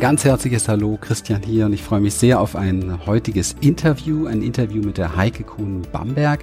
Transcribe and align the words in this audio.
Ein 0.00 0.16
ganz 0.16 0.24
herzliches 0.24 0.66
Hallo, 0.66 0.96
Christian 0.98 1.42
hier 1.42 1.66
und 1.66 1.74
ich 1.74 1.82
freue 1.82 2.00
mich 2.00 2.14
sehr 2.14 2.40
auf 2.40 2.56
ein 2.56 3.04
heutiges 3.04 3.54
Interview, 3.60 4.28
ein 4.28 4.40
Interview 4.40 4.82
mit 4.82 4.96
der 4.96 5.14
Heike 5.14 5.44
Kuhn-Bamberg 5.44 6.42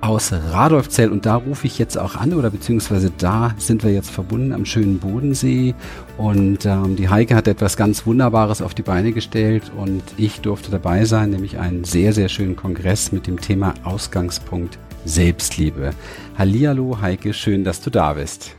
aus 0.00 0.32
Radolfzell 0.32 1.10
und 1.10 1.26
da 1.26 1.34
rufe 1.34 1.66
ich 1.66 1.76
jetzt 1.76 1.98
auch 1.98 2.14
an 2.14 2.32
oder 2.34 2.50
beziehungsweise 2.50 3.10
da 3.18 3.52
sind 3.58 3.82
wir 3.82 3.92
jetzt 3.92 4.10
verbunden 4.10 4.52
am 4.52 4.64
schönen 4.64 5.00
Bodensee 5.00 5.74
und 6.18 6.66
ähm, 6.66 6.94
die 6.94 7.08
Heike 7.08 7.34
hat 7.34 7.48
etwas 7.48 7.76
ganz 7.76 8.06
Wunderbares 8.06 8.62
auf 8.62 8.74
die 8.74 8.82
Beine 8.82 9.10
gestellt 9.10 9.72
und 9.76 10.04
ich 10.16 10.40
durfte 10.40 10.70
dabei 10.70 11.04
sein, 11.04 11.30
nämlich 11.30 11.58
einen 11.58 11.82
sehr, 11.82 12.12
sehr 12.12 12.28
schönen 12.28 12.54
Kongress 12.54 13.10
mit 13.10 13.26
dem 13.26 13.40
Thema 13.40 13.74
Ausgangspunkt 13.82 14.78
Selbstliebe. 15.04 15.90
Hallihallo 16.38 17.00
Heike, 17.00 17.34
schön, 17.34 17.64
dass 17.64 17.80
du 17.80 17.90
da 17.90 18.12
bist. 18.12 18.54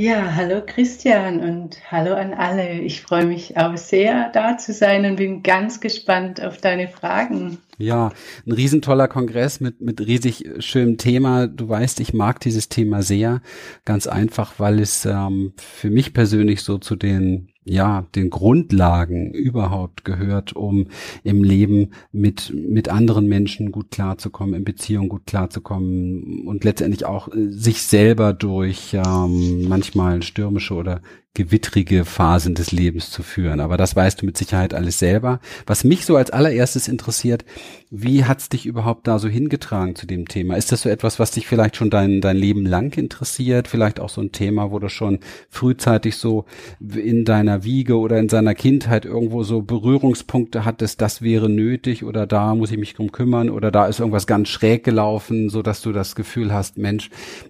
Ja, 0.00 0.34
hallo 0.34 0.62
Christian 0.64 1.40
und 1.40 1.92
hallo 1.92 2.14
an 2.14 2.32
alle. 2.32 2.80
Ich 2.80 3.02
freue 3.02 3.26
mich 3.26 3.58
auch 3.58 3.76
sehr, 3.76 4.30
da 4.32 4.56
zu 4.56 4.72
sein 4.72 5.04
und 5.04 5.16
bin 5.16 5.42
ganz 5.42 5.78
gespannt 5.78 6.42
auf 6.42 6.56
deine 6.56 6.88
Fragen. 6.88 7.58
Ja, 7.76 8.10
ein 8.46 8.52
riesentoller 8.52 9.08
Kongress 9.08 9.60
mit, 9.60 9.82
mit 9.82 10.00
riesig 10.00 10.48
schönem 10.60 10.96
Thema. 10.96 11.48
Du 11.48 11.68
weißt, 11.68 12.00
ich 12.00 12.14
mag 12.14 12.40
dieses 12.40 12.70
Thema 12.70 13.02
sehr. 13.02 13.42
Ganz 13.84 14.06
einfach, 14.06 14.54
weil 14.56 14.80
es 14.80 15.04
ähm, 15.04 15.52
für 15.58 15.90
mich 15.90 16.14
persönlich 16.14 16.62
so 16.62 16.78
zu 16.78 16.96
den 16.96 17.49
ja, 17.64 18.06
den 18.14 18.30
Grundlagen 18.30 19.32
überhaupt 19.32 20.04
gehört, 20.04 20.54
um 20.54 20.86
im 21.22 21.44
Leben 21.44 21.90
mit, 22.10 22.52
mit 22.54 22.88
anderen 22.88 23.26
Menschen 23.26 23.70
gut 23.70 23.90
klarzukommen, 23.90 24.54
in 24.54 24.64
Beziehungen 24.64 25.08
gut 25.08 25.26
klarzukommen 25.26 26.46
und 26.46 26.64
letztendlich 26.64 27.04
auch 27.04 27.28
äh, 27.28 27.50
sich 27.50 27.82
selber 27.82 28.32
durch 28.32 28.94
ähm, 28.94 29.68
manchmal 29.68 30.22
stürmische 30.22 30.74
oder 30.74 31.02
gewittrige 31.34 32.04
Phasen 32.04 32.56
des 32.56 32.72
Lebens 32.72 33.10
zu 33.10 33.22
führen. 33.22 33.60
Aber 33.60 33.76
das 33.76 33.94
weißt 33.94 34.20
du 34.20 34.26
mit 34.26 34.36
Sicherheit 34.36 34.74
alles 34.74 34.98
selber. 34.98 35.38
Was 35.64 35.84
mich 35.84 36.04
so 36.04 36.16
als 36.16 36.30
allererstes 36.30 36.88
interessiert, 36.88 37.44
wie 37.88 38.24
hat's 38.24 38.48
dich 38.48 38.66
überhaupt 38.66 39.06
da 39.06 39.20
so 39.20 39.28
hingetragen 39.28 39.94
zu 39.94 40.06
dem 40.06 40.26
Thema? 40.26 40.56
Ist 40.56 40.72
das 40.72 40.82
so 40.82 40.88
etwas, 40.88 41.20
was 41.20 41.30
dich 41.30 41.46
vielleicht 41.46 41.76
schon 41.76 41.88
dein, 41.88 42.20
dein 42.20 42.36
Leben 42.36 42.66
lang 42.66 42.96
interessiert? 42.96 43.68
Vielleicht 43.68 44.00
auch 44.00 44.08
so 44.08 44.20
ein 44.20 44.32
Thema, 44.32 44.72
wo 44.72 44.80
du 44.80 44.88
schon 44.88 45.20
frühzeitig 45.48 46.16
so 46.16 46.46
in 46.80 47.24
deiner 47.24 47.62
Wiege 47.62 47.96
oder 47.96 48.18
in 48.18 48.28
seiner 48.28 48.56
Kindheit 48.56 49.04
irgendwo 49.04 49.44
so 49.44 49.62
Berührungspunkte 49.62 50.64
hattest, 50.64 51.00
das 51.00 51.22
wäre 51.22 51.48
nötig 51.48 52.02
oder 52.04 52.26
da 52.26 52.56
muss 52.56 52.72
ich 52.72 52.78
mich 52.78 52.94
drum 52.94 53.12
kümmern 53.12 53.50
oder 53.50 53.70
da 53.70 53.86
ist 53.86 54.00
irgendwas 54.00 54.26
ganz 54.26 54.48
schräg 54.48 54.82
gelaufen, 54.82 55.48
so 55.48 55.62
dass 55.62 55.80
du 55.80 55.92
das 55.92 56.16
Gefühl 56.16 56.52
hast, 56.52 56.76
Mensch, 56.76 57.08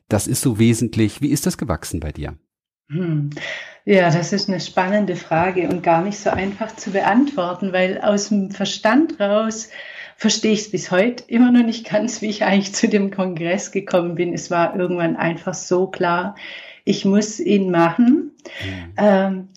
das 0.09 0.27
ist 0.27 0.43
so 0.43 0.59
wesentlich. 0.59 1.23
Wie 1.23 1.29
ist 1.29 1.47
das 1.47 1.57
gewachsen 1.57 2.01
bei 2.01 2.13
dir? 2.13 2.37
Hm. 2.91 3.31
Ja, 3.85 4.11
das 4.11 4.33
ist 4.33 4.49
eine 4.49 4.61
spannende 4.61 5.17
Frage 5.17 5.69
und 5.69 5.83
gar 5.83 6.03
nicht 6.03 6.19
so 6.19 6.31
einfach 6.31 6.77
zu 6.77 6.91
beantworten, 6.91 7.73
weil 7.73 8.01
aus 8.01 8.29
dem 8.29 8.51
Verstand 8.51 9.19
raus 9.19 9.71
verstehe 10.17 10.53
ich 10.53 10.61
es 10.61 10.71
bis 10.71 10.91
heute 10.91 11.25
immer 11.29 11.51
noch 11.51 11.65
nicht 11.65 11.89
ganz, 11.89 12.21
wie 12.21 12.27
ich 12.27 12.45
eigentlich 12.45 12.75
zu 12.75 12.89
dem 12.89 13.11
Kongress 13.11 13.73
gekommen 13.73 14.17
bin. 14.17 14.35
Es 14.35 14.51
war 14.51 14.77
irgendwann 14.77 15.17
einfach 15.17 15.55
so 15.55 15.87
klar, 15.87 16.35
ich 16.85 17.05
muss 17.05 17.41
ihn 17.41 17.71
machen. 17.71 18.33
Mhm. 18.63 18.93
Ähm, 18.99 19.49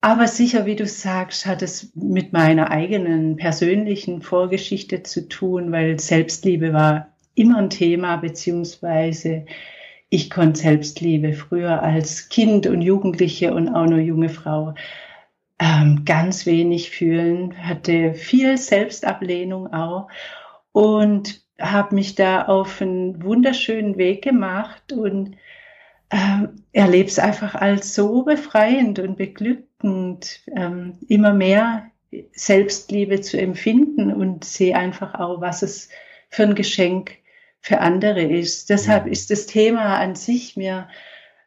aber 0.00 0.28
sicher, 0.28 0.66
wie 0.66 0.76
du 0.76 0.86
sagst, 0.86 1.46
hat 1.46 1.62
es 1.62 1.90
mit 1.94 2.32
meiner 2.32 2.70
eigenen 2.70 3.36
persönlichen 3.36 4.20
Vorgeschichte 4.20 5.02
zu 5.02 5.28
tun, 5.28 5.72
weil 5.72 5.98
Selbstliebe 5.98 6.72
war 6.72 7.08
immer 7.34 7.58
ein 7.58 7.70
Thema, 7.70 8.18
beziehungsweise 8.18 9.46
ich 10.14 10.30
konnte 10.30 10.60
Selbstliebe 10.60 11.32
früher 11.32 11.82
als 11.82 12.28
Kind 12.28 12.68
und 12.68 12.82
Jugendliche 12.82 13.52
und 13.52 13.68
auch 13.68 13.86
nur 13.86 13.98
junge 13.98 14.28
Frau. 14.28 14.74
Ähm, 15.58 16.04
ganz 16.04 16.46
wenig 16.46 16.90
fühlen, 16.90 17.56
hatte 17.66 18.14
viel 18.14 18.56
Selbstablehnung 18.56 19.72
auch. 19.72 20.08
Und 20.70 21.42
habe 21.60 21.96
mich 21.96 22.14
da 22.14 22.42
auf 22.44 22.80
einen 22.80 23.24
wunderschönen 23.24 23.96
Weg 23.96 24.22
gemacht 24.22 24.92
und 24.92 25.36
ähm, 26.10 26.62
erlebe 26.72 27.08
es 27.08 27.18
einfach 27.18 27.56
als 27.56 27.94
so 27.94 28.22
befreiend 28.22 29.00
und 29.00 29.16
beglückend, 29.16 30.42
ähm, 30.54 30.98
immer 31.08 31.32
mehr 31.32 31.90
Selbstliebe 32.32 33.20
zu 33.20 33.40
empfinden 33.40 34.12
und 34.12 34.44
sehe 34.44 34.76
einfach 34.76 35.14
auch, 35.14 35.40
was 35.40 35.62
es 35.62 35.88
für 36.30 36.44
ein 36.44 36.54
Geschenk 36.54 37.16
für 37.64 37.80
andere 37.80 38.20
ist. 38.22 38.68
Deshalb 38.68 39.06
ja. 39.06 39.12
ist 39.12 39.30
das 39.30 39.46
Thema 39.46 39.96
an 39.96 40.16
sich 40.16 40.54
mir, 40.54 40.86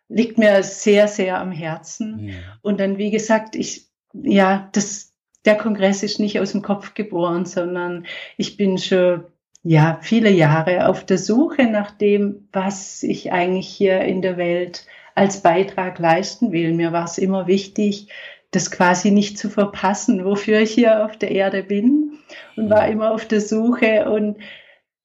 liegt 0.09 0.39
mir 0.39 0.63
sehr, 0.63 1.07
sehr 1.07 1.39
am 1.39 1.51
Herzen. 1.51 2.29
Ja. 2.29 2.33
Und 2.63 2.79
dann, 2.79 2.97
wie 2.97 3.11
gesagt, 3.11 3.55
ich, 3.55 3.85
ja, 4.13 4.67
das, 4.71 5.13
der 5.45 5.57
Kongress 5.57 6.01
ist 6.01 6.19
nicht 6.19 6.39
aus 6.39 6.53
dem 6.53 6.63
Kopf 6.63 6.95
geboren, 6.95 7.45
sondern 7.45 8.07
ich 8.35 8.57
bin 8.57 8.79
schon 8.79 9.25
ja, 9.61 9.99
viele 10.01 10.31
Jahre 10.31 10.87
auf 10.87 11.05
der 11.05 11.19
Suche 11.19 11.65
nach 11.65 11.91
dem, 11.91 12.49
was 12.51 13.03
ich 13.03 13.31
eigentlich 13.31 13.67
hier 13.67 14.01
in 14.01 14.23
der 14.23 14.37
Welt 14.37 14.87
als 15.13 15.43
Beitrag 15.43 15.99
leisten 15.99 16.51
will. 16.51 16.73
Mir 16.73 16.93
war 16.93 17.05
es 17.05 17.19
immer 17.19 17.45
wichtig, 17.45 18.07
das 18.49 18.71
quasi 18.71 19.11
nicht 19.11 19.37
zu 19.37 19.51
verpassen, 19.51 20.25
wofür 20.25 20.61
ich 20.61 20.71
hier 20.71 21.05
auf 21.05 21.15
der 21.15 21.29
Erde 21.29 21.61
bin 21.61 22.17
und 22.55 22.71
war 22.71 22.87
immer 22.87 23.11
auf 23.11 23.27
der 23.27 23.41
Suche 23.41 24.09
und 24.09 24.37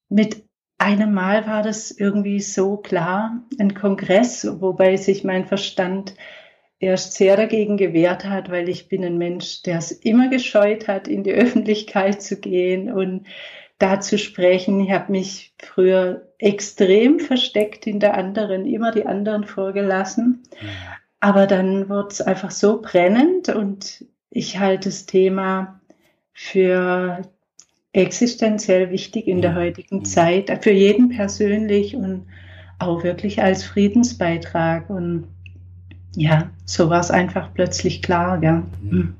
mit 0.08 0.44
einem 0.78 1.14
Mal 1.14 1.46
war 1.46 1.62
das 1.62 1.90
irgendwie 1.90 2.40
so 2.40 2.76
klar, 2.76 3.42
ein 3.58 3.74
Kongress, 3.74 4.46
wobei 4.60 4.96
sich 4.96 5.24
mein 5.24 5.46
Verstand 5.46 6.14
erst 6.82 7.14
sehr 7.14 7.36
dagegen 7.36 7.76
gewehrt 7.76 8.24
hat, 8.24 8.50
weil 8.50 8.68
ich 8.68 8.88
bin 8.88 9.04
ein 9.04 9.16
Mensch, 9.16 9.62
der 9.62 9.78
es 9.78 9.92
immer 9.92 10.28
gescheut 10.28 10.88
hat, 10.88 11.06
in 11.06 11.22
die 11.22 11.32
Öffentlichkeit 11.32 12.20
zu 12.20 12.40
gehen 12.40 12.92
und 12.92 13.26
da 13.78 14.00
zu 14.00 14.18
sprechen. 14.18 14.80
Ich 14.80 14.90
habe 14.92 15.12
mich 15.12 15.54
früher 15.58 16.32
extrem 16.38 17.18
versteckt 17.20 17.84
hinter 17.84 18.14
anderen, 18.14 18.66
immer 18.66 18.92
die 18.92 19.06
anderen 19.06 19.44
vorgelassen. 19.44 20.42
Aber 21.20 21.46
dann 21.46 21.88
wurde 21.88 22.08
es 22.08 22.20
einfach 22.20 22.50
so 22.50 22.80
brennend 22.80 23.48
und 23.48 24.04
ich 24.30 24.58
halte 24.58 24.88
das 24.88 25.06
Thema 25.06 25.80
für 26.32 27.22
existenziell 27.92 28.90
wichtig 28.90 29.26
in 29.26 29.42
der 29.42 29.54
heutigen 29.54 30.04
Zeit, 30.04 30.64
für 30.64 30.72
jeden 30.72 31.10
persönlich 31.10 31.94
und 31.94 32.26
auch 32.78 33.04
wirklich 33.04 33.42
als 33.42 33.64
Friedensbeitrag. 33.64 34.88
Und 34.88 35.28
ja, 36.16 36.50
so 36.64 36.88
war 36.90 37.00
es 37.00 37.10
einfach 37.10 37.52
plötzlich 37.54 38.02
klar. 38.02 38.42
Ja. 38.42 38.62
Mhm. 38.82 39.14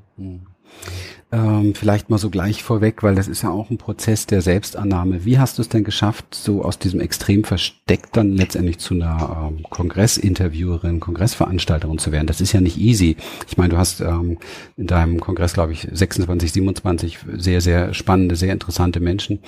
Ähm, 1.33 1.73
vielleicht 1.73 2.11
mal 2.11 2.19
so 2.19 2.29
gleich 2.29 2.61
vorweg, 2.61 3.01
weil 3.01 3.15
das 3.15 3.27
ist 3.27 3.41
ja 3.41 3.49
auch 3.49 3.71
ein 3.71 3.79
Prozess 3.79 4.27
der 4.27 4.43
Selbstannahme. 4.43 5.25
Wie 5.25 5.39
hast 5.39 5.57
du 5.57 5.63
es 5.63 5.69
denn 5.69 5.83
geschafft, 5.83 6.35
so 6.35 6.63
aus 6.63 6.77
diesem 6.77 6.99
extrem 6.99 7.43
Versteck 7.43 8.11
dann 8.11 8.37
letztendlich 8.37 8.77
zu 8.77 8.93
einer 8.93 9.49
ähm, 9.49 9.63
Kongressinterviewerin, 9.67 10.99
Kongressveranstalterin 10.99 11.97
zu 11.97 12.11
werden? 12.11 12.27
Das 12.27 12.39
ist 12.39 12.53
ja 12.53 12.61
nicht 12.61 12.77
easy. 12.77 13.17
Ich 13.47 13.57
meine, 13.57 13.69
du 13.69 13.77
hast 13.77 14.01
ähm, 14.01 14.37
in 14.77 14.85
deinem 14.85 15.19
Kongress, 15.19 15.53
glaube 15.53 15.73
ich, 15.73 15.87
26, 15.91 16.51
27 16.51 17.17
sehr, 17.35 17.61
sehr 17.61 17.95
spannende, 17.95 18.35
sehr 18.35 18.53
interessante 18.53 18.99
Menschen, 18.99 19.39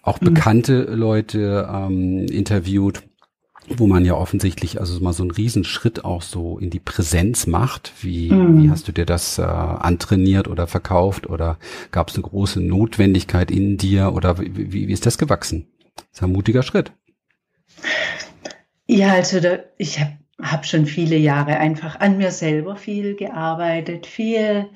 auch 0.00 0.22
mhm. 0.22 0.32
bekannte 0.32 0.84
Leute 0.84 1.68
ähm, 1.70 2.24
interviewt 2.24 3.02
wo 3.76 3.86
man 3.86 4.04
ja 4.04 4.14
offensichtlich 4.14 4.80
also 4.80 4.98
mal 5.00 5.12
so 5.12 5.22
einen 5.22 5.30
Riesenschritt 5.30 6.04
auch 6.04 6.22
so 6.22 6.58
in 6.58 6.70
die 6.70 6.80
Präsenz 6.80 7.46
macht. 7.46 7.92
Wie, 8.00 8.30
mhm. 8.30 8.62
wie 8.62 8.70
hast 8.70 8.88
du 8.88 8.92
dir 8.92 9.06
das 9.06 9.38
äh, 9.38 9.42
antrainiert 9.42 10.48
oder 10.48 10.66
verkauft 10.66 11.28
oder 11.28 11.58
gab 11.90 12.08
es 12.08 12.14
eine 12.14 12.22
große 12.22 12.60
Notwendigkeit 12.60 13.50
in 13.50 13.76
dir 13.76 14.12
oder 14.14 14.38
wie, 14.38 14.72
wie, 14.72 14.88
wie 14.88 14.92
ist 14.92 15.06
das 15.06 15.18
gewachsen? 15.18 15.66
Das 15.96 16.04
ist 16.12 16.22
ein 16.22 16.32
mutiger 16.32 16.62
Schritt. 16.62 16.92
Ja, 18.86 19.12
also 19.12 19.40
da, 19.40 19.58
ich 19.76 20.00
habe 20.00 20.12
hab 20.40 20.64
schon 20.64 20.86
viele 20.86 21.16
Jahre 21.16 21.58
einfach 21.58 22.00
an 22.00 22.16
mir 22.16 22.30
selber 22.30 22.76
viel 22.76 23.16
gearbeitet, 23.16 24.06
viel 24.06 24.70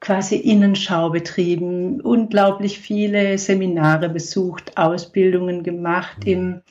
quasi 0.00 0.36
Innenschau 0.36 1.10
betrieben, 1.10 2.00
unglaublich 2.00 2.78
viele 2.78 3.38
Seminare 3.38 4.08
besucht, 4.08 4.76
Ausbildungen 4.76 5.62
gemacht 5.62 6.24
mhm. 6.24 6.32
im 6.32 6.62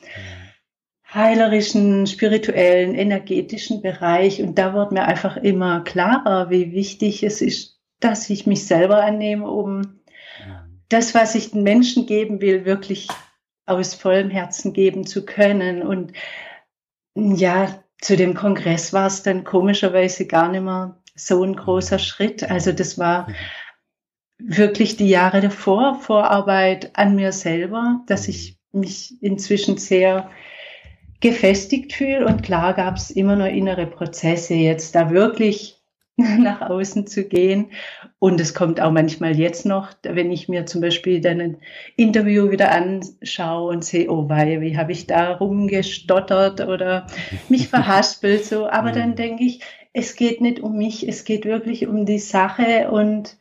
heilerischen, 1.14 2.06
spirituellen, 2.06 2.94
energetischen 2.94 3.82
Bereich. 3.82 4.42
Und 4.42 4.58
da 4.58 4.74
wird 4.74 4.92
mir 4.92 5.04
einfach 5.04 5.36
immer 5.36 5.82
klarer, 5.82 6.50
wie 6.50 6.72
wichtig 6.72 7.22
es 7.22 7.40
ist, 7.40 7.80
dass 8.00 8.28
ich 8.30 8.46
mich 8.46 8.66
selber 8.66 9.02
annehme, 9.02 9.48
um 9.48 10.00
das, 10.88 11.14
was 11.14 11.34
ich 11.34 11.52
den 11.52 11.62
Menschen 11.62 12.06
geben 12.06 12.40
will, 12.40 12.64
wirklich 12.64 13.08
aus 13.66 13.94
vollem 13.94 14.30
Herzen 14.30 14.72
geben 14.72 15.06
zu 15.06 15.24
können. 15.24 15.82
Und 15.82 16.12
ja, 17.14 17.82
zu 18.00 18.16
dem 18.16 18.34
Kongress 18.34 18.92
war 18.92 19.06
es 19.06 19.22
dann 19.22 19.44
komischerweise 19.44 20.26
gar 20.26 20.48
nicht 20.50 20.62
mehr 20.62 21.00
so 21.14 21.42
ein 21.42 21.56
großer 21.56 21.98
Schritt. 21.98 22.50
Also 22.50 22.72
das 22.72 22.98
war 22.98 23.28
wirklich 24.38 24.96
die 24.96 25.08
Jahre 25.08 25.40
davor, 25.40 25.94
Vorarbeit 26.00 26.90
an 26.98 27.14
mir 27.14 27.32
selber, 27.32 28.02
dass 28.06 28.28
ich 28.28 28.58
mich 28.72 29.22
inzwischen 29.22 29.78
sehr 29.78 30.28
gefestigt 31.24 31.94
fühle. 31.94 32.26
Und 32.26 32.42
klar 32.42 32.74
gab 32.74 32.96
es 32.96 33.10
immer 33.10 33.34
noch 33.34 33.46
innere 33.46 33.86
Prozesse, 33.86 34.52
jetzt 34.52 34.94
da 34.94 35.10
wirklich 35.10 35.82
nach 36.16 36.60
außen 36.60 37.06
zu 37.06 37.26
gehen. 37.26 37.70
Und 38.18 38.38
es 38.40 38.52
kommt 38.52 38.78
auch 38.78 38.92
manchmal 38.92 39.34
jetzt 39.34 39.64
noch, 39.64 39.88
wenn 40.02 40.30
ich 40.30 40.50
mir 40.50 40.66
zum 40.66 40.82
Beispiel 40.82 41.22
dann 41.22 41.40
ein 41.40 41.56
Interview 41.96 42.50
wieder 42.50 42.70
anschaue 42.70 43.70
und 43.70 43.86
sehe, 43.86 44.10
oh 44.10 44.28
wei, 44.28 44.60
wie 44.60 44.76
habe 44.76 44.92
ich 44.92 45.06
da 45.06 45.32
rumgestottert 45.32 46.60
oder 46.60 47.06
mich 47.48 47.68
verhaspelt 47.68 48.44
so. 48.44 48.66
Aber 48.70 48.92
dann 48.92 49.10
mhm. 49.10 49.16
denke 49.16 49.44
ich, 49.44 49.60
es 49.94 50.16
geht 50.16 50.42
nicht 50.42 50.60
um 50.60 50.76
mich, 50.76 51.08
es 51.08 51.24
geht 51.24 51.46
wirklich 51.46 51.86
um 51.86 52.04
die 52.04 52.18
Sache 52.18 52.90
und 52.90 53.38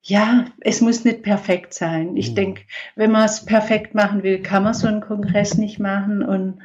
ja, 0.00 0.44
es 0.60 0.80
muss 0.80 1.04
nicht 1.04 1.22
perfekt 1.22 1.74
sein. 1.74 2.16
Ich 2.16 2.30
mhm. 2.30 2.34
denke, 2.36 2.62
wenn 2.94 3.10
man 3.10 3.24
es 3.24 3.44
perfekt 3.44 3.96
machen 3.96 4.22
will, 4.22 4.42
kann 4.42 4.62
man 4.62 4.74
so 4.74 4.86
einen 4.86 5.00
Kongress 5.00 5.58
nicht 5.58 5.80
machen 5.80 6.22
und 6.22 6.60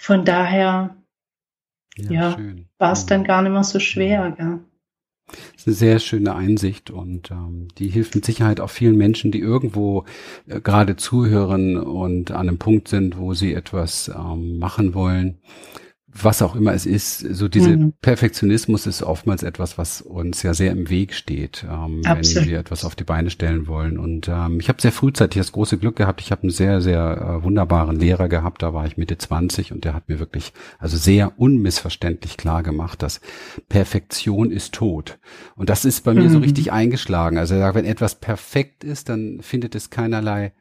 von 0.00 0.24
daher 0.24 0.96
ja, 1.98 2.10
ja 2.10 2.38
war 2.78 2.92
es 2.92 3.04
dann 3.04 3.22
gar 3.24 3.42
nicht 3.42 3.52
mehr 3.52 3.64
so 3.64 3.78
schwer. 3.78 4.30
Gell? 4.30 4.60
Das 5.26 5.38
ist 5.58 5.66
eine 5.66 5.76
sehr 5.76 5.98
schöne 5.98 6.34
Einsicht 6.34 6.90
und 6.90 7.30
ähm, 7.30 7.68
die 7.76 7.88
hilft 7.88 8.14
mit 8.14 8.24
Sicherheit 8.24 8.60
auch 8.60 8.70
vielen 8.70 8.96
Menschen, 8.96 9.30
die 9.30 9.40
irgendwo 9.40 10.06
äh, 10.46 10.60
gerade 10.62 10.96
zuhören 10.96 11.76
und 11.76 12.30
an 12.30 12.48
einem 12.48 12.58
Punkt 12.58 12.88
sind, 12.88 13.18
wo 13.18 13.34
sie 13.34 13.52
etwas 13.52 14.08
ähm, 14.08 14.58
machen 14.58 14.94
wollen 14.94 15.38
was 16.12 16.42
auch 16.42 16.56
immer 16.56 16.72
es 16.74 16.86
ist, 16.86 17.18
so 17.18 17.48
diese 17.48 17.76
mhm. 17.76 17.92
Perfektionismus 18.02 18.86
ist 18.86 19.02
oftmals 19.02 19.42
etwas, 19.42 19.78
was 19.78 20.02
uns 20.02 20.42
ja 20.42 20.54
sehr 20.54 20.72
im 20.72 20.90
Weg 20.90 21.14
steht, 21.14 21.64
ähm, 21.70 22.02
wenn 22.04 22.46
wir 22.46 22.58
etwas 22.58 22.84
auf 22.84 22.96
die 22.96 23.04
Beine 23.04 23.30
stellen 23.30 23.68
wollen. 23.68 23.96
Und 23.96 24.28
ähm, 24.28 24.58
ich 24.60 24.68
habe 24.68 24.80
sehr 24.80 24.92
frühzeitig 24.92 25.40
das 25.40 25.52
große 25.52 25.78
Glück 25.78 25.96
gehabt, 25.96 26.20
ich 26.20 26.32
habe 26.32 26.42
einen 26.42 26.50
sehr, 26.50 26.80
sehr 26.80 27.38
äh, 27.40 27.44
wunderbaren 27.44 27.96
Lehrer 27.96 28.28
gehabt, 28.28 28.62
da 28.62 28.74
war 28.74 28.86
ich 28.86 28.96
Mitte 28.96 29.18
20 29.18 29.72
und 29.72 29.84
der 29.84 29.94
hat 29.94 30.08
mir 30.08 30.18
wirklich 30.18 30.52
also 30.78 30.96
sehr 30.96 31.38
unmissverständlich 31.38 32.36
klar 32.36 32.62
gemacht, 32.62 33.02
dass 33.02 33.20
Perfektion 33.68 34.50
ist 34.50 34.74
tot. 34.74 35.18
Und 35.54 35.70
das 35.70 35.84
ist 35.84 36.02
bei 36.02 36.12
mhm. 36.12 36.22
mir 36.22 36.30
so 36.30 36.38
mhm. 36.38 36.44
richtig 36.44 36.72
eingeschlagen. 36.72 37.38
Also 37.38 37.54
er 37.54 37.60
sagt, 37.60 37.76
wenn 37.76 37.84
etwas 37.84 38.16
perfekt 38.16 38.82
ist, 38.82 39.08
dann 39.08 39.40
findet 39.42 39.74
es 39.74 39.90
keinerlei. 39.90 40.52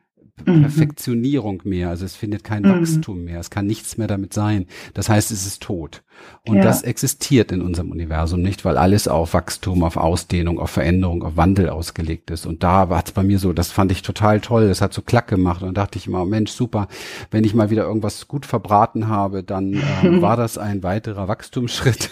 Perfektionierung 0.46 1.62
mehr, 1.64 1.90
also 1.90 2.06
es 2.06 2.16
findet 2.16 2.44
kein 2.44 2.64
mhm. 2.64 2.82
Wachstum 2.82 3.24
mehr, 3.24 3.40
es 3.40 3.50
kann 3.50 3.66
nichts 3.66 3.98
mehr 3.98 4.08
damit 4.08 4.34
sein. 4.34 4.66
Das 4.94 5.10
heißt, 5.10 5.32
es 5.32 5.46
ist 5.46 5.62
tot. 5.62 6.04
Und 6.46 6.58
ja. 6.58 6.64
das 6.64 6.82
existiert 6.82 7.52
in 7.52 7.62
unserem 7.62 7.92
Universum 7.92 8.42
nicht, 8.42 8.66
weil 8.66 8.78
alles 8.78 9.08
auf 9.08 9.34
Wachstum, 9.34 9.84
auf 9.84 9.98
Ausdehnung, 9.98 10.60
auf 10.60 10.72
Veränderung, 10.72 11.22
auf 11.22 11.38
Wandel 11.38 11.70
ausgelegt 11.70 12.32
ist. 12.32 12.46
Und 12.46 12.64
da 12.64 12.90
war 12.90 13.04
es 13.06 13.12
bei 13.12 13.24
mir 13.24 13.38
so, 13.38 13.54
das 13.54 13.72
fand 13.72 13.92
ich 13.92 14.02
total 14.02 14.40
toll, 14.40 14.68
das 14.68 14.82
hat 14.82 14.94
so 14.94 15.02
klack 15.02 15.28
gemacht. 15.28 15.62
Und 15.62 15.78
dachte 15.78 16.00
ich 16.00 16.08
immer, 16.08 16.26
Mensch, 16.26 16.52
super, 16.52 16.88
wenn 17.30 17.44
ich 17.44 17.54
mal 17.54 17.70
wieder 17.70 17.84
irgendwas 17.84 18.28
gut 18.28 18.46
verbraten 18.46 19.08
habe, 19.08 19.44
dann 19.44 19.74
äh, 19.74 19.82
war 20.22 20.38
das 20.38 20.58
ein 20.58 20.82
weiterer 20.82 21.28
Wachstumsschritt. 21.28 22.10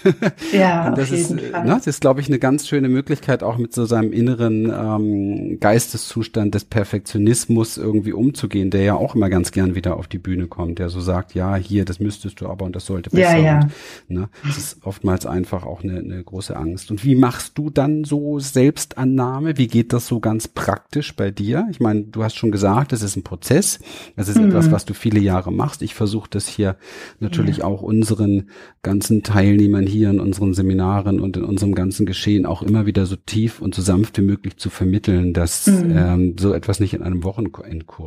Ja, 0.51 0.91
das 0.95 1.12
ist, 1.12 1.31
äh, 1.31 1.51
Fall. 1.51 1.65
Ne, 1.65 1.71
das 1.71 1.88
ist, 1.88 2.01
glaube 2.01 2.21
ich, 2.21 2.27
eine 2.27 2.39
ganz 2.39 2.68
schöne 2.68 2.89
Möglichkeit, 2.89 3.41
auch 3.41 3.57
mit 3.57 3.74
so 3.74 3.85
seinem 3.85 4.12
inneren 4.13 4.71
ähm, 4.71 5.59
Geisteszustand 5.59 6.53
des 6.53 6.65
Perfektionismus 6.65 7.77
irgendwie 7.77 8.13
umzugehen, 8.17 8.69
der 8.69 8.83
ja 8.83 8.95
auch 8.95 9.15
immer 9.15 9.29
ganz 9.29 9.51
gern 9.51 9.75
wieder 9.75 9.97
auf 9.97 10.07
die 10.07 10.17
Bühne 10.17 10.47
kommt, 10.47 10.79
der 10.79 10.89
so 10.89 10.99
sagt, 10.99 11.33
ja, 11.33 11.55
hier, 11.55 11.85
das 11.85 11.99
müsstest 11.99 12.41
du 12.41 12.47
aber 12.47 12.65
und 12.65 12.75
das 12.75 12.85
sollte 12.85 13.09
besser. 13.09 13.37
Ja, 13.37 13.43
ja. 13.43 13.69
Ne? 14.07 14.29
Das 14.45 14.57
ist 14.57 14.85
oftmals 14.85 15.25
einfach 15.25 15.65
auch 15.65 15.83
eine, 15.83 15.99
eine 15.99 16.23
große 16.23 16.55
Angst. 16.55 16.91
Und 16.91 17.03
wie 17.03 17.15
machst 17.15 17.57
du 17.57 17.69
dann 17.69 18.03
so 18.03 18.39
Selbstannahme? 18.39 19.57
Wie 19.57 19.67
geht 19.67 19.93
das 19.93 20.07
so 20.07 20.19
ganz 20.19 20.47
praktisch 20.47 21.15
bei 21.15 21.31
dir? 21.31 21.67
Ich 21.71 21.79
meine, 21.79 22.03
du 22.03 22.23
hast 22.23 22.35
schon 22.35 22.51
gesagt, 22.51 22.93
es 22.93 23.01
ist 23.01 23.15
ein 23.15 23.23
Prozess. 23.23 23.79
Es 24.15 24.27
ist 24.27 24.37
mhm. 24.37 24.47
etwas, 24.47 24.71
was 24.71 24.85
du 24.85 24.93
viele 24.93 25.19
Jahre 25.19 25.51
machst. 25.51 25.81
Ich 25.81 25.93
versuche 25.93 26.29
das 26.29 26.47
hier 26.47 26.77
natürlich 27.19 27.57
ja. 27.57 27.63
auch 27.65 27.81
unseren 27.81 28.49
ganzen 28.81 29.23
Teilnehmern 29.23 29.85
hier 29.85 30.09
in 30.09 30.19
unseren 30.19 30.53
Seminaren 30.53 31.19
und 31.19 31.37
in 31.37 31.43
unserem 31.43 31.75
ganzen 31.75 32.05
Geschehen 32.05 32.45
auch 32.45 32.61
immer 32.63 32.85
wieder 32.85 33.05
so 33.05 33.15
tief 33.15 33.61
und 33.61 33.75
so 33.75 33.81
sanft 33.81 34.17
wie 34.17 34.21
möglich 34.21 34.57
zu 34.57 34.69
vermitteln, 34.69 35.33
dass 35.33 35.67
mhm. 35.67 35.93
ähm, 35.95 36.35
so 36.39 36.53
etwas 36.53 36.79
nicht 36.79 36.93
in 36.93 37.03
einem 37.03 37.23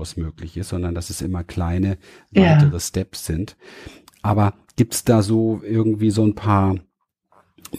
Wochenendkurs 0.01 0.17
möglich 0.17 0.57
ist, 0.57 0.71
sondern 0.71 0.95
dass 0.95 1.11
es 1.11 1.23
immer 1.23 1.45
kleine 1.45 1.99
weitere 2.31 2.73
ja. 2.73 2.81
Steps 2.81 3.27
sind. 3.27 3.57
Aber 4.23 4.55
gibt's 4.77 5.05
da 5.05 5.23
so 5.23 5.61
irgendwie 5.65 6.11
so 6.11 6.25
ein 6.25 6.35
paar, 6.35 6.77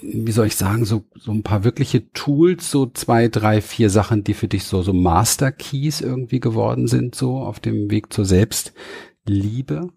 wie 0.01 0.31
soll 0.31 0.47
ich 0.47 0.56
sagen, 0.56 0.85
so, 0.85 1.03
so 1.15 1.31
ein 1.31 1.44
paar 1.44 1.63
wirkliche 1.63 2.12
Tools, 2.13 2.69
so 2.71 2.88
zwei, 2.88 3.27
drei, 3.27 3.62
vier 3.62 3.89
Sachen, 3.89 4.23
die 4.23 4.33
für 4.33 4.47
dich 4.47 4.63
so, 4.63 4.81
so 4.81 4.94
Master 4.94 5.51
Keys 5.51 6.01
irgendwie 6.01 6.39
geworden 6.39 6.88
sind, 6.88 7.15
so 7.15 7.38
auf 7.38 7.59
dem 7.59 7.89
Weg 7.91 8.13
zur 8.13 8.25
Selbstliebe? 8.25 9.89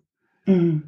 Mhm. 0.46 0.84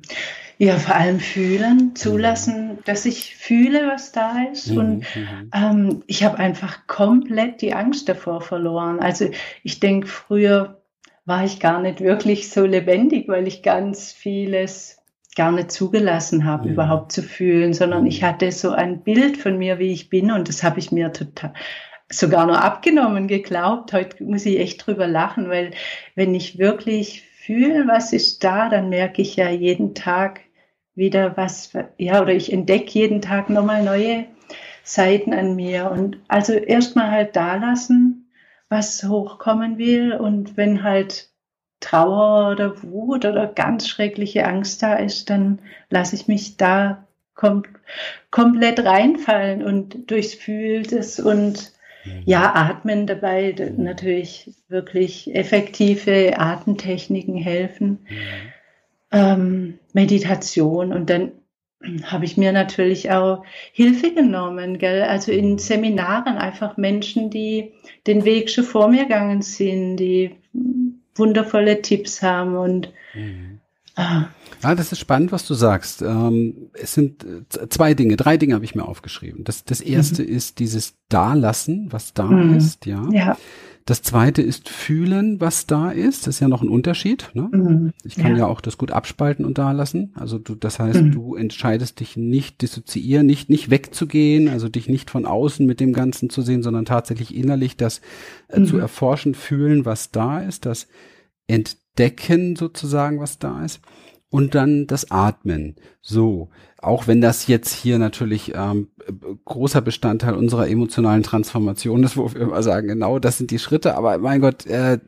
Ja, 0.58 0.78
vor 0.78 0.94
allem 0.94 1.20
fühlen, 1.20 1.94
zulassen, 1.96 2.68
mhm. 2.68 2.78
dass 2.86 3.04
ich 3.04 3.36
fühle, 3.36 3.88
was 3.88 4.12
da 4.12 4.44
ist. 4.50 4.70
Und 4.70 5.04
mhm. 5.14 5.50
ähm, 5.52 6.02
ich 6.06 6.24
habe 6.24 6.38
einfach 6.38 6.86
komplett 6.86 7.60
die 7.60 7.74
Angst 7.74 8.08
davor 8.08 8.40
verloren. 8.40 8.98
Also 9.00 9.28
ich 9.62 9.80
denke, 9.80 10.06
früher 10.06 10.80
war 11.26 11.44
ich 11.44 11.60
gar 11.60 11.82
nicht 11.82 12.00
wirklich 12.00 12.50
so 12.50 12.64
lebendig, 12.64 13.28
weil 13.28 13.46
ich 13.46 13.62
ganz 13.62 14.12
vieles 14.12 15.02
gar 15.36 15.52
nicht 15.52 15.70
zugelassen 15.70 16.44
habe, 16.46 16.66
ja. 16.66 16.72
überhaupt 16.72 17.12
zu 17.12 17.22
fühlen, 17.22 17.74
sondern 17.74 18.06
ich 18.06 18.22
hatte 18.22 18.50
so 18.52 18.70
ein 18.70 19.02
Bild 19.02 19.36
von 19.36 19.58
mir, 19.58 19.78
wie 19.78 19.92
ich 19.92 20.08
bin 20.08 20.30
und 20.30 20.48
das 20.48 20.62
habe 20.62 20.78
ich 20.78 20.92
mir 20.92 21.12
total 21.12 21.52
sogar 22.08 22.46
nur 22.46 22.62
abgenommen, 22.62 23.26
geglaubt. 23.26 23.92
Heute 23.92 24.22
muss 24.24 24.46
ich 24.46 24.60
echt 24.60 24.86
drüber 24.86 25.08
lachen, 25.08 25.50
weil 25.50 25.72
wenn 26.14 26.34
ich 26.34 26.58
wirklich 26.58 27.22
fühle, 27.22 27.86
was 27.88 28.12
ist 28.12 28.44
da, 28.44 28.68
dann 28.68 28.88
merke 28.88 29.20
ich 29.20 29.36
ja 29.36 29.50
jeden 29.50 29.94
Tag 29.94 30.40
wieder 30.94 31.36
was, 31.36 31.72
ja, 31.98 32.22
oder 32.22 32.32
ich 32.32 32.52
entdecke 32.52 32.90
jeden 32.90 33.20
Tag 33.20 33.50
nochmal 33.50 33.82
neue 33.82 34.24
Seiten 34.84 35.34
an 35.34 35.56
mir 35.56 35.90
und 35.90 36.18
also 36.28 36.52
erstmal 36.52 37.10
halt 37.10 37.34
da 37.34 37.56
lassen, 37.56 38.25
was 38.68 39.04
hochkommen 39.04 39.78
will 39.78 40.12
und 40.12 40.56
wenn 40.56 40.82
halt 40.82 41.30
Trauer 41.80 42.50
oder 42.52 42.82
Wut 42.82 43.24
oder 43.24 43.46
ganz 43.46 43.88
schreckliche 43.88 44.46
Angst 44.46 44.82
da 44.82 44.94
ist, 44.94 45.30
dann 45.30 45.60
lasse 45.90 46.16
ich 46.16 46.26
mich 46.26 46.56
da 46.56 47.06
kom 47.34 47.64
komplett 48.30 48.84
reinfallen 48.84 49.62
und 49.62 50.10
durchs 50.10 50.34
Fühltes 50.34 51.20
und 51.20 51.72
mhm. 52.04 52.22
ja, 52.24 52.54
atmen 52.54 53.06
dabei 53.06 53.54
natürlich 53.76 54.54
wirklich 54.68 55.34
effektive 55.34 56.38
Atemtechniken 56.38 57.36
helfen. 57.36 58.06
Mhm. 58.08 58.52
Ähm, 59.12 59.78
Meditation 59.92 60.92
und 60.92 61.10
dann 61.10 61.32
habe 62.04 62.24
ich 62.24 62.36
mir 62.36 62.52
natürlich 62.52 63.10
auch 63.10 63.44
Hilfe 63.72 64.12
genommen, 64.12 64.78
gell? 64.78 65.02
also 65.02 65.32
in. 65.32 65.58
Seminaren 65.58 66.36
einfach 66.36 66.76
Menschen, 66.76 67.30
die 67.30 67.72
den 68.06 68.24
Weg 68.24 68.50
schon 68.50 68.64
vor 68.64 68.88
mir 68.88 69.04
gegangen 69.04 69.42
sind, 69.42 69.96
die 69.96 70.36
wundervolle 71.14 71.82
Tipps 71.82 72.22
haben 72.22 72.56
und 72.56 72.92
mhm. 73.14 73.60
ah. 73.96 74.26
Ja, 74.62 74.74
das 74.74 74.90
ist 74.90 74.98
spannend, 74.98 75.32
was 75.32 75.46
du 75.46 75.54
sagst. 75.54 76.02
Ähm, 76.02 76.70
es 76.72 76.94
sind 76.94 77.24
äh, 77.24 77.68
zwei 77.68 77.94
Dinge, 77.94 78.16
drei 78.16 78.36
Dinge 78.36 78.54
habe 78.54 78.64
ich 78.64 78.74
mir 78.74 78.86
aufgeschrieben. 78.86 79.44
Das, 79.44 79.64
das 79.64 79.80
erste 79.80 80.22
mhm. 80.22 80.28
ist 80.28 80.58
dieses 80.58 80.94
Dalassen, 81.08 81.88
was 81.90 82.14
da 82.14 82.24
mhm. 82.24 82.56
ist, 82.56 82.86
ja. 82.86 83.06
ja. 83.12 83.36
Das 83.86 84.02
zweite 84.02 84.42
ist 84.42 84.68
fühlen, 84.68 85.40
was 85.40 85.66
da 85.66 85.90
ist. 85.90 86.26
Das 86.26 86.34
ist 86.34 86.40
ja 86.40 86.48
noch 86.48 86.60
ein 86.60 86.68
Unterschied. 86.68 87.30
Ne? 87.34 87.48
Mhm. 87.52 87.92
Ich 88.02 88.16
kann 88.16 88.32
ja. 88.32 88.38
ja. 88.38 88.46
auch 88.48 88.60
das 88.60 88.78
gut 88.78 88.90
abspalten 88.90 89.44
und 89.44 89.58
da 89.58 89.70
lassen. 89.70 90.12
Also 90.16 90.38
du, 90.38 90.56
das 90.56 90.80
heißt, 90.80 91.02
mhm. 91.02 91.12
du 91.12 91.36
entscheidest 91.36 92.00
dich 92.00 92.16
nicht 92.16 92.62
dissoziieren, 92.62 93.26
nicht, 93.26 93.48
nicht 93.48 93.70
wegzugehen, 93.70 94.48
also 94.48 94.68
dich 94.68 94.88
nicht 94.88 95.08
von 95.08 95.24
außen 95.24 95.64
mit 95.64 95.78
dem 95.78 95.92
Ganzen 95.92 96.30
zu 96.30 96.42
sehen, 96.42 96.64
sondern 96.64 96.84
tatsächlich 96.84 97.32
innerlich 97.32 97.76
das 97.76 98.00
äh, 98.48 98.58
mhm. 98.58 98.66
zu 98.66 98.76
erforschen, 98.76 99.34
fühlen, 99.34 99.84
was 99.84 100.10
da 100.10 100.40
ist, 100.40 100.66
das 100.66 100.88
entdecken 101.46 102.56
sozusagen, 102.56 103.20
was 103.20 103.38
da 103.38 103.64
ist 103.64 103.80
und 104.30 104.54
dann 104.54 104.86
das 104.86 105.10
Atmen. 105.10 105.76
So, 106.02 106.50
auch 106.78 107.06
wenn 107.06 107.20
das 107.20 107.46
jetzt 107.46 107.72
hier 107.72 107.98
natürlich 107.98 108.52
ähm, 108.54 108.88
großer 109.44 109.80
Bestandteil 109.80 110.34
unserer 110.34 110.68
emotionalen 110.68 111.22
Transformation 111.22 112.02
ist, 112.04 112.16
wo 112.16 112.32
wir 112.32 112.40
immer 112.40 112.62
sagen, 112.62 112.88
genau, 112.88 113.18
das 113.18 113.38
sind 113.38 113.50
die 113.50 113.58
Schritte, 113.58 113.96
aber 113.96 114.18
mein 114.18 114.40
Gott, 114.40 114.66
äh, 114.66 114.98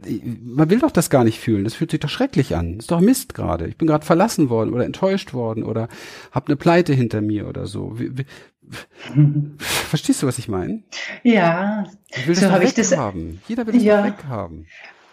man 0.43 0.71
will 0.71 0.79
doch 0.79 0.91
das 0.91 1.11
gar 1.11 1.25
nicht 1.25 1.41
fühlen. 1.41 1.65
Das 1.65 1.75
fühlt 1.75 1.91
sich 1.91 2.01
doch 2.01 2.09
schrecklich 2.09 2.57
an. 2.57 2.79
ist 2.79 2.91
doch 2.91 3.01
Mist 3.01 3.35
gerade. 3.35 3.67
Ich 3.69 3.77
bin 3.77 3.89
gerade 3.89 4.07
verlassen 4.07 4.51
worden 4.51 4.73
oder 4.73 4.85
enttäuscht 4.85 5.35
worden 5.35 5.63
oder 5.63 5.89
habe 6.33 6.47
eine 6.47 6.57
Pleite 6.57 6.95
hinter 6.95 7.21
mir 7.21 7.49
oder 7.49 7.67
so. 7.67 7.99
Wie, 7.99 8.17
wie, 8.17 8.25
Verstehst 9.59 10.23
du, 10.23 10.27
was 10.27 10.39
ich 10.39 10.49
meine? 10.49 10.83
Ja. 11.23 11.85
Ich 12.11 12.27
will 12.27 12.35
das 12.35 12.45
so 12.45 12.95
weghaben. 12.95 13.41
Jeder 13.49 13.67
will 13.67 13.75
das 13.75 13.83
ja. 13.83 14.05
weghaben. 14.05 14.67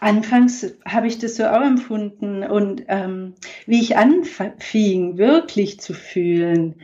Anfangs 0.05 0.77
habe 0.87 1.07
ich 1.07 1.17
das 1.17 1.35
so 1.35 1.45
auch 1.47 1.63
empfunden 1.63 2.43
und 2.43 2.83
ähm, 2.89 3.33
wie 3.65 3.81
ich 3.81 3.97
anfing, 3.97 5.17
wirklich 5.17 5.79
zu 5.79 5.95
fühlen, 5.95 6.75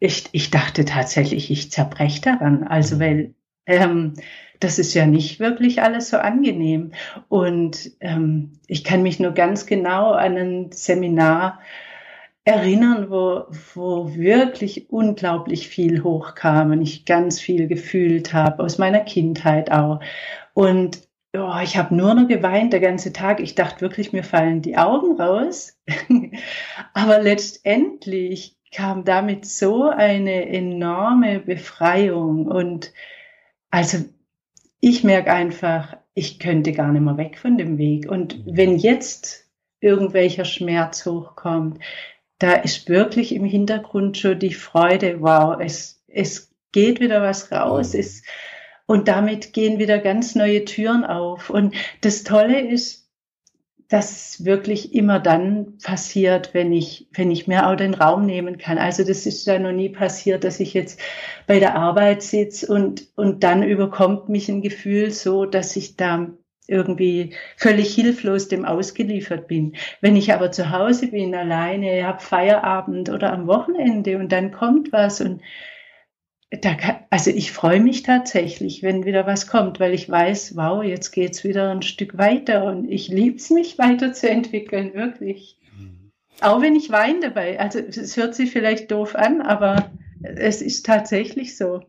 ich, 0.00 0.24
ich 0.32 0.50
dachte 0.50 0.84
tatsächlich, 0.84 1.52
ich 1.52 1.70
zerbreche 1.70 2.22
daran. 2.22 2.64
Also, 2.64 2.98
weil 2.98 3.36
ähm, 3.66 4.14
das 4.58 4.80
ist 4.80 4.92
ja 4.92 5.06
nicht 5.06 5.38
wirklich 5.38 5.82
alles 5.82 6.10
so 6.10 6.16
angenehm. 6.16 6.90
Und 7.28 7.92
ähm, 8.00 8.58
ich 8.66 8.82
kann 8.82 9.04
mich 9.04 9.20
nur 9.20 9.34
ganz 9.34 9.66
genau 9.66 10.10
an 10.10 10.36
ein 10.36 10.72
Seminar 10.72 11.60
erinnern, 12.44 13.08
wo, 13.08 13.44
wo 13.74 14.16
wirklich 14.16 14.90
unglaublich 14.90 15.68
viel 15.68 16.02
hochkam 16.02 16.72
und 16.72 16.82
ich 16.82 17.04
ganz 17.04 17.40
viel 17.40 17.68
gefühlt 17.68 18.32
habe, 18.32 18.64
aus 18.64 18.78
meiner 18.78 19.00
Kindheit 19.00 19.70
auch. 19.70 20.00
Und 20.54 20.98
oh, 21.34 21.60
ich 21.62 21.76
habe 21.76 21.94
nur 21.94 22.14
noch 22.14 22.28
geweint 22.28 22.72
der 22.72 22.80
ganze 22.80 23.12
Tag. 23.12 23.40
Ich 23.40 23.54
dachte 23.54 23.80
wirklich, 23.80 24.12
mir 24.12 24.24
fallen 24.24 24.62
die 24.62 24.76
Augen 24.76 25.20
raus. 25.20 25.78
Aber 26.94 27.20
letztendlich 27.20 28.56
kam 28.72 29.04
damit 29.04 29.44
so 29.46 29.88
eine 29.88 30.48
enorme 30.48 31.40
Befreiung. 31.40 32.46
Und 32.46 32.92
also 33.70 33.98
ich 34.80 35.04
merke 35.04 35.32
einfach, 35.32 35.96
ich 36.14 36.38
könnte 36.38 36.72
gar 36.72 36.92
nicht 36.92 37.02
mehr 37.02 37.16
weg 37.16 37.38
von 37.38 37.58
dem 37.58 37.78
Weg. 37.78 38.10
Und 38.10 38.42
wenn 38.46 38.76
jetzt 38.76 39.48
irgendwelcher 39.80 40.44
Schmerz 40.44 41.04
hochkommt, 41.04 41.78
da 42.38 42.52
ist 42.52 42.88
wirklich 42.88 43.34
im 43.34 43.44
Hintergrund 43.44 44.18
schon 44.18 44.38
die 44.38 44.54
Freude, 44.54 45.20
wow, 45.20 45.56
es, 45.60 46.02
es 46.08 46.52
geht 46.72 47.00
wieder 47.00 47.22
was 47.22 47.52
raus, 47.52 47.94
es, 47.94 48.22
und 48.86 49.08
damit 49.08 49.52
gehen 49.52 49.78
wieder 49.78 49.98
ganz 49.98 50.34
neue 50.34 50.64
Türen 50.64 51.04
auf. 51.04 51.50
Und 51.50 51.74
das 52.02 52.24
Tolle 52.24 52.60
ist, 52.60 53.04
dass 53.88 54.44
wirklich 54.44 54.94
immer 54.94 55.20
dann 55.20 55.78
passiert, 55.78 56.54
wenn 56.54 56.72
ich, 56.72 57.06
wenn 57.12 57.30
ich 57.30 57.46
mir 57.46 57.68
auch 57.68 57.76
den 57.76 57.94
Raum 57.94 58.26
nehmen 58.26 58.58
kann. 58.58 58.78
Also 58.78 59.04
das 59.04 59.26
ist 59.26 59.46
ja 59.46 59.58
noch 59.58 59.72
nie 59.72 59.90
passiert, 59.90 60.44
dass 60.44 60.58
ich 60.58 60.74
jetzt 60.74 61.00
bei 61.46 61.58
der 61.58 61.76
Arbeit 61.76 62.22
sitze 62.22 62.66
und, 62.72 63.06
und 63.14 63.44
dann 63.44 63.62
überkommt 63.62 64.28
mich 64.28 64.48
ein 64.48 64.62
Gefühl 64.62 65.10
so, 65.10 65.44
dass 65.44 65.76
ich 65.76 65.96
da 65.96 66.28
irgendwie 66.66 67.34
völlig 67.56 67.94
hilflos 67.94 68.48
dem 68.48 68.64
ausgeliefert 68.64 69.48
bin. 69.48 69.76
Wenn 70.00 70.16
ich 70.16 70.32
aber 70.32 70.50
zu 70.50 70.70
Hause 70.70 71.08
bin, 71.08 71.34
alleine, 71.34 72.06
habe 72.06 72.20
Feierabend 72.20 73.10
oder 73.10 73.32
am 73.32 73.46
Wochenende 73.46 74.16
und 74.16 74.32
dann 74.32 74.50
kommt 74.50 74.92
was 74.92 75.20
und 75.20 75.42
da 76.60 76.76
also 77.10 77.30
ich 77.30 77.52
freue 77.52 77.80
mich 77.80 78.02
tatsächlich, 78.02 78.82
wenn 78.82 79.04
wieder 79.04 79.26
was 79.26 79.46
kommt, 79.46 79.80
weil 79.80 79.94
ich 79.94 80.08
weiß, 80.08 80.56
wow, 80.56 80.82
jetzt 80.82 81.10
geht's 81.10 81.44
wieder 81.44 81.70
ein 81.70 81.82
Stück 81.82 82.18
weiter 82.18 82.64
und 82.64 82.90
ich 82.90 83.08
lieb's 83.08 83.50
mich 83.50 83.78
weiterzuentwickeln, 83.78 84.94
wirklich. 84.94 85.58
Mhm. 85.78 86.10
Auch 86.40 86.60
wenn 86.60 86.76
ich 86.76 86.90
weine 86.90 87.20
dabei. 87.20 87.60
Also 87.60 87.78
es 87.78 88.16
hört 88.16 88.34
sich 88.34 88.50
vielleicht 88.50 88.90
doof 88.90 89.14
an, 89.14 89.40
aber 89.40 89.90
es 90.22 90.62
ist 90.62 90.86
tatsächlich 90.86 91.56
so. 91.56 91.82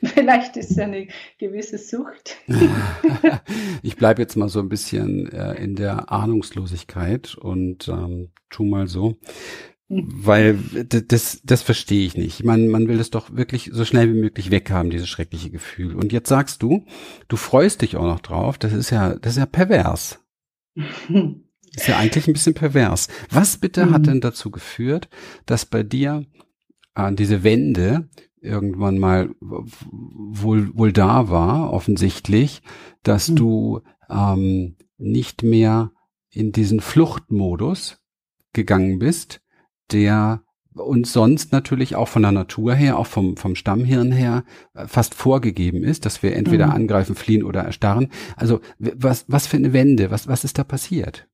Vielleicht 0.02 0.56
ist 0.56 0.70
es 0.70 0.78
eine 0.78 1.08
gewisse 1.38 1.76
Sucht. 1.76 2.38
ich 3.82 3.96
bleibe 3.96 4.22
jetzt 4.22 4.34
mal 4.34 4.48
so 4.48 4.60
ein 4.60 4.70
bisschen 4.70 5.30
äh, 5.30 5.62
in 5.62 5.76
der 5.76 6.10
Ahnungslosigkeit 6.10 7.34
und 7.34 7.86
ähm, 7.88 8.30
tu 8.48 8.64
mal 8.64 8.86
so. 8.86 9.18
Weil 9.92 10.56
das, 11.08 11.40
das 11.42 11.62
verstehe 11.62 12.06
ich 12.06 12.16
nicht. 12.16 12.44
Man, 12.44 12.68
man 12.68 12.86
will 12.86 13.00
es 13.00 13.10
doch 13.10 13.34
wirklich 13.34 13.70
so 13.72 13.84
schnell 13.84 14.14
wie 14.14 14.20
möglich 14.20 14.52
weghaben, 14.52 14.88
dieses 14.88 15.08
schreckliche 15.08 15.50
Gefühl. 15.50 15.96
Und 15.96 16.12
jetzt 16.12 16.28
sagst 16.28 16.62
du, 16.62 16.84
du 17.26 17.36
freust 17.36 17.82
dich 17.82 17.96
auch 17.96 18.04
noch 18.04 18.20
drauf. 18.20 18.56
Das 18.56 18.72
ist 18.72 18.90
ja, 18.90 19.16
das 19.16 19.32
ist 19.32 19.38
ja 19.38 19.46
pervers. 19.46 20.20
ist 20.76 21.88
ja 21.88 21.98
eigentlich 21.98 22.28
ein 22.28 22.34
bisschen 22.34 22.54
pervers. 22.54 23.08
Was 23.30 23.56
bitte 23.56 23.86
mhm. 23.86 23.90
hat 23.90 24.02
hm. 24.02 24.04
denn 24.04 24.20
dazu 24.20 24.52
geführt, 24.52 25.08
dass 25.44 25.66
bei 25.66 25.82
dir 25.82 26.24
äh, 26.94 27.12
diese 27.12 27.42
Wende 27.42 28.08
irgendwann 28.40 28.96
mal 28.96 29.34
wohl, 29.40 30.70
wohl 30.76 30.92
da 30.92 31.30
war, 31.30 31.72
offensichtlich, 31.72 32.62
dass 33.02 33.28
mhm. 33.28 33.36
du 33.36 33.80
ähm, 34.08 34.76
nicht 34.98 35.42
mehr 35.42 35.90
in 36.30 36.52
diesen 36.52 36.78
Fluchtmodus 36.78 38.00
gegangen 38.52 39.00
bist, 39.00 39.40
der 39.92 40.42
uns 40.74 41.12
sonst 41.12 41.52
natürlich 41.52 41.96
auch 41.96 42.08
von 42.08 42.22
der 42.22 42.32
Natur 42.32 42.74
her, 42.74 42.98
auch 42.98 43.06
vom, 43.06 43.36
vom 43.36 43.54
Stammhirn 43.54 44.12
her 44.12 44.44
äh, 44.74 44.86
fast 44.86 45.14
vorgegeben 45.14 45.82
ist, 45.82 46.06
dass 46.06 46.22
wir 46.22 46.36
entweder 46.36 46.66
mhm. 46.66 46.72
angreifen, 46.72 47.14
fliehen 47.14 47.42
oder 47.42 47.62
erstarren. 47.62 48.08
Also 48.36 48.60
was, 48.78 49.24
was 49.28 49.46
für 49.46 49.56
eine 49.56 49.72
Wende, 49.72 50.10
was, 50.10 50.28
was 50.28 50.44
ist 50.44 50.58
da 50.58 50.64
passiert? 50.64 51.26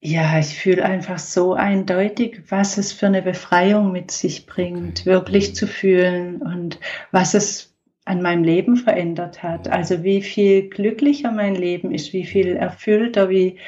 Ja, 0.00 0.38
ich 0.38 0.58
fühle 0.58 0.84
einfach 0.84 1.18
so 1.18 1.54
eindeutig, 1.54 2.42
was 2.48 2.78
es 2.78 2.92
für 2.92 3.06
eine 3.06 3.22
Befreiung 3.22 3.92
mit 3.92 4.10
sich 4.10 4.46
bringt, 4.46 5.00
okay. 5.00 5.06
wirklich 5.10 5.54
zu 5.56 5.66
fühlen 5.66 6.42
und 6.42 6.78
was 7.10 7.34
es 7.34 7.74
an 8.04 8.22
meinem 8.22 8.44
Leben 8.44 8.76
verändert 8.76 9.42
hat. 9.42 9.68
Also 9.68 10.04
wie 10.04 10.22
viel 10.22 10.68
glücklicher 10.68 11.32
mein 11.32 11.56
Leben 11.56 11.92
ist, 11.92 12.12
wie 12.12 12.24
viel 12.24 12.54
erfüllter, 12.54 13.30
wie, 13.30 13.58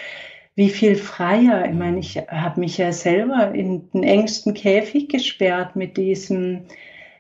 wie 0.59 0.71
viel 0.71 0.97
freier. 0.97 1.67
Ich 1.67 1.75
meine, 1.77 2.01
ich 2.01 2.17
habe 2.17 2.59
mich 2.59 2.79
ja 2.79 2.93
selber 2.93 3.55
in 3.55 3.89
den 3.93 4.03
engsten 4.03 4.55
Käfig 4.55 5.09
gesperrt 5.09 5.77
mit 5.77 5.97
diesem 5.97 6.65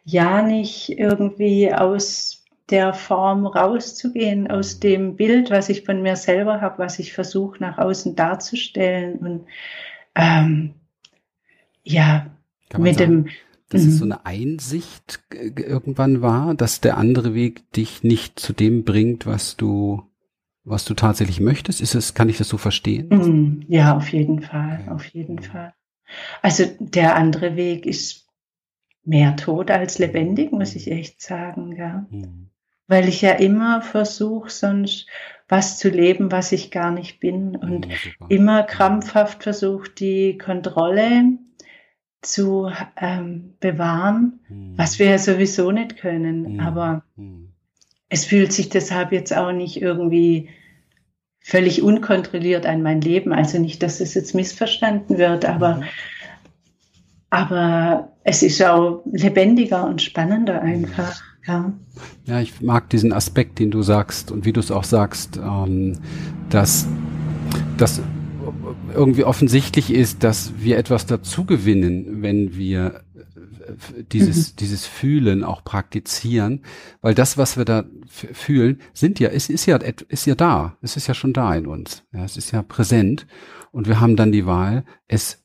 ja 0.04 0.42
nicht 0.42 0.98
irgendwie 0.98 1.72
aus 1.72 2.44
der 2.68 2.92
Form 2.94 3.46
rauszugehen, 3.46 4.50
aus 4.50 4.80
dem 4.80 5.14
Bild, 5.14 5.52
was 5.52 5.68
ich 5.68 5.84
von 5.84 6.02
mir 6.02 6.16
selber 6.16 6.60
habe, 6.60 6.80
was 6.80 6.98
ich 6.98 7.12
versuche 7.12 7.62
nach 7.62 7.78
außen 7.78 8.16
darzustellen. 8.16 9.18
Und 9.18 9.46
ähm, 10.16 10.74
ja, 11.84 12.26
mit 12.76 12.98
sagen, 12.98 13.24
dem. 13.24 13.28
Dass 13.68 13.82
es 13.82 13.98
so 13.98 14.04
mhm. 14.06 14.12
eine 14.12 14.26
Einsicht 14.26 15.20
irgendwann 15.30 16.22
war, 16.22 16.54
dass 16.54 16.80
der 16.80 16.96
andere 16.96 17.34
Weg 17.34 17.70
dich 17.70 18.02
nicht 18.02 18.40
zu 18.40 18.52
dem 18.52 18.82
bringt, 18.82 19.26
was 19.26 19.56
du, 19.56 20.07
was 20.68 20.84
du 20.84 20.94
tatsächlich 20.94 21.40
möchtest? 21.40 21.80
Ist 21.80 21.94
es, 21.94 22.14
kann 22.14 22.28
ich 22.28 22.38
das 22.38 22.48
so 22.48 22.58
verstehen? 22.58 23.08
Mhm. 23.10 23.64
Ja, 23.68 23.96
auf 23.96 24.12
jeden 24.12 24.42
Fall, 24.42 24.86
auf 24.90 25.04
jeden 25.06 25.36
mhm. 25.36 25.42
Fall. 25.42 25.74
Also 26.42 26.64
der 26.78 27.16
andere 27.16 27.56
Weg 27.56 27.86
ist 27.86 28.26
mehr 29.04 29.36
tot 29.36 29.70
als 29.70 29.98
lebendig, 29.98 30.52
muss 30.52 30.74
ich 30.74 30.90
echt 30.90 31.20
sagen, 31.22 31.76
ja. 31.76 32.06
Mhm 32.10 32.48
weil 32.88 33.06
ich 33.06 33.20
ja 33.22 33.32
immer 33.32 33.82
versuche, 33.82 34.50
sonst 34.50 35.06
was 35.46 35.78
zu 35.78 35.88
leben, 35.88 36.32
was 36.32 36.52
ich 36.52 36.70
gar 36.70 36.90
nicht 36.90 37.20
bin 37.20 37.54
und 37.54 37.86
ja, 37.86 37.96
immer 38.28 38.62
krampfhaft 38.64 39.44
versuche, 39.44 39.90
die 39.90 40.36
Kontrolle 40.36 41.38
zu 42.20 42.70
ähm, 42.96 43.54
bewahren, 43.60 44.40
hm. 44.48 44.72
was 44.76 44.98
wir 44.98 45.06
ja 45.06 45.18
sowieso 45.18 45.70
nicht 45.70 45.98
können. 45.98 46.46
Hm. 46.46 46.60
Aber 46.60 47.04
hm. 47.16 47.52
Es 48.08 48.24
fühlt 48.24 48.52
sich 48.52 48.68
deshalb 48.68 49.12
jetzt 49.12 49.36
auch 49.36 49.52
nicht 49.52 49.80
irgendwie 49.80 50.48
völlig 51.40 51.82
unkontrolliert 51.82 52.66
an 52.66 52.82
mein 52.82 53.00
Leben. 53.00 53.32
Also 53.32 53.58
nicht, 53.58 53.82
dass 53.82 54.00
es 54.00 54.14
jetzt 54.14 54.34
missverstanden 54.34 55.18
wird, 55.18 55.44
aber, 55.44 55.76
mhm. 55.76 55.84
aber 57.30 58.12
es 58.24 58.42
ist 58.42 58.62
auch 58.62 59.02
lebendiger 59.10 59.86
und 59.86 60.02
spannender 60.02 60.60
einfach. 60.60 61.22
Ja. 61.46 61.72
ja, 62.26 62.40
ich 62.42 62.60
mag 62.60 62.90
diesen 62.90 63.12
Aspekt, 63.14 63.58
den 63.58 63.70
du 63.70 63.80
sagst 63.80 64.30
und 64.30 64.44
wie 64.44 64.52
du 64.52 64.60
es 64.60 64.70
auch 64.70 64.84
sagst, 64.84 65.38
ähm, 65.38 65.98
dass, 66.50 66.86
dass 67.78 68.02
irgendwie 68.94 69.24
offensichtlich 69.24 69.90
ist, 69.90 70.24
dass 70.24 70.52
wir 70.58 70.76
etwas 70.76 71.06
dazu 71.06 71.46
gewinnen, 71.46 72.20
wenn 72.22 72.56
wir 72.56 73.02
dieses, 74.12 74.52
mhm. 74.52 74.56
dieses 74.56 74.86
Fühlen 74.86 75.44
auch 75.44 75.64
praktizieren, 75.64 76.62
weil 77.00 77.14
das, 77.14 77.38
was 77.38 77.56
wir 77.56 77.64
da 77.64 77.84
fühlen, 78.06 78.80
sind 78.92 79.20
ja, 79.20 79.28
es 79.28 79.48
ist 79.48 79.66
ja, 79.66 79.76
ist 79.76 80.26
ja 80.26 80.34
da, 80.34 80.76
es 80.82 80.96
ist 80.96 81.06
ja 81.06 81.14
schon 81.14 81.32
da 81.32 81.54
in 81.54 81.66
uns, 81.66 82.04
ja, 82.12 82.24
es 82.24 82.36
ist 82.36 82.50
ja 82.50 82.62
präsent 82.62 83.26
und 83.70 83.88
wir 83.88 84.00
haben 84.00 84.16
dann 84.16 84.32
die 84.32 84.46
Wahl, 84.46 84.84
es 85.06 85.44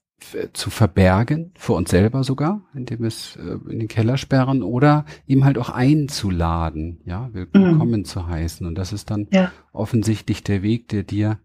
zu 0.53 0.69
verbergen, 0.69 1.51
vor 1.55 1.77
uns 1.77 1.89
selber 1.89 2.23
sogar, 2.23 2.61
indem 2.73 3.01
wir 3.01 3.07
es 3.07 3.35
äh, 3.35 3.57
in 3.69 3.79
den 3.79 3.87
Keller 3.87 4.17
sperren 4.17 4.63
oder 4.63 5.05
ihm 5.25 5.45
halt 5.45 5.57
auch 5.57 5.69
einzuladen, 5.69 7.01
ja, 7.05 7.29
willkommen 7.33 8.01
mhm. 8.01 8.05
zu 8.05 8.27
heißen. 8.27 8.65
Und 8.65 8.75
das 8.75 8.93
ist 8.93 9.11
dann 9.11 9.27
ja. 9.31 9.51
offensichtlich 9.71 10.43
der 10.43 10.63
Weg, 10.63 10.87
der 10.87 11.03
dir 11.03 11.39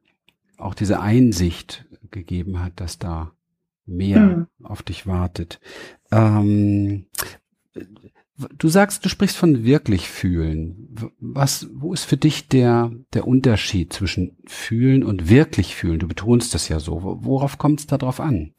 auch 0.57 0.75
diese 0.75 1.01
Einsicht 1.01 1.87
gegeben 2.11 2.63
hat, 2.63 2.81
dass 2.81 2.99
da 2.99 3.33
mehr 3.87 4.21
mhm. 4.21 4.47
auf 4.63 4.83
dich 4.83 5.07
wartet. 5.07 5.61
Ähm, 6.11 7.07
du 8.57 8.69
sagst, 8.69 9.05
du 9.05 9.09
sprichst 9.09 9.37
von 9.37 9.65
wirklich 9.65 10.09
fühlen. 10.09 11.13
Was, 11.19 11.69
wo 11.73 11.93
ist 11.93 12.05
für 12.05 12.17
dich 12.17 12.49
der, 12.49 12.91
der 13.15 13.27
Unterschied 13.27 13.93
zwischen 13.93 14.39
fühlen 14.47 15.03
und 15.03 15.29
wirklich 15.29 15.75
fühlen? 15.75 15.99
Du 15.99 16.09
betonst 16.09 16.55
das 16.55 16.69
ja 16.69 16.81
so. 16.81 17.03
Worauf 17.03 17.59
kommt 17.59 17.81
es 17.81 17.87
da 17.87 17.99
drauf 17.99 18.21
an? 18.21 18.55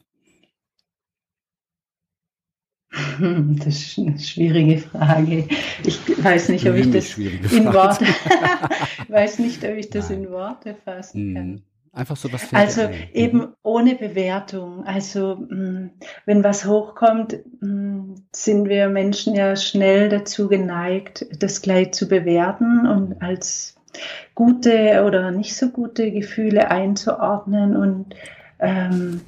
Das 3.20 3.66
ist 3.66 3.98
eine 3.98 4.18
schwierige 4.18 4.78
Frage. 4.78 5.46
Ich 5.84 6.24
weiß 6.24 6.48
nicht, 6.48 6.68
ob 6.68 6.74
ich 6.74 6.90
das 6.90 7.16
in 7.16 7.66
Worte, 7.72 8.04
weiß 9.08 9.38
nicht, 9.38 9.64
ob 9.64 9.76
ich 9.76 9.90
das 9.90 10.10
Nein. 10.10 10.24
in 10.24 10.30
Worte 10.30 10.74
fassen 10.74 11.34
kann. 11.34 11.62
Mhm. 11.92 11.98
Einfach 11.98 12.16
so 12.16 12.32
was. 12.32 12.52
Also 12.52 12.82
ein. 12.82 12.94
eben 13.12 13.38
mhm. 13.38 13.54
ohne 13.62 13.94
Bewertung. 13.94 14.84
Also 14.84 15.36
mm, 15.36 15.90
wenn 16.26 16.44
was 16.44 16.66
hochkommt, 16.66 17.38
mm, 17.60 18.14
sind 18.32 18.68
wir 18.68 18.88
Menschen 18.88 19.34
ja 19.34 19.56
schnell 19.56 20.08
dazu 20.08 20.48
geneigt, 20.48 21.26
das 21.38 21.62
gleich 21.62 21.92
zu 21.92 22.08
bewerten 22.08 22.86
und 22.86 23.22
als 23.22 23.76
gute 24.34 25.04
oder 25.04 25.30
nicht 25.30 25.56
so 25.56 25.70
gute 25.70 26.12
Gefühle 26.12 26.70
einzuordnen 26.70 27.76
und 27.76 28.14
ähm, 28.60 29.22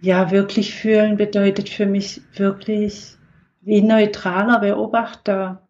ja, 0.00 0.30
wirklich 0.30 0.74
fühlen 0.74 1.16
bedeutet 1.16 1.70
für 1.70 1.86
mich 1.86 2.20
wirklich 2.36 3.16
wie 3.62 3.80
neutraler 3.80 4.60
Beobachter, 4.60 5.66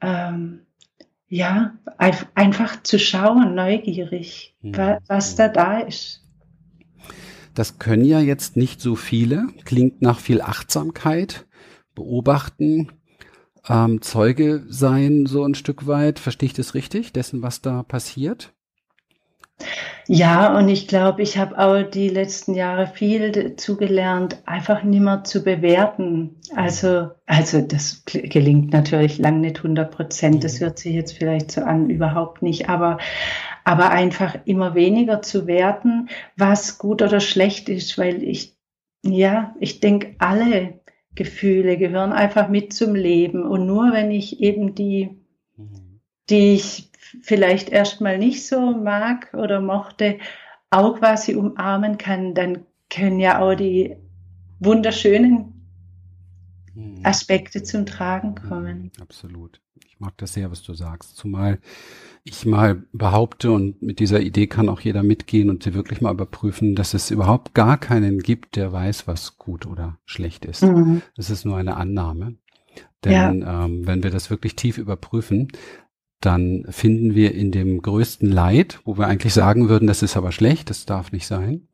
ähm, 0.00 0.64
ja, 1.32 1.72
einfach 2.34 2.82
zu 2.82 2.98
schauen, 2.98 3.54
neugierig, 3.54 4.54
mhm. 4.60 4.98
was 5.06 5.34
da 5.34 5.48
da 5.48 5.78
ist. 5.78 6.20
Das 7.54 7.78
können 7.78 8.04
ja 8.04 8.20
jetzt 8.20 8.58
nicht 8.58 8.82
so 8.82 8.96
viele, 8.96 9.46
klingt 9.64 10.02
nach 10.02 10.20
viel 10.20 10.42
Achtsamkeit, 10.42 11.46
beobachten, 11.94 12.92
ähm, 13.66 14.02
Zeuge 14.02 14.66
sein, 14.68 15.24
so 15.24 15.42
ein 15.44 15.54
Stück 15.54 15.86
weit. 15.86 16.18
Verstehe 16.18 16.48
ich 16.48 16.52
das 16.52 16.74
richtig, 16.74 17.14
dessen, 17.14 17.40
was 17.40 17.62
da 17.62 17.82
passiert? 17.82 18.52
Ja, 20.08 20.56
und 20.56 20.68
ich 20.68 20.88
glaube, 20.88 21.22
ich 21.22 21.38
habe 21.38 21.58
auch 21.58 21.82
die 21.88 22.08
letzten 22.08 22.54
Jahre 22.54 22.86
viel 22.86 23.56
zugelernt, 23.56 24.38
einfach 24.46 24.82
nicht 24.82 25.00
mehr 25.00 25.24
zu 25.24 25.42
bewerten. 25.42 26.36
Also, 26.54 27.10
also 27.26 27.60
das 27.60 28.02
gelingt 28.04 28.72
natürlich 28.72 29.18
lang 29.18 29.40
nicht 29.40 29.58
100 29.58 29.90
Prozent. 29.90 30.44
Das 30.44 30.60
hört 30.60 30.78
sich 30.78 30.94
jetzt 30.94 31.16
vielleicht 31.16 31.52
so 31.52 31.62
an, 31.62 31.88
überhaupt 31.88 32.42
nicht. 32.42 32.68
Aber, 32.68 32.98
aber 33.64 33.90
einfach 33.90 34.36
immer 34.44 34.74
weniger 34.74 35.22
zu 35.22 35.46
werten, 35.46 36.08
was 36.36 36.78
gut 36.78 37.00
oder 37.00 37.20
schlecht 37.20 37.68
ist, 37.68 37.96
weil 37.96 38.22
ich, 38.22 38.56
ja, 39.04 39.54
ich 39.60 39.80
denke, 39.80 40.16
alle 40.18 40.80
Gefühle 41.14 41.76
gehören 41.76 42.12
einfach 42.12 42.48
mit 42.48 42.72
zum 42.72 42.94
Leben. 42.94 43.44
Und 43.44 43.66
nur 43.66 43.92
wenn 43.92 44.10
ich 44.10 44.40
eben 44.40 44.74
die, 44.74 45.22
mhm. 45.56 46.00
die 46.28 46.54
ich 46.54 46.91
vielleicht 47.20 47.68
erstmal 47.68 48.18
nicht 48.18 48.46
so 48.46 48.72
mag 48.72 49.32
oder 49.34 49.60
mochte, 49.60 50.18
auch 50.70 50.98
quasi 50.98 51.34
umarmen 51.34 51.98
kann, 51.98 52.34
dann 52.34 52.64
können 52.88 53.20
ja 53.20 53.40
auch 53.40 53.54
die 53.54 53.96
wunderschönen 54.60 55.66
mhm. 56.74 57.00
Aspekte 57.02 57.62
zum 57.62 57.86
Tragen 57.86 58.30
mhm. 58.30 58.48
kommen. 58.48 58.90
Absolut. 59.00 59.60
Ich 59.86 60.00
mag 60.00 60.16
das 60.16 60.34
sehr, 60.34 60.50
was 60.50 60.62
du 60.62 60.74
sagst. 60.74 61.16
Zumal 61.16 61.58
ich 62.24 62.46
mal 62.46 62.84
behaupte, 62.92 63.50
und 63.50 63.82
mit 63.82 63.98
dieser 63.98 64.20
Idee 64.20 64.46
kann 64.46 64.68
auch 64.68 64.80
jeder 64.80 65.02
mitgehen 65.02 65.50
und 65.50 65.62
sie 65.64 65.74
wirklich 65.74 66.00
mal 66.00 66.12
überprüfen, 66.12 66.74
dass 66.74 66.94
es 66.94 67.10
überhaupt 67.10 67.54
gar 67.54 67.78
keinen 67.78 68.20
gibt, 68.20 68.56
der 68.56 68.72
weiß, 68.72 69.06
was 69.06 69.38
gut 69.38 69.66
oder 69.66 69.98
schlecht 70.04 70.44
ist. 70.44 70.62
Mhm. 70.62 71.02
Das 71.16 71.30
ist 71.30 71.44
nur 71.44 71.56
eine 71.56 71.76
Annahme. 71.76 72.36
Denn 73.04 73.42
ja. 73.42 73.64
ähm, 73.64 73.86
wenn 73.86 74.04
wir 74.04 74.10
das 74.10 74.30
wirklich 74.30 74.54
tief 74.54 74.78
überprüfen, 74.78 75.48
dann 76.24 76.64
finden 76.70 77.14
wir 77.14 77.34
in 77.34 77.52
dem 77.52 77.82
größten 77.82 78.30
Leid, 78.30 78.80
wo 78.84 78.96
wir 78.96 79.06
eigentlich 79.06 79.34
sagen 79.34 79.68
würden, 79.68 79.86
das 79.86 80.02
ist 80.02 80.16
aber 80.16 80.32
schlecht, 80.32 80.70
das 80.70 80.86
darf 80.86 81.12
nicht 81.12 81.26
sein, 81.26 81.68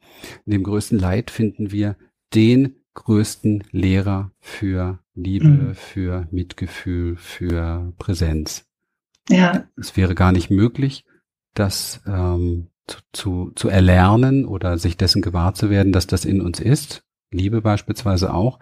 in 0.47 0.53
dem 0.53 0.63
größten 0.65 0.99
Leid 0.99 1.31
finden 1.31 1.71
wir 1.71 1.97
den 2.35 2.77
größten 2.95 3.65
Lehrer 3.71 4.33
für 4.41 4.99
Liebe, 5.15 5.49
mhm. 5.49 5.75
für 5.75 6.27
Mitgefühl, 6.31 7.17
für 7.17 7.93
Präsenz. 7.99 8.67
Ja. 9.29 9.69
Es 9.77 9.97
wäre 9.97 10.15
gar 10.15 10.33
nicht 10.33 10.51
möglich, 10.51 11.05
das 11.55 12.01
ähm, 12.07 12.69
zu, 12.87 12.99
zu, 13.13 13.53
zu 13.55 13.69
erlernen 13.69 14.47
oder 14.47 14.79
sich 14.79 14.97
dessen 14.97 15.23
gewahr 15.23 15.55
zu 15.55 15.71
werden, 15.71 15.93
dass 15.93 16.07
das 16.07 16.25
in 16.25 16.41
uns 16.41 16.61
ist. 16.61 17.05
Liebe 17.31 17.61
beispielsweise 17.61 18.33
auch, 18.33 18.59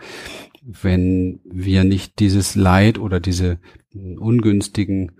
wenn 0.62 1.40
wir 1.45 1.85
nicht 1.85 2.19
dieses 2.19 2.57
Leid 2.57 2.99
oder 2.99 3.21
diese 3.21 3.61
ungünstigen 3.95 5.12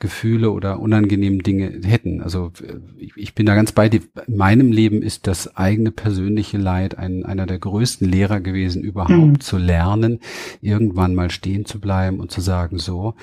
Gefühle 0.00 0.50
oder 0.50 0.80
unangenehmen 0.80 1.40
Dinge 1.40 1.80
hätten. 1.84 2.22
Also 2.22 2.50
ich, 3.14 3.34
bin 3.34 3.46
da 3.46 3.54
ganz 3.54 3.70
bei 3.70 3.88
dir. 3.88 4.00
In 4.26 4.36
meinem 4.36 4.72
Leben 4.72 5.00
ist 5.00 5.28
das 5.28 5.56
eigene 5.56 5.92
persönliche 5.92 6.58
Leid 6.58 6.98
ein, 6.98 7.24
einer 7.24 7.46
der 7.46 7.60
größten 7.60 8.08
Lehrer 8.08 8.40
gewesen, 8.40 8.82
überhaupt 8.82 9.10
mhm. 9.10 9.40
zu 9.40 9.56
lernen, 9.56 10.18
irgendwann 10.60 11.14
mal 11.14 11.30
stehen 11.30 11.66
zu 11.66 11.80
bleiben 11.80 12.18
und 12.18 12.32
zu 12.32 12.40
sagen, 12.40 12.78
so, 12.78 13.14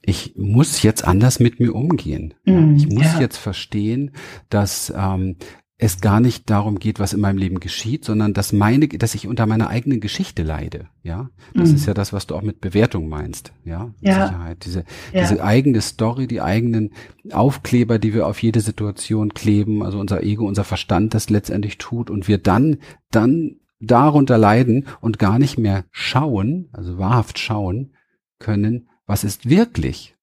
ich 0.00 0.34
muss 0.36 0.82
jetzt 0.82 1.04
anders 1.04 1.40
mit 1.40 1.58
mir 1.58 1.74
umgehen. 1.74 2.34
Mhm, 2.44 2.76
ich 2.76 2.88
muss 2.88 3.14
ja. 3.14 3.20
jetzt 3.20 3.38
verstehen, 3.38 4.12
dass 4.50 4.92
ähm, 4.96 5.36
es 5.76 6.00
gar 6.00 6.20
nicht 6.20 6.50
darum 6.50 6.78
geht, 6.78 7.00
was 7.00 7.12
in 7.14 7.20
meinem 7.20 7.38
Leben 7.38 7.58
geschieht, 7.58 8.04
sondern 8.04 8.32
dass 8.32 8.52
meine, 8.52 8.86
dass 8.86 9.14
ich 9.14 9.26
unter 9.26 9.46
meiner 9.46 9.68
eigenen 9.68 10.00
Geschichte 10.00 10.44
leide. 10.44 10.88
Ja, 11.02 11.30
das 11.52 11.70
mhm. 11.70 11.74
ist 11.74 11.86
ja 11.86 11.94
das, 11.94 12.12
was 12.12 12.26
du 12.26 12.36
auch 12.36 12.42
mit 12.42 12.60
Bewertung 12.60 13.08
meinst. 13.08 13.52
Ja, 13.64 13.92
ja. 14.00 14.26
Sicherheit. 14.26 14.64
Diese, 14.64 14.84
ja. 15.12 15.22
diese 15.22 15.42
eigene 15.42 15.80
Story, 15.80 16.28
die 16.28 16.40
eigenen 16.40 16.92
Aufkleber, 17.32 17.98
die 17.98 18.14
wir 18.14 18.28
auf 18.28 18.40
jede 18.40 18.60
Situation 18.60 19.34
kleben, 19.34 19.82
also 19.82 19.98
unser 19.98 20.22
Ego, 20.22 20.46
unser 20.46 20.64
Verstand 20.64 21.12
das 21.12 21.28
letztendlich 21.28 21.78
tut 21.78 22.08
und 22.08 22.28
wir 22.28 22.38
dann, 22.38 22.78
dann 23.10 23.56
darunter 23.80 24.38
leiden 24.38 24.86
und 25.00 25.18
gar 25.18 25.40
nicht 25.40 25.58
mehr 25.58 25.84
schauen, 25.90 26.68
also 26.72 26.98
wahrhaft 26.98 27.38
schauen 27.40 27.94
können, 28.38 28.88
was 29.06 29.24
ist 29.24 29.48
wirklich? 29.48 30.16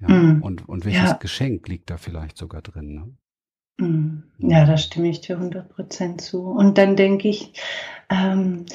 Ja, 0.00 0.08
mm. 0.08 0.42
und, 0.42 0.68
und 0.68 0.84
welches 0.84 1.10
ja. 1.10 1.12
Geschenk 1.14 1.68
liegt 1.68 1.90
da 1.90 1.96
vielleicht 1.96 2.38
sogar 2.38 2.62
drin? 2.62 2.94
Ne? 2.94 3.16
Mm. 3.80 4.22
Ja, 4.38 4.64
da 4.64 4.76
stimme 4.78 5.08
ich 5.08 5.20
dir 5.20 5.36
100 5.36 5.68
Prozent 5.68 6.20
zu. 6.20 6.44
Und 6.44 6.78
dann 6.78 6.96
denke 6.96 7.28
ich, 7.28 7.52
ähm, 8.10 8.66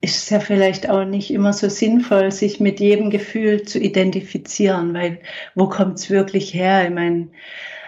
ist 0.00 0.16
es 0.16 0.30
ja 0.30 0.40
vielleicht 0.40 0.88
auch 0.88 1.04
nicht 1.04 1.30
immer 1.32 1.52
so 1.52 1.68
sinnvoll, 1.68 2.30
sich 2.30 2.60
mit 2.60 2.80
jedem 2.80 3.10
Gefühl 3.10 3.64
zu 3.64 3.78
identifizieren, 3.80 4.94
weil 4.94 5.20
wo 5.54 5.68
kommt 5.68 5.98
es 5.98 6.08
wirklich 6.08 6.54
her? 6.54 6.84
Ich 6.86 6.94
meine, 6.94 7.28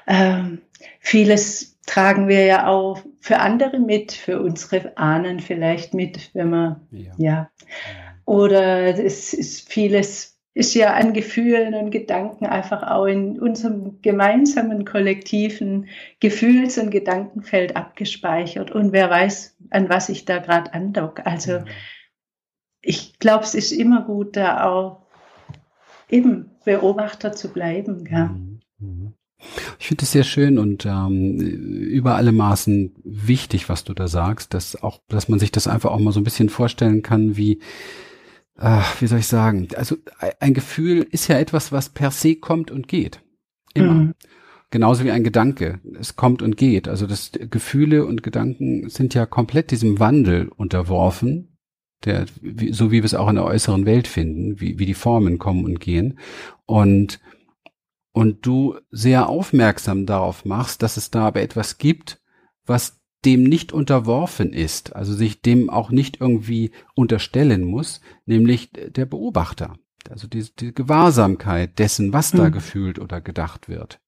ähm, 0.06 0.60
vieles 0.98 1.78
tragen 1.86 2.28
wir 2.28 2.44
ja 2.44 2.66
auch 2.66 3.00
für 3.20 3.38
andere 3.38 3.78
mit, 3.78 4.12
für 4.12 4.40
unsere 4.40 4.96
Ahnen 4.96 5.40
vielleicht 5.40 5.94
mit, 5.94 6.30
wenn 6.34 6.50
man, 6.50 6.80
ja. 6.90 7.12
ja. 7.16 7.50
Oder 8.24 8.98
es 9.04 9.32
ist 9.34 9.68
vieles 9.68 10.29
ist 10.52 10.74
ja 10.74 10.94
an 10.94 11.12
Gefühlen 11.12 11.74
und 11.74 11.90
Gedanken 11.90 12.46
einfach 12.46 12.82
auch 12.82 13.06
in 13.06 13.38
unserem 13.38 14.02
gemeinsamen 14.02 14.84
kollektiven 14.84 15.88
Gefühls- 16.18 16.78
und 16.78 16.90
Gedankenfeld 16.90 17.76
abgespeichert. 17.76 18.72
Und 18.72 18.92
wer 18.92 19.08
weiß, 19.08 19.56
an 19.70 19.88
was 19.88 20.08
ich 20.08 20.24
da 20.24 20.38
gerade 20.38 20.74
andock. 20.74 21.24
Also 21.24 21.60
ich 22.82 23.18
glaube, 23.18 23.44
es 23.44 23.54
ist 23.54 23.70
immer 23.70 24.02
gut, 24.02 24.36
da 24.36 24.64
auch 24.64 25.06
eben 26.08 26.50
Beobachter 26.64 27.32
zu 27.32 27.52
bleiben. 27.52 28.08
Ja. 28.10 28.26
Mhm. 28.26 28.60
Mhm. 28.78 29.12
Ich 29.78 29.88
finde 29.88 30.02
es 30.02 30.12
sehr 30.12 30.24
schön 30.24 30.58
und 30.58 30.84
ähm, 30.84 31.38
über 31.38 32.16
alle 32.16 32.32
Maßen 32.32 32.92
wichtig, 33.04 33.68
was 33.70 33.84
du 33.84 33.94
da 33.94 34.06
sagst, 34.06 34.52
dass 34.52 34.82
auch, 34.82 35.00
dass 35.08 35.28
man 35.28 35.38
sich 35.38 35.50
das 35.50 35.66
einfach 35.66 35.90
auch 35.90 35.98
mal 35.98 36.12
so 36.12 36.20
ein 36.20 36.24
bisschen 36.24 36.50
vorstellen 36.50 37.02
kann, 37.02 37.38
wie 37.38 37.60
ach, 38.60 39.00
wie 39.00 39.06
soll 39.06 39.18
ich 39.18 39.26
sagen, 39.26 39.68
also 39.74 39.96
ein 40.38 40.54
Gefühl 40.54 41.06
ist 41.10 41.28
ja 41.28 41.38
etwas, 41.38 41.72
was 41.72 41.88
per 41.88 42.10
se 42.10 42.36
kommt 42.36 42.70
und 42.70 42.86
geht. 42.86 43.22
Immer. 43.74 43.94
Mhm. 43.94 44.14
Genauso 44.70 45.04
wie 45.04 45.10
ein 45.10 45.24
Gedanke. 45.24 45.80
Es 45.98 46.14
kommt 46.14 46.42
und 46.42 46.56
geht. 46.56 46.86
Also 46.86 47.06
das 47.06 47.32
Gefühle 47.32 48.06
und 48.06 48.22
Gedanken 48.22 48.88
sind 48.88 49.14
ja 49.14 49.26
komplett 49.26 49.72
diesem 49.72 49.98
Wandel 49.98 50.48
unterworfen, 50.48 51.58
der, 52.04 52.26
wie, 52.40 52.72
so 52.72 52.92
wie 52.92 52.98
wir 52.98 53.04
es 53.04 53.14
auch 53.14 53.28
in 53.28 53.34
der 53.34 53.44
äußeren 53.44 53.84
Welt 53.84 54.06
finden, 54.06 54.60
wie, 54.60 54.78
wie 54.78 54.86
die 54.86 54.94
Formen 54.94 55.38
kommen 55.38 55.64
und 55.64 55.80
gehen. 55.80 56.20
Und, 56.66 57.18
und 58.12 58.46
du 58.46 58.76
sehr 58.90 59.28
aufmerksam 59.28 60.06
darauf 60.06 60.44
machst, 60.44 60.82
dass 60.82 60.96
es 60.96 61.10
da 61.10 61.26
aber 61.26 61.40
etwas 61.40 61.78
gibt, 61.78 62.20
was 62.64 62.99
dem 63.24 63.44
nicht 63.44 63.72
unterworfen 63.72 64.52
ist, 64.52 64.96
also 64.96 65.12
sich 65.12 65.42
dem 65.42 65.68
auch 65.70 65.90
nicht 65.90 66.20
irgendwie 66.20 66.70
unterstellen 66.94 67.64
muss, 67.64 68.00
nämlich 68.26 68.70
der 68.72 69.06
Beobachter. 69.06 69.76
Also 70.08 70.26
die, 70.26 70.46
die 70.58 70.72
Gewahrsamkeit 70.72 71.78
dessen, 71.78 72.12
was 72.12 72.30
da 72.30 72.48
mhm. 72.48 72.52
gefühlt 72.52 72.98
oder 72.98 73.20
gedacht 73.20 73.68
wird. 73.68 74.00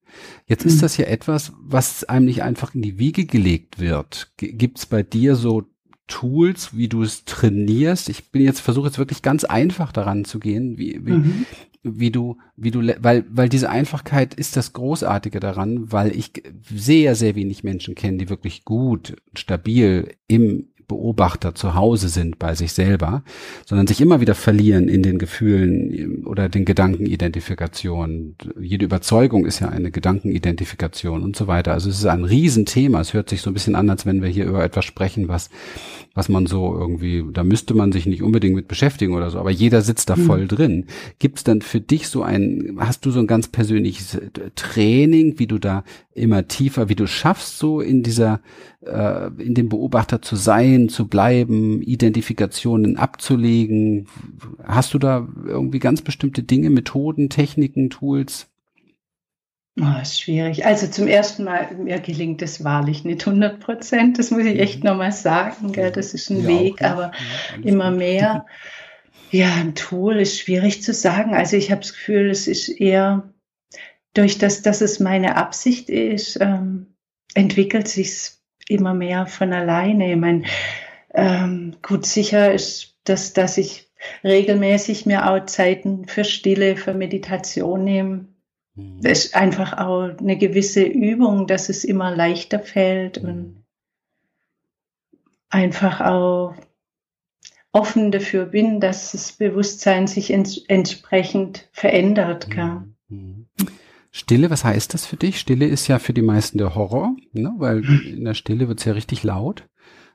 Jetzt 0.46 0.64
ist 0.64 0.74
hm. 0.74 0.80
das 0.82 0.96
ja 0.98 1.06
etwas, 1.06 1.52
was 1.58 2.04
einem 2.04 2.26
nicht 2.26 2.42
einfach 2.42 2.74
in 2.74 2.82
die 2.82 2.98
Wiege 2.98 3.24
gelegt 3.24 3.78
wird. 3.78 4.32
Gibt 4.36 4.78
es 4.78 4.86
bei 4.86 5.02
dir 5.02 5.36
so 5.36 5.62
Tools, 6.06 6.76
wie 6.76 6.88
du 6.88 7.02
es 7.02 7.24
trainierst? 7.24 8.08
Ich 8.08 8.30
bin 8.30 8.42
jetzt 8.42 8.60
versuche 8.60 8.86
jetzt 8.86 8.98
wirklich 8.98 9.22
ganz 9.22 9.44
einfach 9.44 9.92
daran 9.92 10.24
zu 10.24 10.38
gehen, 10.38 10.78
wie, 10.78 11.00
wie, 11.04 11.12
mhm 11.12 11.46
wie 11.82 12.10
du, 12.10 12.38
wie 12.56 12.70
du, 12.70 12.80
weil, 13.00 13.24
weil 13.28 13.48
diese 13.48 13.68
Einfachkeit 13.68 14.34
ist 14.34 14.56
das 14.56 14.72
Großartige 14.72 15.40
daran, 15.40 15.90
weil 15.90 16.16
ich 16.16 16.32
sehr, 16.72 17.14
sehr 17.16 17.34
wenig 17.34 17.64
Menschen 17.64 17.94
kenne, 17.94 18.18
die 18.18 18.28
wirklich 18.28 18.64
gut, 18.64 19.16
stabil 19.34 20.14
im 20.28 20.68
Beobachter 20.92 21.54
zu 21.54 21.74
Hause 21.74 22.10
sind 22.10 22.38
bei 22.38 22.54
sich 22.54 22.74
selber, 22.74 23.22
sondern 23.64 23.86
sich 23.86 24.02
immer 24.02 24.20
wieder 24.20 24.34
verlieren 24.34 24.88
in 24.88 25.02
den 25.02 25.16
Gefühlen 25.16 26.26
oder 26.26 26.50
den 26.50 26.66
Gedankenidentifikation. 26.66 28.36
Jede 28.60 28.84
Überzeugung 28.84 29.46
ist 29.46 29.60
ja 29.60 29.70
eine 29.70 29.90
Gedankenidentifikation 29.90 31.22
und 31.22 31.34
so 31.34 31.46
weiter. 31.46 31.72
Also 31.72 31.88
es 31.88 31.98
ist 31.98 32.04
ein 32.04 32.24
Riesenthema. 32.24 33.00
Es 33.00 33.14
hört 33.14 33.30
sich 33.30 33.40
so 33.40 33.48
ein 33.48 33.54
bisschen 33.54 33.74
an, 33.74 33.88
als 33.88 34.04
wenn 34.04 34.20
wir 34.20 34.28
hier 34.28 34.44
über 34.44 34.62
etwas 34.62 34.84
sprechen, 34.84 35.28
was, 35.28 35.48
was 36.12 36.28
man 36.28 36.44
so 36.44 36.76
irgendwie, 36.78 37.24
da 37.32 37.42
müsste 37.42 37.72
man 37.72 37.90
sich 37.90 38.04
nicht 38.04 38.22
unbedingt 38.22 38.54
mit 38.54 38.68
beschäftigen 38.68 39.14
oder 39.14 39.30
so, 39.30 39.38
aber 39.38 39.50
jeder 39.50 39.80
sitzt 39.80 40.10
da 40.10 40.16
mhm. 40.16 40.26
voll 40.26 40.46
drin. 40.46 40.86
Gibt 41.18 41.38
es 41.38 41.44
dann 41.44 41.62
für 41.62 41.80
dich 41.80 42.08
so 42.08 42.22
ein, 42.22 42.76
hast 42.80 43.06
du 43.06 43.10
so 43.10 43.20
ein 43.20 43.26
ganz 43.26 43.48
persönliches 43.48 44.20
Training, 44.56 45.38
wie 45.38 45.46
du 45.46 45.58
da 45.58 45.84
immer 46.14 46.46
tiefer, 46.46 46.88
wie 46.88 46.94
du 46.94 47.06
schaffst, 47.06 47.58
so 47.58 47.80
in 47.80 48.02
dieser, 48.02 48.40
äh, 48.84 49.28
in 49.42 49.54
dem 49.54 49.68
Beobachter 49.68 50.20
zu 50.20 50.36
sein, 50.36 50.88
zu 50.88 51.08
bleiben, 51.08 51.82
Identifikationen 51.82 52.96
abzulegen. 52.96 54.08
Hast 54.62 54.94
du 54.94 54.98
da 54.98 55.26
irgendwie 55.46 55.78
ganz 55.78 56.02
bestimmte 56.02 56.42
Dinge, 56.42 56.70
Methoden, 56.70 57.30
Techniken, 57.30 57.90
Tools? 57.90 58.48
Oh, 59.80 60.02
ist 60.02 60.20
schwierig. 60.20 60.66
Also 60.66 60.86
zum 60.86 61.06
ersten 61.06 61.44
Mal, 61.44 61.74
mir 61.76 61.98
gelingt 61.98 62.42
das 62.42 62.62
wahrlich 62.62 63.04
nicht 63.04 63.26
100 63.26 63.58
Prozent. 63.58 64.18
Das 64.18 64.30
muss 64.30 64.44
ich 64.44 64.58
echt 64.58 64.84
mhm. 64.84 64.90
nochmal 64.90 65.12
sagen. 65.12 65.72
Gell? 65.72 65.90
Das 65.90 66.12
ist 66.12 66.28
ein 66.28 66.42
ja, 66.42 66.48
Weg, 66.48 66.72
okay. 66.74 66.84
aber 66.84 67.12
ja, 67.56 67.64
immer 67.64 67.90
gut. 67.90 67.98
mehr. 67.98 68.46
Ja, 69.34 69.54
ein 69.54 69.74
Tool 69.74 70.16
ist 70.16 70.38
schwierig 70.38 70.82
zu 70.82 70.92
sagen. 70.92 71.32
Also 71.32 71.56
ich 71.56 71.70
habe 71.70 71.80
das 71.80 71.94
Gefühl, 71.94 72.28
es 72.28 72.46
ist 72.46 72.68
eher 72.68 73.31
durch 74.14 74.38
das, 74.38 74.62
dass 74.62 74.80
es 74.80 75.00
meine 75.00 75.36
Absicht 75.36 75.88
ist, 75.88 76.38
ähm, 76.40 76.94
entwickelt 77.34 77.88
sich 77.88 78.32
immer 78.68 78.94
mehr 78.94 79.26
von 79.26 79.52
alleine. 79.52 80.12
Ich 80.12 80.18
meine, 80.18 80.44
ähm, 81.14 81.76
gut, 81.82 82.06
sicher 82.06 82.52
ist 82.52 82.96
das, 83.04 83.32
dass 83.32 83.58
ich 83.58 83.90
regelmäßig 84.24 85.06
mir 85.06 85.30
auch 85.30 85.46
Zeiten 85.46 86.06
für 86.06 86.24
Stille, 86.24 86.76
für 86.76 86.94
Meditation 86.94 87.84
nehme 87.84 88.26
Mhm. 88.74 89.00
Das 89.02 89.26
ist 89.26 89.36
einfach 89.36 89.78
auch 89.78 90.16
eine 90.18 90.36
gewisse 90.36 90.82
Übung, 90.82 91.46
dass 91.46 91.68
es 91.68 91.84
immer 91.84 92.14
leichter 92.14 92.60
fällt 92.60 93.22
mhm. 93.22 93.28
und 93.28 93.64
einfach 95.50 96.00
auch 96.00 96.54
offen 97.72 98.10
dafür 98.10 98.46
bin, 98.46 98.80
dass 98.80 99.12
das 99.12 99.32
Bewusstsein 99.32 100.06
sich 100.06 100.30
ents 100.30 100.58
entsprechend 100.68 101.68
verändert. 101.72 102.48
Mhm. 103.08 103.48
Stille, 104.14 104.50
was 104.50 104.62
heißt 104.62 104.92
das 104.92 105.06
für 105.06 105.16
dich? 105.16 105.40
Stille 105.40 105.66
ist 105.66 105.88
ja 105.88 105.98
für 105.98 106.12
die 106.12 106.22
meisten 106.22 106.58
der 106.58 106.74
Horror, 106.74 107.16
ne? 107.32 107.54
weil 107.56 107.82
in 108.06 108.24
der 108.24 108.34
Stille 108.34 108.68
wird 108.68 108.78
es 108.78 108.84
ja 108.84 108.92
richtig 108.92 109.24
laut. 109.24 109.66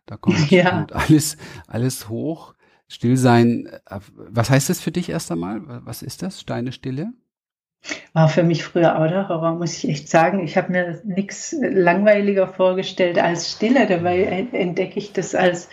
Da 0.05 0.15
kommt, 0.15 0.51
ja. 0.51 0.69
kommt 0.69 0.93
alles, 0.93 1.36
alles 1.67 2.07
hoch. 2.07 2.53
Stillsein, 2.88 3.67
äh, 3.88 3.99
was 4.15 4.49
heißt 4.49 4.69
das 4.69 4.79
für 4.79 4.91
dich 4.91 5.10
erst 5.10 5.31
einmal? 5.31 5.62
Was 5.65 6.03
ist 6.03 6.21
das? 6.21 6.39
Steine 6.39 6.71
Stille? 6.71 7.12
War 8.13 8.29
für 8.29 8.43
mich 8.43 8.63
früher 8.63 8.97
auch 8.97 9.07
der 9.07 9.27
Horror, 9.29 9.55
muss 9.55 9.77
ich 9.77 9.89
echt 9.89 10.10
sagen. 10.10 10.43
Ich 10.43 10.57
habe 10.57 10.71
mir 10.71 11.01
nichts 11.03 11.55
langweiliger 11.60 12.47
vorgestellt 12.47 13.17
als 13.17 13.51
Stille. 13.51 13.88
Dabei 13.88 14.23
entdecke 14.51 14.99
ich 14.99 15.12
das 15.12 15.33
als 15.33 15.69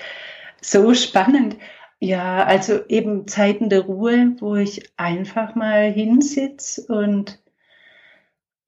so 0.60 0.94
spannend. 0.94 1.56
Ja, 2.00 2.44
also 2.44 2.80
eben 2.88 3.26
Zeiten 3.28 3.68
der 3.68 3.82
Ruhe, 3.82 4.37
wo 4.40 4.56
ich 4.56 4.90
einfach 4.96 5.54
mal 5.54 5.92
hinsitze 5.92 6.87
und 6.88 7.38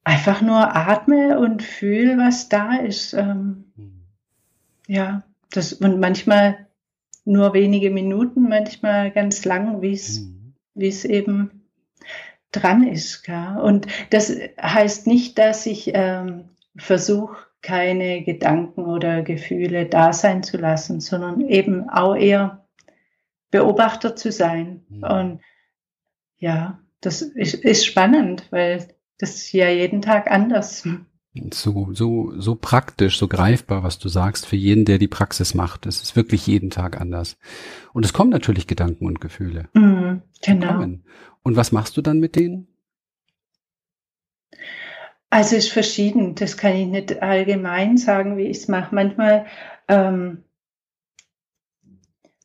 einfach 0.07 0.41
nur 0.41 0.77
atme 0.77 1.37
und 1.37 1.65
fühle, 1.65 2.17
was 2.17 2.49
da 2.49 2.77
ist. 2.77 3.13
Ähm, 3.13 3.65
mhm. 3.75 4.03
ja, 4.87 5.25
das 5.51 5.73
und 5.73 5.99
manchmal 5.99 6.69
nur 7.25 7.55
wenige 7.55 7.91
Minuten, 7.91 8.49
manchmal 8.49 9.11
ganz 9.11 9.45
lang, 9.45 9.83
wie 9.83 9.95
es 9.95 10.21
mhm. 10.21 10.55
wie 10.75 10.87
es 10.87 11.05
eben 11.05 11.67
dran 12.53 12.87
ist. 12.87 13.25
Gell? 13.25 13.59
Und 13.61 13.89
das 14.11 14.33
heißt 14.63 15.09
nicht, 15.09 15.39
dass 15.39 15.67
ich 15.67 15.91
ähm, 15.93 16.51
versuche, 16.77 17.39
keine 17.61 18.23
Gedanken 18.23 18.85
oder 18.85 19.23
Gefühle 19.23 19.87
da 19.87 20.13
sein 20.13 20.45
zu 20.45 20.57
lassen, 20.57 21.01
sondern 21.01 21.41
eben 21.41 21.91
auch 21.91 22.15
eher 22.15 22.65
Beobachter 23.51 24.15
zu 24.15 24.31
sein. 24.31 24.87
Mhm. 24.89 25.03
Und 25.03 25.41
ja, 26.39 26.79
das 27.01 27.23
ist, 27.23 27.55
ist 27.55 27.85
spannend, 27.85 28.47
weil 28.53 28.87
das 29.19 29.37
ist 29.37 29.53
ja 29.53 29.69
jeden 29.69 30.03
Tag 30.03 30.31
anders. 30.31 30.87
So, 31.53 31.89
so, 31.93 32.33
so 32.39 32.55
praktisch, 32.55 33.19
so 33.19 33.29
greifbar, 33.29 33.83
was 33.83 33.99
du 33.99 34.09
sagst, 34.09 34.47
für 34.47 34.57
jeden, 34.57 34.85
der 34.87 34.99
die 34.99 35.09
Praxis 35.09 35.55
macht. 35.55 35.85
Es 35.85 36.03
ist 36.03 36.17
wirklich 36.17 36.47
jeden 36.47 36.71
Tag 36.71 36.99
anders. 37.01 37.37
Und 37.93 38.05
es 38.05 38.15
kommen 38.15 38.31
natürlich 38.31 38.67
Gedanken 38.67 39.07
und 39.07 39.21
Gefühle. 39.21 39.69
Mhm, 39.75 40.23
genau. 40.43 40.87
Und 41.43 41.57
was 41.57 41.73
machst 41.73 41.97
du 41.97 42.03
dann 42.03 42.21
mit 42.21 42.37
denen? 42.37 42.69
Also 45.29 45.57
es 45.57 45.67
ist 45.67 45.73
verschieden. 45.73 46.35
Das 46.35 46.57
kann 46.57 46.75
ich 46.75 46.87
nicht 46.87 47.23
allgemein 47.23 47.99
sagen, 47.99 48.39
wie 48.39 48.47
ich 48.47 48.59
es 48.59 48.69
mache. 48.69 48.95
Manchmal 48.95 49.47
ähm, 49.89 50.43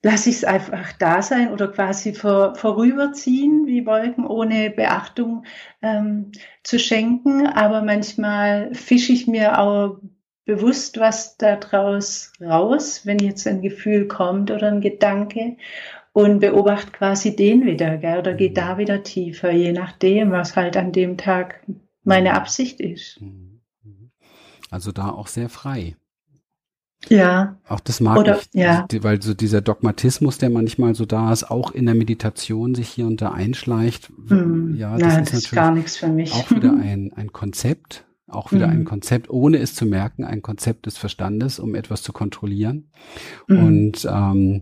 lasse 0.03 0.29
ich 0.29 0.37
es 0.37 0.43
einfach 0.43 0.93
da 0.93 1.21
sein 1.21 1.51
oder 1.51 1.67
quasi 1.67 2.13
vor, 2.13 2.55
vorüberziehen, 2.55 3.67
wie 3.67 3.85
Wolken, 3.85 4.25
ohne 4.25 4.71
Beachtung 4.71 5.45
ähm, 5.81 6.31
zu 6.63 6.79
schenken. 6.79 7.47
Aber 7.47 7.81
manchmal 7.81 8.73
fische 8.73 9.13
ich 9.13 9.27
mir 9.27 9.59
auch 9.59 9.99
bewusst 10.45 10.99
was 10.99 11.37
daraus 11.37 12.33
raus, 12.41 13.05
wenn 13.05 13.19
jetzt 13.19 13.47
ein 13.47 13.61
Gefühl 13.61 14.07
kommt 14.07 14.49
oder 14.49 14.67
ein 14.67 14.81
Gedanke 14.81 15.57
und 16.13 16.39
beobachte 16.39 16.91
quasi 16.91 17.35
den 17.35 17.65
wieder, 17.65 17.97
gell, 17.97 18.19
oder 18.19 18.33
gehe 18.33 18.51
da 18.51 18.77
wieder 18.77 19.03
tiefer, 19.03 19.51
je 19.51 19.71
nachdem, 19.71 20.31
was 20.31 20.55
halt 20.55 20.75
an 20.75 20.91
dem 20.91 21.17
Tag 21.17 21.63
meine 22.03 22.33
Absicht 22.33 22.81
ist. 22.81 23.21
Mhm. 23.21 23.61
Also 24.69 24.91
da 24.91 25.09
auch 25.09 25.27
sehr 25.27 25.49
frei. 25.49 25.95
Ja. 27.09 27.57
Auch 27.67 27.79
das 27.79 27.99
mag 27.99 28.17
Oder, 28.17 28.39
ich, 28.39 28.47
ja. 28.53 28.87
weil 29.01 29.21
so 29.21 29.33
dieser 29.33 29.61
Dogmatismus, 29.61 30.37
der 30.37 30.49
manchmal 30.49 30.95
so 30.95 31.05
da 31.05 31.33
ist, 31.33 31.49
auch 31.49 31.71
in 31.71 31.85
der 31.85 31.95
Meditation 31.95 32.75
sich 32.75 32.89
hier 32.89 33.07
und 33.07 33.21
da 33.21 33.31
einschleicht. 33.31 34.11
Hm. 34.27 34.75
Ja, 34.77 34.97
das, 34.97 35.13
Nein, 35.13 35.23
ist, 35.23 35.33
das 35.33 35.39
ist 35.39 35.51
gar 35.51 35.71
nichts 35.71 35.97
für 35.97 36.07
mich. 36.07 36.33
Auch 36.33 36.51
wieder 36.51 36.73
ein, 36.81 37.11
ein 37.15 37.31
Konzept, 37.31 38.05
auch 38.27 38.51
wieder 38.51 38.67
mhm. 38.67 38.73
ein 38.73 38.85
Konzept, 38.85 39.29
ohne 39.29 39.57
es 39.57 39.75
zu 39.75 39.85
merken, 39.85 40.23
ein 40.23 40.41
Konzept 40.41 40.85
des 40.85 40.97
Verstandes, 40.97 41.59
um 41.59 41.75
etwas 41.75 42.01
zu 42.03 42.13
kontrollieren. 42.13 42.91
Mhm. 43.47 43.63
Und 43.65 44.07
ähm, 44.09 44.61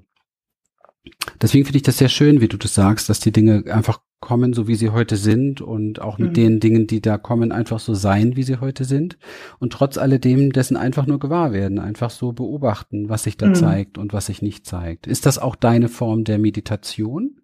deswegen 1.41 1.65
finde 1.65 1.77
ich 1.77 1.83
das 1.83 1.97
sehr 1.97 2.09
schön, 2.09 2.41
wie 2.41 2.47
du 2.47 2.57
das 2.57 2.73
sagst, 2.73 3.09
dass 3.09 3.19
die 3.19 3.31
Dinge 3.31 3.65
einfach 3.71 3.99
kommen, 4.19 4.53
so 4.53 4.67
wie 4.67 4.75
sie 4.75 4.89
heute 4.89 5.15
sind 5.15 5.61
und 5.61 6.01
auch 6.01 6.17
mit 6.17 6.31
mhm. 6.31 6.33
den 6.33 6.59
Dingen, 6.59 6.87
die 6.87 7.01
da 7.01 7.17
kommen, 7.17 7.51
einfach 7.51 7.79
so 7.79 7.93
sein, 7.93 8.35
wie 8.35 8.43
sie 8.43 8.59
heute 8.59 8.83
sind 8.83 9.17
und 9.59 9.73
trotz 9.73 9.97
alledem 9.97 10.51
dessen 10.51 10.77
einfach 10.77 11.05
nur 11.05 11.19
gewahr 11.19 11.53
werden, 11.53 11.79
einfach 11.79 12.09
so 12.09 12.33
beobachten, 12.33 13.09
was 13.09 13.23
sich 13.23 13.37
da 13.37 13.47
mhm. 13.47 13.55
zeigt 13.55 13.97
und 13.97 14.13
was 14.13 14.27
sich 14.27 14.41
nicht 14.41 14.65
zeigt. 14.65 15.07
Ist 15.07 15.25
das 15.25 15.39
auch 15.39 15.55
deine 15.55 15.89
Form 15.89 16.23
der 16.23 16.37
Meditation? 16.37 17.41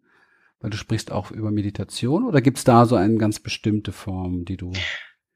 Weil 0.60 0.70
du 0.70 0.78
sprichst 0.78 1.12
auch 1.12 1.32
über 1.32 1.52
Meditation 1.52 2.26
oder 2.26 2.42
gibt 2.42 2.58
es 2.58 2.64
da 2.64 2.86
so 2.86 2.96
eine 2.96 3.18
ganz 3.18 3.40
bestimmte 3.40 3.92
Form, 3.92 4.46
die 4.46 4.58
du 4.58 4.72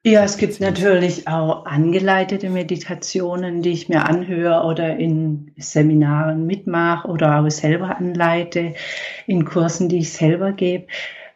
ja, 0.05 0.23
es 0.23 0.37
gibt 0.37 0.61
natürlich 0.61 1.27
auch 1.27 1.65
angeleitete 1.65 2.49
Meditationen, 2.49 3.61
die 3.61 3.71
ich 3.71 3.89
mir 3.89 4.05
anhöre 4.05 4.63
oder 4.63 4.95
in 4.95 5.51
Seminaren 5.57 6.45
mitmache 6.45 7.05
oder 7.09 7.41
auch 7.41 7.49
selber 7.49 7.97
anleite, 7.97 8.75
in 9.27 9.43
Kursen, 9.43 9.89
die 9.89 9.97
ich 9.97 10.13
selber 10.13 10.53
gebe. 10.53 10.87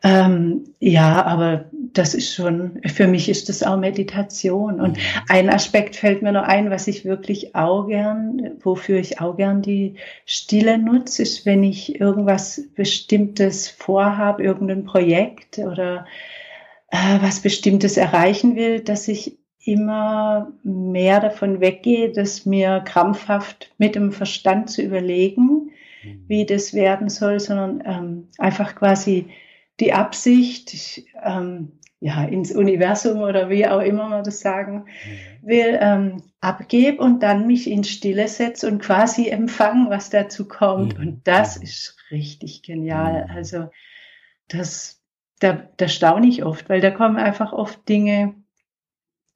Ähm, 0.04 0.76
ja, 0.80 1.26
aber 1.26 1.66
das 1.72 2.14
ist 2.14 2.34
schon, 2.34 2.82
für 2.86 3.08
mich 3.08 3.30
ist 3.30 3.48
das 3.48 3.64
auch 3.64 3.78
Meditation. 3.78 4.82
Und 4.82 4.98
mhm. 4.98 5.02
ein 5.30 5.50
Aspekt 5.50 5.96
fällt 5.96 6.22
mir 6.22 6.34
noch 6.34 6.44
ein, 6.44 6.70
was 6.70 6.88
ich 6.88 7.06
wirklich 7.06 7.56
auch 7.56 7.88
gern, 7.88 8.52
wofür 8.62 9.00
ich 9.00 9.22
auch 9.22 9.38
gern 9.38 9.62
die 9.62 9.96
Stille 10.26 10.78
nutze, 10.78 11.22
ist, 11.22 11.46
wenn 11.46 11.64
ich 11.64 12.02
irgendwas 12.02 12.64
Bestimmtes 12.76 13.70
vorhabe, 13.70 14.44
irgendein 14.44 14.84
Projekt 14.84 15.60
oder 15.60 16.06
äh, 16.90 17.22
was 17.22 17.40
Bestimmtes 17.40 17.96
erreichen 17.96 18.58
will, 18.58 18.82
dass 18.82 19.08
ich 19.08 19.38
immer 19.64 20.52
mehr 20.64 21.22
davon 21.22 21.62
weggehe, 21.62 22.12
dass 22.12 22.46
mir 22.46 22.82
krampfhaft 22.82 23.72
mit 23.78 23.96
dem 23.96 24.12
Verstand 24.12 24.70
zu 24.70 24.82
überlegen, 24.82 25.72
mhm. 26.04 26.26
wie 26.28 26.46
das 26.46 26.74
werden 26.74 27.08
soll, 27.08 27.40
sondern 27.40 27.82
ähm, 27.86 28.28
einfach 28.38 28.76
quasi 28.76 29.28
die 29.80 29.94
Absicht, 29.94 31.04
ähm, 31.24 31.80
ja, 32.00 32.26
ins 32.26 32.52
Universum 32.52 33.22
oder 33.22 33.50
wie 33.50 33.66
auch 33.66 33.80
immer 33.80 34.10
man 34.10 34.26
das 34.26 34.42
sagen 34.42 34.80
mhm. 34.84 35.48
will, 35.48 35.78
ähm, 35.80 36.24
abgebe 36.42 37.02
und 37.02 37.24
dann 37.24 37.48
mich 37.48 37.70
in 37.70 37.86
Stille 37.86 38.28
setze 38.28 38.68
und 38.68 38.82
quasi 38.82 39.30
empfangen, 39.30 39.90
was 39.90 40.10
dazu 40.10 40.48
kommt. 40.48 40.98
Mhm. 40.98 41.08
Und 41.08 41.28
das 41.28 41.58
mhm. 41.58 41.64
ist 41.64 41.98
richtig 42.12 42.62
genial. 42.64 43.30
Also 43.34 43.70
das, 44.50 45.02
da, 45.40 45.70
da 45.78 45.88
staune 45.88 46.28
ich 46.28 46.44
oft, 46.44 46.68
weil 46.68 46.82
da 46.82 46.92
kommen 46.92 47.18
einfach 47.18 47.54
oft 47.54 47.88
Dinge, 47.88 48.36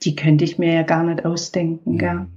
die 0.04 0.15
könnte 0.15 0.43
ich 0.43 0.58
mir 0.58 0.73
ja 0.73 0.84
gar 0.84 1.04
nicht 1.04 1.26
ausdenken. 1.26 1.97
Gell? 1.97 2.28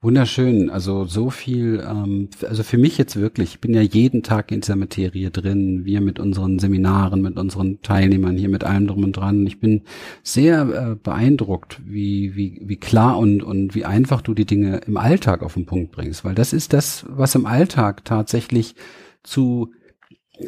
Wunderschön, 0.00 0.70
also 0.70 1.04
so 1.04 1.30
viel, 1.30 1.82
ähm, 1.86 2.28
also 2.46 2.62
für 2.62 2.78
mich 2.78 2.98
jetzt 2.98 3.16
wirklich, 3.16 3.54
ich 3.54 3.60
bin 3.60 3.74
ja 3.74 3.80
jeden 3.80 4.22
Tag 4.22 4.52
in 4.52 4.60
dieser 4.60 4.76
Materie 4.76 5.30
drin, 5.30 5.84
wir 5.84 6.00
mit 6.00 6.18
unseren 6.18 6.58
Seminaren, 6.58 7.22
mit 7.22 7.38
unseren 7.38 7.80
Teilnehmern 7.82 8.36
hier, 8.36 8.48
mit 8.48 8.64
allem 8.64 8.86
drum 8.86 9.04
und 9.04 9.12
dran. 9.12 9.46
Ich 9.46 9.60
bin 9.60 9.82
sehr 10.22 10.62
äh, 10.62 10.94
beeindruckt, 10.94 11.80
wie, 11.84 12.36
wie, 12.36 12.60
wie 12.64 12.76
klar 12.76 13.18
und, 13.18 13.42
und 13.42 13.74
wie 13.74 13.84
einfach 13.84 14.20
du 14.20 14.34
die 14.34 14.46
Dinge 14.46 14.78
im 14.86 14.96
Alltag 14.96 15.42
auf 15.42 15.54
den 15.54 15.66
Punkt 15.66 15.92
bringst, 15.92 16.24
weil 16.24 16.34
das 16.34 16.52
ist 16.52 16.72
das, 16.72 17.06
was 17.08 17.34
im 17.34 17.46
Alltag 17.46 18.04
tatsächlich 18.04 18.74
zu 19.22 19.72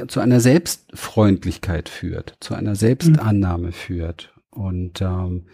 zu 0.09 0.19
einer 0.19 0.41
Selbstfreundlichkeit 0.41 1.89
führt, 1.89 2.37
zu 2.41 2.55
einer 2.55 2.75
Selbstannahme 2.75 3.69
mhm. 3.69 3.73
führt 3.73 4.35
und 4.51 5.01
ähm, 5.01 5.45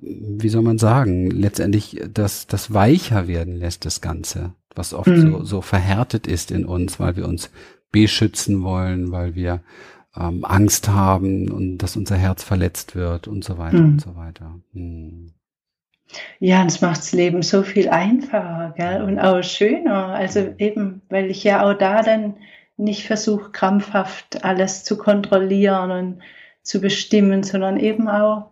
wie 0.00 0.48
soll 0.48 0.62
man 0.62 0.78
sagen, 0.78 1.30
letztendlich 1.30 2.00
das, 2.12 2.46
das 2.46 2.72
weicher 2.72 3.28
werden 3.28 3.54
lässt, 3.56 3.84
das 3.84 4.00
Ganze, 4.00 4.54
was 4.74 4.94
oft 4.94 5.08
mhm. 5.08 5.32
so, 5.32 5.44
so 5.44 5.60
verhärtet 5.60 6.26
ist 6.26 6.50
in 6.50 6.64
uns, 6.64 6.98
weil 6.98 7.16
wir 7.16 7.26
uns 7.26 7.50
beschützen 7.92 8.62
wollen, 8.62 9.12
weil 9.12 9.34
wir 9.34 9.62
ähm, 10.16 10.44
Angst 10.44 10.88
haben 10.88 11.50
und 11.50 11.78
dass 11.78 11.96
unser 11.96 12.16
Herz 12.16 12.42
verletzt 12.42 12.96
wird 12.96 13.28
und 13.28 13.44
so 13.44 13.58
weiter 13.58 13.78
mhm. 13.78 13.92
und 13.92 14.00
so 14.00 14.16
weiter. 14.16 14.58
Mhm. 14.72 15.32
Ja, 16.38 16.60
und 16.60 16.68
es 16.68 16.80
macht 16.80 16.98
das 16.98 17.12
Leben 17.12 17.42
so 17.42 17.62
viel 17.62 17.88
einfacher 17.88 18.74
gell? 18.76 19.02
und 19.02 19.18
auch 19.18 19.42
schöner. 19.42 20.08
Also 20.08 20.54
eben, 20.58 21.02
weil 21.08 21.30
ich 21.30 21.42
ja 21.44 21.64
auch 21.64 21.74
da 21.74 22.02
dann 22.02 22.36
nicht 22.76 23.06
versuche, 23.06 23.50
krampfhaft 23.50 24.44
alles 24.44 24.84
zu 24.84 24.96
kontrollieren 24.96 25.90
und 25.90 26.22
zu 26.62 26.80
bestimmen, 26.80 27.42
sondern 27.42 27.78
eben 27.78 28.08
auch 28.08 28.50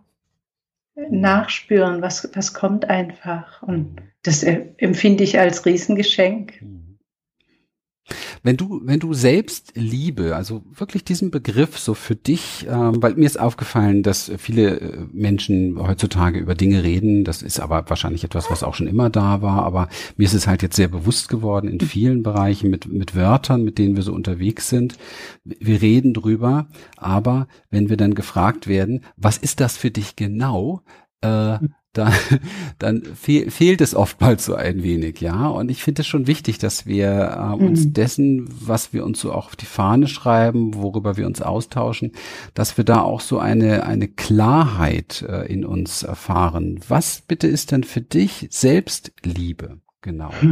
nachspüren, 1.11 2.03
was, 2.03 2.31
was 2.35 2.53
kommt 2.55 2.89
einfach. 2.91 3.63
Und 3.63 3.97
das 4.23 4.43
empfinde 4.43 5.25
ich 5.25 5.39
als 5.39 5.65
Riesengeschenk. 5.65 6.63
Wenn 8.43 8.57
du, 8.57 8.81
wenn 8.85 8.99
du 8.99 9.15
selbst 9.15 9.73
Liebe, 9.77 10.35
also 10.35 10.65
wirklich 10.75 11.05
diesen 11.05 11.31
Begriff 11.31 11.79
so 11.79 11.95
für 11.95 12.17
dich, 12.17 12.67
ähm, 12.69 13.01
weil 13.01 13.15
mir 13.15 13.27
ist 13.27 13.39
aufgefallen, 13.39 14.03
dass 14.03 14.33
viele 14.39 14.81
äh, 14.81 15.07
Menschen 15.13 15.81
heutzutage 15.81 16.41
über 16.41 16.57
Dinge 16.57 16.83
reden, 16.83 17.23
das 17.25 17.43
ist 17.43 17.61
aber 17.61 17.89
wahrscheinlich 17.89 18.25
etwas, 18.25 18.51
was 18.51 18.65
auch 18.65 18.75
schon 18.75 18.89
immer 18.89 19.09
da 19.09 19.41
war, 19.43 19.63
aber 19.65 19.89
mir 20.17 20.25
ist 20.25 20.35
es 20.35 20.49
halt 20.49 20.63
jetzt 20.63 20.77
sehr 20.77 20.89
bewusst 20.89 21.29
geworden 21.29 21.69
in 21.69 21.81
vielen 21.81 22.25
Bereichen 22.25 22.71
mit, 22.71 22.87
mit 22.87 23.15
Wörtern, 23.15 23.63
mit 23.63 23.79
denen 23.79 23.95
wir 23.95 24.03
so 24.03 24.13
unterwegs 24.13 24.69
sind. 24.69 24.97
Wir 25.45 25.81
reden 25.81 26.13
drüber, 26.13 26.67
aber 26.97 27.47
wenn 27.71 27.89
wir 27.89 27.97
dann 27.97 28.15
gefragt 28.15 28.67
werden, 28.67 29.05
was 29.17 29.39
ist 29.39 29.61
das 29.61 29.77
für 29.77 29.93
dich 29.93 30.17
genau, 30.17 30.83
äh, 31.21 31.59
dann, 31.93 32.13
dann 32.79 33.03
fehl, 33.03 33.51
fehlt 33.51 33.81
es 33.81 33.95
oftmals 33.95 34.45
so 34.45 34.55
ein 34.55 34.83
wenig, 34.83 35.21
ja. 35.21 35.47
Und 35.49 35.71
ich 35.71 35.83
finde 35.83 36.03
es 36.03 36.07
schon 36.07 36.27
wichtig, 36.27 36.59
dass 36.59 36.87
wir 36.87 37.37
äh, 37.37 37.63
uns 37.63 37.87
mhm. 37.87 37.93
dessen, 37.93 38.49
was 38.49 38.93
wir 38.93 39.05
uns 39.05 39.21
so 39.21 39.33
auch 39.33 39.47
auf 39.47 39.57
die 39.57 39.67
Fahne 39.67 40.09
schreiben, 40.09 40.75
worüber 40.75 41.17
wir 41.17 41.27
uns 41.27 41.43
austauschen, 41.43 42.13
dass 42.55 42.77
wir 42.77 42.85
da 42.85 43.03
auch 43.03 43.21
so 43.21 43.39
eine, 43.39 43.85
eine 43.85 44.09
Klarheit 44.09 45.23
äh, 45.29 45.47
in 45.53 45.65
uns 45.65 46.03
erfahren. 46.03 46.81
Was 46.89 47.23
bitte 47.27 47.47
ist 47.47 47.73
denn 47.73 47.85
für 47.85 48.01
dich 48.01 48.49
Selbstliebe? 48.51 49.81
Genau. 50.01 50.33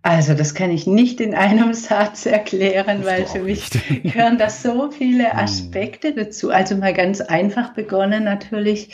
Also 0.00 0.32
das 0.32 0.54
kann 0.54 0.70
ich 0.70 0.86
nicht 0.86 1.20
in 1.20 1.34
einem 1.34 1.74
Satz 1.74 2.24
erklären, 2.24 3.04
weil 3.04 3.26
für 3.26 3.40
mich 3.40 3.68
gehören 4.02 4.38
da 4.38 4.48
so 4.48 4.90
viele 4.90 5.32
hm. 5.32 5.38
Aspekte 5.38 6.14
dazu. 6.14 6.50
Also 6.50 6.76
mal 6.76 6.94
ganz 6.94 7.20
einfach 7.20 7.74
begonnen 7.74 8.24
natürlich 8.24 8.90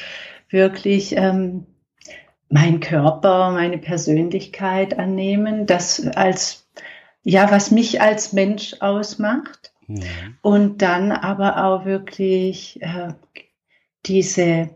wirklich 0.48 1.16
ähm, 1.16 1.66
mein 2.48 2.80
Körper, 2.80 3.50
meine 3.50 3.78
Persönlichkeit 3.78 4.98
annehmen, 4.98 5.66
das 5.66 6.06
als, 6.06 6.68
ja, 7.22 7.50
was 7.50 7.70
mich 7.70 8.00
als 8.00 8.32
Mensch 8.32 8.76
ausmacht. 8.80 9.72
Mhm. 9.86 10.02
Und 10.40 10.82
dann 10.82 11.12
aber 11.12 11.64
auch 11.64 11.84
wirklich 11.84 12.80
äh, 12.80 13.14
diese 14.06 14.70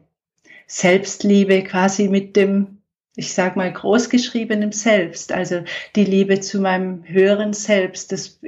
Selbstliebe 0.67 1.63
quasi 1.63 2.09
mit 2.09 2.37
dem, 2.37 2.83
ich 3.17 3.33
sag 3.33 3.57
mal, 3.57 3.73
großgeschriebenen 3.73 4.73
Selbst, 4.73 5.33
also 5.33 5.63
die 5.97 6.05
Liebe 6.05 6.41
zu 6.41 6.61
meinem 6.61 7.05
höheren 7.07 7.53
Selbst, 7.53 8.13
das, 8.13 8.41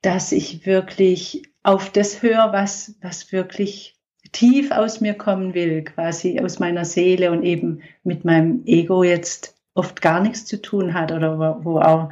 dass 0.00 0.32
ich 0.32 0.64
wirklich 0.64 1.42
auf 1.62 1.90
das 1.90 2.22
höre, 2.22 2.52
was, 2.52 2.94
was 3.02 3.30
wirklich 3.32 3.97
tief 4.32 4.70
aus 4.70 5.00
mir 5.00 5.14
kommen 5.14 5.54
will, 5.54 5.82
quasi 5.84 6.40
aus 6.40 6.58
meiner 6.58 6.84
Seele 6.84 7.30
und 7.30 7.42
eben 7.44 7.82
mit 8.04 8.24
meinem 8.24 8.62
Ego 8.66 9.02
jetzt 9.02 9.56
oft 9.74 10.02
gar 10.02 10.20
nichts 10.20 10.44
zu 10.44 10.60
tun 10.60 10.94
hat 10.94 11.12
oder 11.12 11.38
wo, 11.38 11.64
wo 11.64 11.80
auch 11.80 12.10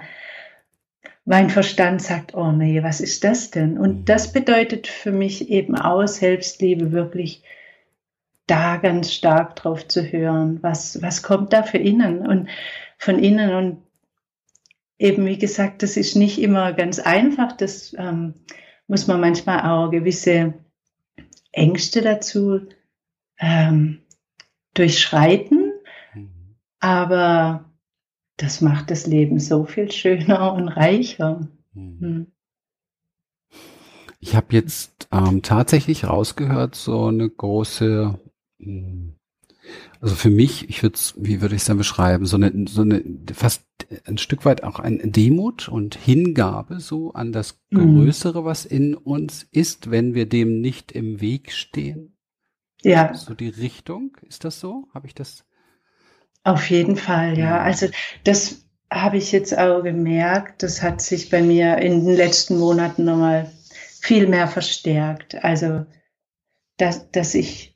mein 1.24 1.50
Verstand 1.50 2.00
sagt, 2.00 2.34
oh 2.34 2.52
nee, 2.52 2.82
was 2.82 3.00
ist 3.00 3.24
das 3.24 3.50
denn? 3.50 3.78
Und 3.78 4.00
mhm. 4.00 4.04
das 4.04 4.32
bedeutet 4.32 4.86
für 4.86 5.12
mich 5.12 5.50
eben 5.50 5.76
auch 5.76 6.06
Selbstliebe 6.06 6.92
wirklich 6.92 7.42
da 8.46 8.76
ganz 8.76 9.12
stark 9.12 9.56
drauf 9.56 9.88
zu 9.88 10.02
hören, 10.02 10.62
was, 10.62 11.02
was 11.02 11.24
kommt 11.24 11.52
da 11.52 11.64
für 11.64 11.78
innen 11.78 12.24
und 12.26 12.48
von 12.96 13.18
innen 13.18 13.54
und 13.54 13.82
eben 14.98 15.26
wie 15.26 15.36
gesagt, 15.38 15.82
das 15.82 15.96
ist 15.96 16.14
nicht 16.14 16.40
immer 16.40 16.72
ganz 16.72 17.00
einfach, 17.00 17.52
das 17.52 17.94
ähm, 17.98 18.34
muss 18.86 19.08
man 19.08 19.20
manchmal 19.20 19.68
auch 19.68 19.90
gewisse 19.90 20.54
Ängste 21.56 22.02
dazu 22.02 22.60
ähm, 23.38 24.02
durchschreiten, 24.74 25.72
mhm. 26.14 26.56
aber 26.80 27.64
das 28.36 28.60
macht 28.60 28.90
das 28.90 29.06
Leben 29.06 29.40
so 29.40 29.64
viel 29.64 29.90
schöner 29.90 30.52
und 30.54 30.68
reicher. 30.68 31.48
Mhm. 31.72 32.00
Hm. 32.00 32.26
Ich 34.18 34.34
habe 34.34 34.48
jetzt 34.50 35.08
ähm, 35.12 35.42
tatsächlich 35.42 36.04
rausgehört, 36.04 36.74
so 36.74 37.06
eine 37.06 37.28
große, 37.28 38.18
hm, 38.58 39.15
also 40.06 40.14
für 40.14 40.30
mich, 40.30 40.70
ich 40.70 40.84
würde 40.84 40.96
wie 41.16 41.40
würde 41.40 41.56
ich 41.56 41.62
es 41.62 41.66
dann 41.66 41.78
beschreiben, 41.78 42.26
so 42.26 42.36
eine, 42.36 42.52
so 42.68 42.82
eine 42.82 43.02
fast 43.34 43.64
ein 44.04 44.18
Stück 44.18 44.44
weit 44.44 44.62
auch 44.62 44.78
ein 44.78 45.10
Demut 45.10 45.68
und 45.68 45.96
Hingabe 45.96 46.78
so 46.78 47.12
an 47.12 47.32
das 47.32 47.60
mhm. 47.70 47.96
Größere, 47.96 48.44
was 48.44 48.66
in 48.66 48.94
uns 48.94 49.48
ist, 49.50 49.90
wenn 49.90 50.14
wir 50.14 50.28
dem 50.28 50.60
nicht 50.60 50.92
im 50.92 51.20
Weg 51.20 51.50
stehen. 51.50 52.16
Ja. 52.82 53.14
So 53.14 53.34
die 53.34 53.48
Richtung, 53.48 54.16
ist 54.28 54.44
das 54.44 54.60
so? 54.60 54.86
Habe 54.94 55.08
ich 55.08 55.14
das? 55.16 55.44
Auf 56.44 56.70
jeden 56.70 56.94
Fall, 56.94 57.36
ja. 57.36 57.58
Also 57.58 57.88
das 58.22 58.64
habe 58.88 59.16
ich 59.16 59.32
jetzt 59.32 59.58
auch 59.58 59.82
gemerkt. 59.82 60.62
Das 60.62 60.84
hat 60.84 61.00
sich 61.00 61.30
bei 61.30 61.42
mir 61.42 61.78
in 61.78 62.06
den 62.06 62.14
letzten 62.14 62.60
Monaten 62.60 63.04
nochmal 63.04 63.50
viel 64.00 64.28
mehr 64.28 64.46
verstärkt. 64.46 65.42
Also, 65.42 65.84
dass, 66.76 67.10
dass 67.10 67.34
ich 67.34 67.75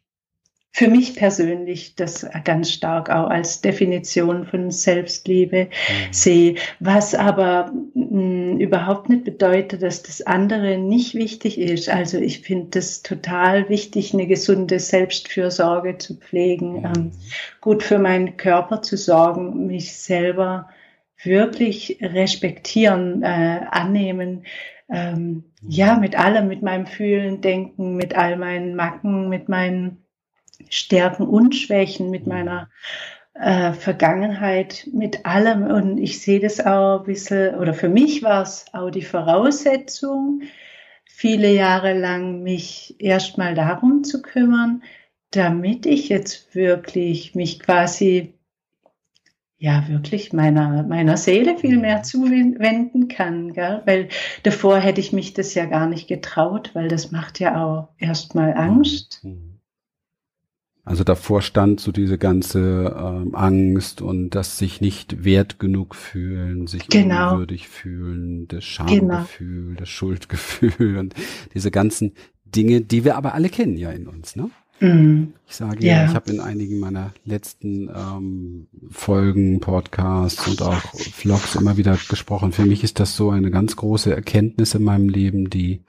für 0.72 0.88
mich 0.88 1.16
persönlich 1.16 1.96
das 1.96 2.26
ganz 2.44 2.70
stark 2.70 3.10
auch 3.10 3.28
als 3.28 3.60
Definition 3.60 4.46
von 4.46 4.70
Selbstliebe 4.70 5.64
mhm. 5.64 6.12
sehe, 6.12 6.54
was 6.78 7.14
aber 7.14 7.72
mh, 7.94 8.54
mm, 8.54 8.60
überhaupt 8.60 9.08
nicht 9.08 9.24
bedeutet, 9.24 9.82
dass 9.82 10.02
das 10.02 10.22
andere 10.22 10.78
nicht 10.78 11.14
wichtig 11.14 11.58
ist. 11.58 11.88
Also 11.88 12.18
ich 12.18 12.40
finde 12.42 12.78
es 12.78 13.02
total 13.02 13.68
wichtig, 13.68 14.14
eine 14.14 14.28
gesunde 14.28 14.78
Selbstfürsorge 14.78 15.98
zu 15.98 16.16
pflegen, 16.16 16.80
mhm. 16.80 16.84
ähm, 16.84 17.10
gut 17.60 17.82
für 17.82 17.98
meinen 17.98 18.36
Körper 18.36 18.80
zu 18.80 18.96
sorgen, 18.96 19.66
mich 19.66 19.96
selber 19.96 20.68
wirklich 21.22 21.98
respektieren, 22.00 23.22
äh, 23.22 23.60
annehmen, 23.70 24.44
ähm, 24.88 25.44
mhm. 25.62 25.68
ja, 25.68 25.96
mit 25.96 26.16
allem, 26.16 26.46
mit 26.46 26.62
meinem 26.62 26.86
Fühlen, 26.86 27.40
Denken, 27.40 27.96
mit 27.96 28.16
all 28.16 28.36
meinen 28.36 28.76
Macken, 28.76 29.28
mit 29.28 29.48
meinen 29.48 30.04
Stärken 30.68 31.26
und 31.26 31.54
Schwächen, 31.54 32.10
mit 32.10 32.26
meiner 32.26 32.68
äh, 33.34 33.72
Vergangenheit, 33.72 34.88
mit 34.92 35.24
allem. 35.24 35.64
Und 35.64 35.98
ich 35.98 36.20
sehe 36.20 36.40
das 36.40 36.60
auch 36.60 37.00
ein 37.00 37.06
bisschen, 37.06 37.54
oder 37.56 37.74
für 37.74 37.88
mich 37.88 38.22
war 38.22 38.42
es 38.42 38.66
auch 38.72 38.90
die 38.90 39.02
Voraussetzung, 39.02 40.42
viele 41.04 41.52
Jahre 41.52 41.94
lang 41.98 42.42
mich 42.42 42.96
erstmal 42.98 43.54
darum 43.54 44.04
zu 44.04 44.22
kümmern, 44.22 44.82
damit 45.30 45.86
ich 45.86 46.08
jetzt 46.08 46.54
wirklich 46.54 47.34
mich 47.34 47.60
quasi 47.60 48.34
ja 49.58 49.86
wirklich 49.88 50.32
meiner, 50.32 50.82
meiner 50.84 51.18
Seele 51.18 51.58
viel 51.58 51.76
mehr 51.76 51.98
mhm. 51.98 52.04
zuwenden 52.04 53.08
kann, 53.08 53.52
gell? 53.52 53.82
weil 53.84 54.08
davor 54.42 54.78
hätte 54.78 55.00
ich 55.00 55.12
mich 55.12 55.34
das 55.34 55.54
ja 55.54 55.66
gar 55.66 55.86
nicht 55.86 56.08
getraut, 56.08 56.70
weil 56.72 56.88
das 56.88 57.12
macht 57.12 57.38
ja 57.38 57.62
auch 57.62 57.88
erstmal 57.98 58.54
Angst. 58.54 59.20
Mhm. 59.22 59.49
Also 60.84 61.04
davor 61.04 61.42
stand 61.42 61.78
so 61.80 61.92
diese 61.92 62.16
ganze 62.16 62.96
ähm, 62.98 63.34
Angst 63.34 64.00
und 64.00 64.30
das 64.30 64.58
sich 64.58 64.80
nicht 64.80 65.24
wert 65.24 65.58
genug 65.58 65.94
fühlen, 65.94 66.66
sich 66.66 66.88
genau. 66.88 67.34
unwürdig 67.34 67.68
fühlen, 67.68 68.48
das 68.48 68.64
Schamgefühl, 68.64 69.64
genau. 69.66 69.80
das 69.80 69.88
Schuldgefühl 69.88 70.96
und 70.98 71.14
diese 71.54 71.70
ganzen 71.70 72.12
Dinge, 72.44 72.80
die 72.80 73.04
wir 73.04 73.16
aber 73.16 73.34
alle 73.34 73.50
kennen 73.50 73.76
ja 73.76 73.90
in 73.90 74.08
uns, 74.08 74.36
ne? 74.36 74.50
Mhm. 74.80 75.34
Ich 75.46 75.56
sage 75.56 75.84
ja, 75.86 76.02
ja 76.02 76.08
ich 76.08 76.14
habe 76.14 76.32
in 76.32 76.40
einigen 76.40 76.80
meiner 76.80 77.12
letzten 77.24 77.90
ähm, 77.94 78.66
Folgen, 78.90 79.60
Podcasts 79.60 80.48
und 80.48 80.62
auch 80.62 80.80
Vlogs 80.94 81.54
immer 81.54 81.76
wieder 81.76 81.98
gesprochen. 82.08 82.52
Für 82.52 82.64
mich 82.64 82.82
ist 82.82 82.98
das 82.98 83.14
so 83.14 83.30
eine 83.30 83.50
ganz 83.50 83.76
große 83.76 84.14
Erkenntnis 84.14 84.74
in 84.74 84.82
meinem 84.82 85.10
Leben, 85.10 85.50
die 85.50 85.82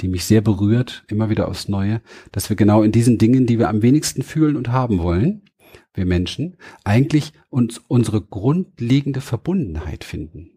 die 0.00 0.08
mich 0.08 0.24
sehr 0.24 0.40
berührt, 0.40 1.04
immer 1.08 1.30
wieder 1.30 1.48
aufs 1.48 1.68
Neue, 1.68 2.00
dass 2.32 2.48
wir 2.48 2.56
genau 2.56 2.82
in 2.82 2.92
diesen 2.92 3.18
Dingen, 3.18 3.46
die 3.46 3.58
wir 3.58 3.68
am 3.68 3.82
wenigsten 3.82 4.22
fühlen 4.22 4.56
und 4.56 4.68
haben 4.68 4.98
wollen, 4.98 5.42
wir 5.92 6.06
Menschen, 6.06 6.56
eigentlich 6.82 7.32
uns 7.48 7.78
unsere 7.78 8.20
grundlegende 8.20 9.20
Verbundenheit 9.20 10.04
finden. 10.04 10.50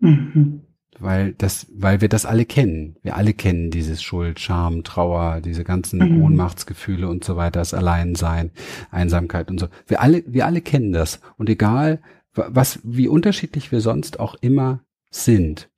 Mhm. 0.00 0.62
weil 0.98 1.32
das, 1.32 1.68
weil 1.72 2.00
wir 2.00 2.08
das 2.08 2.26
alle 2.26 2.44
kennen. 2.44 2.96
Wir 3.02 3.16
alle 3.16 3.34
kennen 3.34 3.70
dieses 3.70 4.02
Schuld, 4.02 4.40
Scham, 4.40 4.82
Trauer, 4.82 5.40
diese 5.40 5.62
ganzen 5.62 6.00
mhm. 6.00 6.22
Ohnmachtsgefühle 6.22 7.08
und 7.08 7.24
so 7.24 7.36
weiter, 7.36 7.60
das 7.60 7.72
Alleinsein, 7.72 8.50
Einsamkeit 8.90 9.48
und 9.50 9.60
so. 9.60 9.68
Wir 9.86 10.00
alle, 10.00 10.24
wir 10.26 10.44
alle 10.44 10.60
kennen 10.60 10.92
das. 10.92 11.20
Und 11.38 11.48
egal, 11.48 12.00
was, 12.34 12.80
wie 12.82 13.08
unterschiedlich 13.08 13.72
wir 13.72 13.80
sonst 13.80 14.18
auch 14.18 14.34
immer 14.40 14.80
sind, 15.10 15.70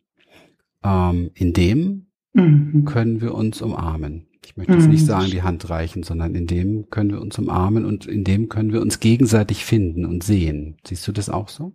ähm, 0.82 1.30
in 1.34 1.52
dem 1.52 2.06
mhm. 2.34 2.84
können 2.84 3.20
wir 3.20 3.34
uns 3.34 3.62
umarmen. 3.62 4.26
Ich 4.44 4.56
möchte 4.56 4.74
jetzt 4.74 4.88
nicht 4.88 5.02
mhm. 5.02 5.06
sagen, 5.06 5.30
die 5.30 5.42
Hand 5.42 5.70
reichen, 5.70 6.02
sondern 6.02 6.34
in 6.34 6.46
dem 6.46 6.90
können 6.90 7.12
wir 7.12 7.20
uns 7.20 7.38
umarmen 7.38 7.84
und 7.84 8.06
in 8.06 8.24
dem 8.24 8.48
können 8.48 8.72
wir 8.72 8.82
uns 8.82 9.00
gegenseitig 9.00 9.64
finden 9.64 10.04
und 10.04 10.22
sehen. 10.22 10.76
Siehst 10.86 11.08
du 11.08 11.12
das 11.12 11.30
auch 11.30 11.48
so? 11.48 11.72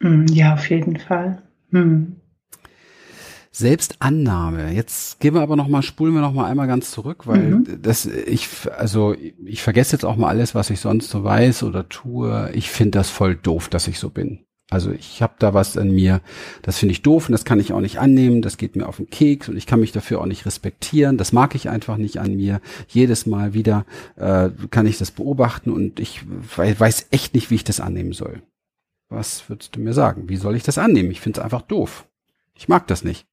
Mhm, 0.00 0.26
ja, 0.26 0.54
auf 0.54 0.68
jeden 0.68 0.98
Fall. 0.98 1.42
Hm. 1.70 2.16
Selbstannahme. 3.50 4.72
Jetzt 4.72 5.20
gehen 5.20 5.34
wir 5.34 5.40
aber 5.40 5.54
noch 5.54 5.68
mal, 5.68 5.82
spulen 5.82 6.12
wir 6.12 6.20
noch 6.20 6.32
mal 6.32 6.50
einmal 6.50 6.66
ganz 6.66 6.90
zurück, 6.90 7.28
weil 7.28 7.50
mhm. 7.50 7.78
das 7.82 8.04
ich 8.04 8.48
also 8.76 9.14
ich 9.44 9.62
vergesse 9.62 9.92
jetzt 9.92 10.04
auch 10.04 10.16
mal 10.16 10.28
alles, 10.28 10.56
was 10.56 10.70
ich 10.70 10.80
sonst 10.80 11.08
so 11.08 11.22
weiß 11.22 11.62
oder 11.62 11.88
tue. 11.88 12.50
Ich 12.54 12.68
finde 12.70 12.98
das 12.98 13.10
voll 13.10 13.36
doof, 13.36 13.68
dass 13.68 13.86
ich 13.86 14.00
so 14.00 14.10
bin. 14.10 14.40
Also 14.70 14.90
ich 14.90 15.20
habe 15.20 15.34
da 15.38 15.52
was 15.52 15.76
an 15.76 15.90
mir, 15.90 16.20
das 16.62 16.78
finde 16.78 16.92
ich 16.92 17.02
doof 17.02 17.28
und 17.28 17.32
das 17.32 17.44
kann 17.44 17.60
ich 17.60 17.72
auch 17.72 17.80
nicht 17.80 17.98
annehmen, 17.98 18.40
das 18.40 18.56
geht 18.56 18.76
mir 18.76 18.88
auf 18.88 18.96
den 18.96 19.10
Keks 19.10 19.48
und 19.48 19.56
ich 19.56 19.66
kann 19.66 19.78
mich 19.78 19.92
dafür 19.92 20.20
auch 20.20 20.26
nicht 20.26 20.46
respektieren, 20.46 21.18
das 21.18 21.32
mag 21.32 21.54
ich 21.54 21.68
einfach 21.68 21.98
nicht 21.98 22.18
an 22.18 22.34
mir. 22.34 22.60
Jedes 22.88 23.26
Mal 23.26 23.52
wieder 23.52 23.84
äh, 24.16 24.48
kann 24.70 24.86
ich 24.86 24.96
das 24.96 25.10
beobachten 25.10 25.70
und 25.70 26.00
ich 26.00 26.22
weiß 26.56 27.08
echt 27.10 27.34
nicht, 27.34 27.50
wie 27.50 27.56
ich 27.56 27.64
das 27.64 27.80
annehmen 27.80 28.12
soll. 28.12 28.42
Was 29.10 29.48
würdest 29.48 29.76
du 29.76 29.80
mir 29.80 29.92
sagen? 29.92 30.28
Wie 30.28 30.36
soll 30.36 30.56
ich 30.56 30.62
das 30.62 30.78
annehmen? 30.78 31.10
Ich 31.10 31.20
finde 31.20 31.40
es 31.40 31.44
einfach 31.44 31.62
doof. 31.62 32.06
Ich 32.54 32.68
mag 32.68 32.86
das 32.86 33.04
nicht. 33.04 33.26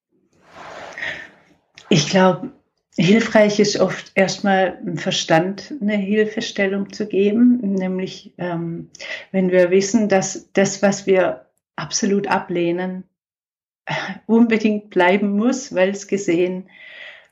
Ich 1.89 2.09
glaube, 2.09 2.51
hilfreich 3.01 3.59
ist 3.59 3.79
oft 3.79 4.11
erstmal 4.15 4.79
im 4.85 4.97
Verstand 4.97 5.73
eine 5.81 5.95
Hilfestellung 5.95 6.91
zu 6.91 7.07
geben, 7.07 7.59
nämlich 7.61 8.33
ähm, 8.37 8.89
wenn 9.31 9.51
wir 9.51 9.71
wissen, 9.71 10.09
dass 10.09 10.49
das, 10.53 10.81
was 10.81 11.05
wir 11.07 11.45
absolut 11.75 12.27
ablehnen, 12.27 13.03
unbedingt 14.25 14.89
bleiben 14.89 15.31
muss, 15.31 15.73
weil 15.73 15.89
es 15.89 16.07
gesehen 16.07 16.69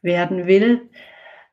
werden 0.01 0.47
will, 0.47 0.89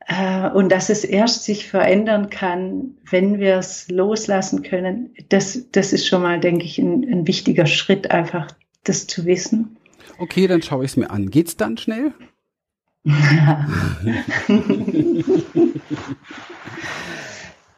äh, 0.07 0.48
und 0.50 0.70
dass 0.70 0.88
es 0.88 1.05
erst 1.05 1.44
sich 1.44 1.68
verändern 1.68 2.31
kann, 2.31 2.96
wenn 3.11 3.40
wir 3.40 3.57
es 3.57 3.88
loslassen 3.90 4.62
können, 4.62 5.14
das, 5.29 5.70
das 5.72 5.92
ist 5.92 6.07
schon 6.07 6.22
mal, 6.22 6.40
denke 6.40 6.64
ich, 6.64 6.79
ein, 6.79 7.05
ein 7.11 7.26
wichtiger 7.26 7.66
Schritt, 7.66 8.11
einfach 8.11 8.48
das 8.85 9.07
zu 9.07 9.26
wissen. 9.26 9.76
Okay, 10.18 10.46
dann 10.46 10.62
schaue 10.62 10.85
ich 10.85 10.92
es 10.92 10.96
mir 10.96 11.11
an. 11.11 11.31
Geht's 11.31 11.57
dann 11.57 11.76
schnell? 11.76 12.12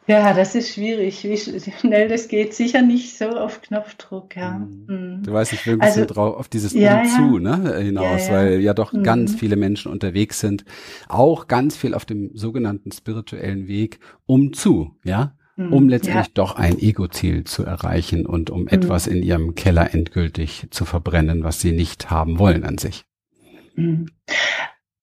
Ja, 0.09 0.33
das 0.33 0.55
ist 0.55 0.73
schwierig. 0.73 1.23
Wie 1.25 1.37
schnell 1.37 2.09
das 2.09 2.29
geht, 2.29 2.55
sicher 2.55 2.81
nicht 2.81 3.19
so 3.19 3.27
auf 3.27 3.61
Knopfdruck, 3.61 4.37
ja. 4.37 4.59
Mhm. 4.59 4.85
mhm. 4.87 5.23
Du 5.23 5.33
weißt, 5.35 5.53
ich 5.53 5.67
will 5.67 5.75
ein 5.75 5.81
bisschen 5.81 6.03
also, 6.05 6.15
drauf 6.15 6.37
auf 6.39 6.49
dieses 6.49 6.73
ja, 6.73 7.03
zu 7.05 7.39
ne, 7.39 7.77
hinaus, 7.77 8.27
ja, 8.29 8.33
ja. 8.33 8.33
weil 8.33 8.61
ja 8.61 8.73
doch 8.73 8.95
mhm. 8.95 9.03
ganz 9.03 9.35
viele 9.35 9.57
Menschen 9.57 9.93
unterwegs 9.93 10.41
sind, 10.41 10.65
auch 11.09 11.47
ganz 11.47 11.77
viel 11.77 11.93
auf 11.93 12.07
dem 12.07 12.31
sogenannten 12.35 12.91
spirituellen 12.91 13.69
Weg 13.69 14.01
um 14.25 14.55
zu, 14.55 14.97
ja, 15.05 15.37
mhm. 15.57 15.75
um 15.75 15.89
letztendlich 15.91 16.33
doch 16.33 16.57
ein 16.57 16.79
Ego-Ziel 16.79 17.45
zu 17.45 17.65
erreichen 17.65 18.25
und 18.25 18.49
um 18.49 18.63
mhm. 18.63 18.69
etwas 18.69 19.07
in 19.07 19.23
ihrem 19.23 19.57
Keller 19.57 19.93
endgültig 19.93 20.69
zu 20.71 20.87
verbrennen, 20.87 21.45
was 21.45 21.61
sie 21.61 21.73
nicht 21.73 22.11
haben 22.11 22.39
wollen 22.39 22.65
an 22.65 22.79
sich. 22.79 23.05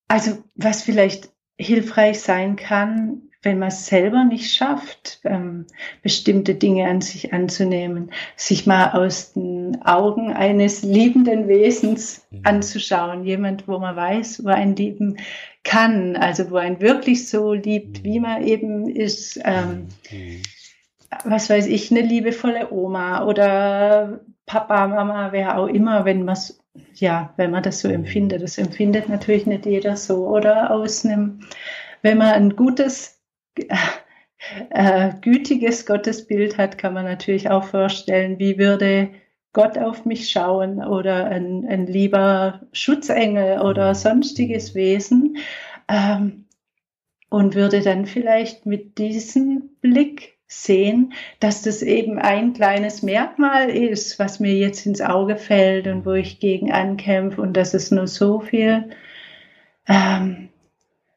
Also 0.08 0.44
was 0.56 0.84
vielleicht 0.84 1.30
hilfreich 1.58 2.20
sein 2.20 2.56
kann, 2.56 3.24
wenn 3.46 3.60
man 3.60 3.70
es 3.70 3.86
selber 3.86 4.26
nicht 4.26 4.54
schafft, 4.54 5.20
ähm, 5.24 5.68
bestimmte 6.02 6.56
Dinge 6.56 6.90
an 6.90 7.00
sich 7.00 7.32
anzunehmen, 7.32 8.12
sich 8.36 8.66
mal 8.66 8.92
aus 8.92 9.34
den 9.34 9.82
Augen 9.84 10.34
eines 10.34 10.82
liebenden 10.82 11.48
Wesens 11.48 12.26
mhm. 12.32 12.42
anzuschauen, 12.44 13.24
jemand, 13.24 13.68
wo 13.68 13.78
man 13.78 13.96
weiß, 13.96 14.44
wo 14.44 14.50
ein 14.50 14.76
lieben 14.76 15.18
kann, 15.64 16.16
also 16.16 16.50
wo 16.50 16.58
ein 16.58 16.82
wirklich 16.82 17.30
so 17.30 17.54
liebt, 17.54 18.04
wie 18.04 18.20
mhm. 18.20 18.26
man 18.26 18.44
eben 18.44 18.90
ist. 18.90 19.40
Ähm, 19.46 19.88
mhm. 20.12 20.42
was 21.24 21.50
weiß 21.50 21.68
ich, 21.68 21.92
eine 21.92 22.02
liebevolle 22.02 22.72
Oma 22.72 23.26
oder 23.26 24.22
Papa, 24.48 24.88
Mama, 24.88 25.32
wer 25.32 25.58
auch 25.60 25.68
immer, 25.68 26.04
wenn 26.06 26.26
man 26.26 26.38
ja, 26.94 27.34
wenn 27.38 27.52
man 27.52 27.64
das 27.64 27.80
so 27.80 27.88
empfindet. 27.88 28.42
Das 28.42 28.58
empfindet 28.58 29.10
natürlich 29.10 29.46
nicht 29.46 29.66
jeder 29.66 29.96
so. 29.98 30.28
Oder 30.28 30.72
aus 30.72 31.06
einem, 31.06 31.42
wenn 32.02 32.18
man 32.18 32.30
ein 32.30 32.56
gutes 32.56 33.22
äh, 34.70 35.12
gütiges 35.22 35.86
Gottesbild 35.86 36.58
hat, 36.58 36.78
kann 36.78 36.94
man 36.94 37.06
natürlich 37.06 37.50
auch 37.50 37.64
vorstellen, 37.64 38.40
wie 38.40 38.58
würde 38.58 39.12
Gott 39.54 39.78
auf 39.78 40.06
mich 40.06 40.30
schauen 40.30 40.84
oder 40.84 41.28
ein, 41.28 41.66
ein 41.66 41.88
lieber 41.88 42.62
Schutzengel 42.74 43.62
oder 43.62 43.96
sonstiges 43.96 44.76
Wesen 44.76 45.38
ähm, 45.88 46.46
und 47.30 47.56
würde 47.56 47.82
dann 47.82 48.06
vielleicht 48.06 48.66
mit 48.66 48.98
diesem 48.98 49.70
Blick 49.80 50.35
sehen, 50.48 51.14
dass 51.40 51.64
das 51.64 51.82
eben 51.82 52.20
ein 52.20 52.54
kleines 52.54 53.02
Merkmal 53.02 53.70
ist, 53.70 54.20
was 54.20 54.40
mir 54.40 54.54
jetzt 54.54 54.86
ins 54.86 55.02
Auge 55.02 55.38
fällt 55.38 55.88
und 55.88 56.06
wo 56.06 56.14
ich 56.14 56.40
gegen 56.40 56.72
ankämpfe 56.72 57.42
und 57.42 57.54
dass 57.54 57.74
es 57.74 57.92
nur 57.92 58.08
so 58.08 58.40
viel 58.40 58.90
ähm, 59.88 60.50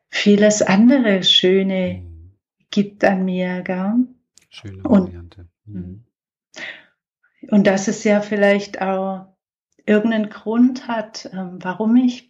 vieles 0.08 0.62
andere 0.62 1.22
Schöne 1.22 2.02
gibt 2.70 3.04
an 3.04 3.24
mir. 3.24 3.62
Gell? 3.62 4.06
Schöne 4.48 4.84
Variante. 4.84 5.48
Und, 5.66 5.74
mhm. 5.74 5.80
mhm. 5.80 6.04
und 7.50 7.66
dass 7.66 7.88
es 7.88 8.04
ja 8.04 8.20
vielleicht 8.20 8.80
auch 8.80 9.26
irgendeinen 9.86 10.30
Grund 10.30 10.88
hat, 10.88 11.30
ähm, 11.32 11.58
warum 11.62 11.96
ich 11.96 12.27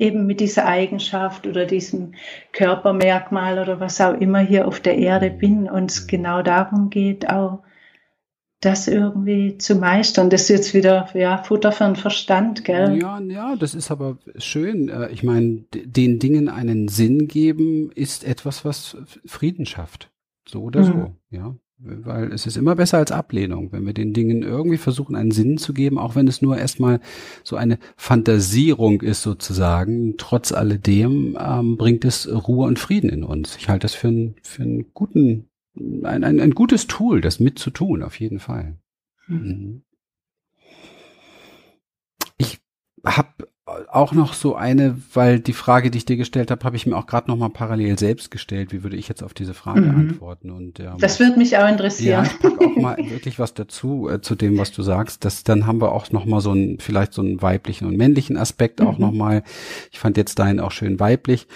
eben 0.00 0.26
mit 0.26 0.40
dieser 0.40 0.66
Eigenschaft 0.66 1.46
oder 1.46 1.66
diesem 1.66 2.14
Körpermerkmal 2.52 3.58
oder 3.58 3.80
was 3.80 4.00
auch 4.00 4.14
immer 4.14 4.40
hier 4.40 4.66
auf 4.66 4.80
der 4.80 4.96
Erde 4.96 5.30
mhm. 5.30 5.38
bin 5.38 5.70
und 5.70 5.90
es 5.90 6.02
mhm. 6.02 6.06
genau 6.08 6.42
darum 6.42 6.90
geht, 6.90 7.28
auch 7.28 7.62
das 8.60 8.88
irgendwie 8.88 9.56
zu 9.56 9.74
meistern. 9.76 10.28
Das 10.28 10.42
ist 10.42 10.48
jetzt 10.50 10.74
wieder 10.74 11.08
ja, 11.14 11.42
Futter 11.42 11.72
für 11.72 11.84
den 11.84 11.96
Verstand, 11.96 12.64
gell? 12.64 12.98
Ja, 13.00 13.18
ja, 13.20 13.56
das 13.56 13.74
ist 13.74 13.90
aber 13.90 14.18
schön. 14.36 14.88
Äh, 14.88 15.08
ich 15.10 15.22
meine, 15.22 15.64
den 15.72 16.18
Dingen 16.18 16.48
einen 16.48 16.88
Sinn 16.88 17.26
geben 17.26 17.90
ist 17.92 18.24
etwas, 18.24 18.64
was 18.64 18.96
Frieden 19.24 19.64
schafft. 19.64 20.10
So 20.46 20.62
oder 20.62 20.80
mhm. 20.80 20.84
so, 20.84 21.16
ja. 21.30 21.54
Weil 21.82 22.32
es 22.32 22.46
ist 22.46 22.58
immer 22.58 22.76
besser 22.76 22.98
als 22.98 23.10
Ablehnung, 23.10 23.72
wenn 23.72 23.86
wir 23.86 23.94
den 23.94 24.12
Dingen 24.12 24.42
irgendwie 24.42 24.76
versuchen, 24.76 25.16
einen 25.16 25.30
Sinn 25.30 25.56
zu 25.56 25.72
geben, 25.72 25.98
auch 25.98 26.14
wenn 26.14 26.28
es 26.28 26.42
nur 26.42 26.58
erstmal 26.58 27.00
so 27.42 27.56
eine 27.56 27.78
Fantasierung 27.96 29.00
ist 29.00 29.22
sozusagen. 29.22 30.16
Trotz 30.18 30.52
alledem 30.52 31.38
ähm, 31.40 31.78
bringt 31.78 32.04
es 32.04 32.28
Ruhe 32.28 32.66
und 32.66 32.78
Frieden 32.78 33.08
in 33.08 33.24
uns. 33.24 33.56
Ich 33.56 33.70
halte 33.70 33.84
das 33.84 33.94
für, 33.94 34.08
einen 34.08 34.34
für 34.42 34.62
einen 34.62 34.92
guten 34.92 35.50
ein, 35.74 36.24
ein, 36.24 36.40
ein 36.40 36.50
gutes 36.52 36.86
Tool, 36.86 37.20
das 37.20 37.40
mitzutun, 37.40 38.02
auf 38.02 38.18
jeden 38.18 38.40
Fall. 38.40 38.78
Hm. 39.26 39.36
Mhm. 39.36 39.82
Ich 42.36 42.60
habe 43.04 43.48
auch 43.90 44.12
noch 44.12 44.34
so 44.34 44.54
eine, 44.54 44.96
weil 45.14 45.40
die 45.40 45.52
Frage, 45.52 45.90
die 45.90 45.98
ich 45.98 46.04
dir 46.04 46.16
gestellt 46.16 46.50
habe, 46.50 46.64
habe 46.64 46.76
ich 46.76 46.86
mir 46.86 46.96
auch 46.96 47.06
gerade 47.06 47.30
noch 47.30 47.36
mal 47.36 47.48
parallel 47.48 47.98
selbst 47.98 48.30
gestellt. 48.30 48.72
Wie 48.72 48.82
würde 48.82 48.96
ich 48.96 49.08
jetzt 49.08 49.22
auf 49.22 49.34
diese 49.34 49.54
Frage 49.54 49.82
mhm. 49.82 50.10
antworten? 50.10 50.50
Und 50.50 50.80
ähm, 50.80 50.94
das 50.98 51.20
würde 51.20 51.38
mich 51.38 51.56
auch 51.56 51.68
interessieren. 51.68 52.24
Ja, 52.24 52.30
ich 52.30 52.38
pack 52.38 52.60
auch 52.60 52.76
mal 52.76 52.96
wirklich 53.10 53.38
was 53.38 53.54
dazu 53.54 54.08
äh, 54.08 54.20
zu 54.20 54.34
dem, 54.34 54.58
was 54.58 54.72
du 54.72 54.82
sagst. 54.82 55.24
Das, 55.24 55.44
dann 55.44 55.66
haben 55.66 55.80
wir 55.80 55.92
auch 55.92 56.10
noch 56.10 56.24
mal 56.24 56.40
so 56.40 56.50
einen 56.50 56.78
vielleicht 56.78 57.12
so 57.12 57.22
einen 57.22 57.42
weiblichen 57.42 57.86
und 57.86 57.96
männlichen 57.96 58.36
Aspekt 58.36 58.80
mhm. 58.80 58.86
auch 58.86 58.98
noch 58.98 59.12
mal. 59.12 59.42
Ich 59.90 59.98
fand 59.98 60.16
jetzt 60.16 60.38
deinen 60.38 60.60
auch 60.60 60.72
schön 60.72 61.00
weiblich. 61.00 61.46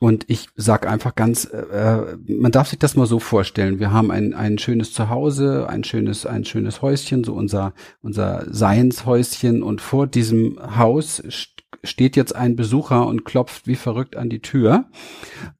Und 0.00 0.26
ich 0.28 0.48
sag 0.54 0.86
einfach 0.86 1.16
ganz, 1.16 1.44
äh, 1.44 1.56
äh, 1.56 2.16
man 2.28 2.52
darf 2.52 2.68
sich 2.68 2.78
das 2.78 2.94
mal 2.94 3.06
so 3.06 3.18
vorstellen. 3.18 3.80
Wir 3.80 3.90
haben 3.90 4.12
ein, 4.12 4.32
ein 4.32 4.58
schönes 4.58 4.92
Zuhause, 4.92 5.68
ein 5.68 5.82
schönes, 5.82 6.24
ein 6.24 6.44
schönes 6.44 6.82
Häuschen, 6.82 7.24
so 7.24 7.34
unser, 7.34 7.74
unser 8.00 8.46
Seinshäuschen. 8.48 9.62
Und 9.62 9.80
vor 9.80 10.06
diesem 10.06 10.56
Haus 10.76 11.20
steht 11.82 12.14
jetzt 12.14 12.34
ein 12.34 12.54
Besucher 12.54 13.08
und 13.08 13.24
klopft 13.24 13.66
wie 13.66 13.74
verrückt 13.74 14.14
an 14.16 14.30
die 14.30 14.40
Tür. 14.40 14.88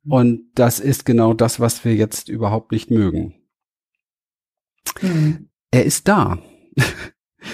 Und 0.06 0.42
das 0.54 0.78
ist 0.78 1.04
genau 1.04 1.34
das, 1.34 1.58
was 1.58 1.84
wir 1.84 1.96
jetzt 1.96 2.28
überhaupt 2.28 2.70
nicht 2.70 2.92
mögen. 2.92 3.34
Mhm. 5.02 5.48
Er 5.72 5.84
ist 5.84 6.06
da. 6.06 6.38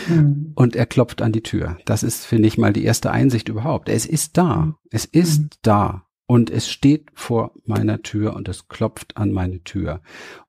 Mhm. 0.09 0.53
Und 0.55 0.77
er 0.77 0.87
klopft 0.87 1.23
an 1.23 1.33
die 1.33 1.43
Tür. 1.43 1.79
Das 1.87 2.03
ist, 2.03 2.27
finde 2.27 2.49
ich, 2.49 2.59
mal 2.59 2.73
die 2.75 2.85
erste 2.85 3.11
Einsicht 3.11 3.49
überhaupt. 3.49 3.89
Es 3.89 4.05
ist 4.05 4.37
da. 4.37 4.77
Es 4.91 5.07
ist 5.07 5.41
mhm. 5.41 5.49
da 5.63 6.04
und 6.27 6.51
es 6.51 6.71
steht 6.71 7.11
vor 7.15 7.53
meiner 7.65 8.03
Tür 8.03 8.35
und 8.35 8.49
es 8.49 8.69
klopft 8.69 9.17
an 9.17 9.33
meine 9.33 9.63
Tür. 9.63 10.01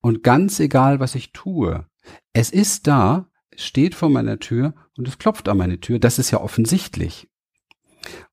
Und 0.01 0.23
ganz 0.23 0.59
egal, 0.59 0.99
was 0.99 1.15
ich 1.15 1.33
tue, 1.33 1.85
es 2.33 2.49
ist 2.49 2.87
da, 2.87 3.29
es 3.49 3.65
steht 3.65 3.95
vor 3.95 4.09
meiner 4.09 4.39
Tür 4.39 4.73
und 4.97 5.07
es 5.07 5.17
klopft 5.17 5.49
an 5.49 5.57
meine 5.57 5.79
Tür. 5.79 5.99
Das 5.99 6.19
ist 6.19 6.31
ja 6.31 6.39
offensichtlich. 6.39 7.29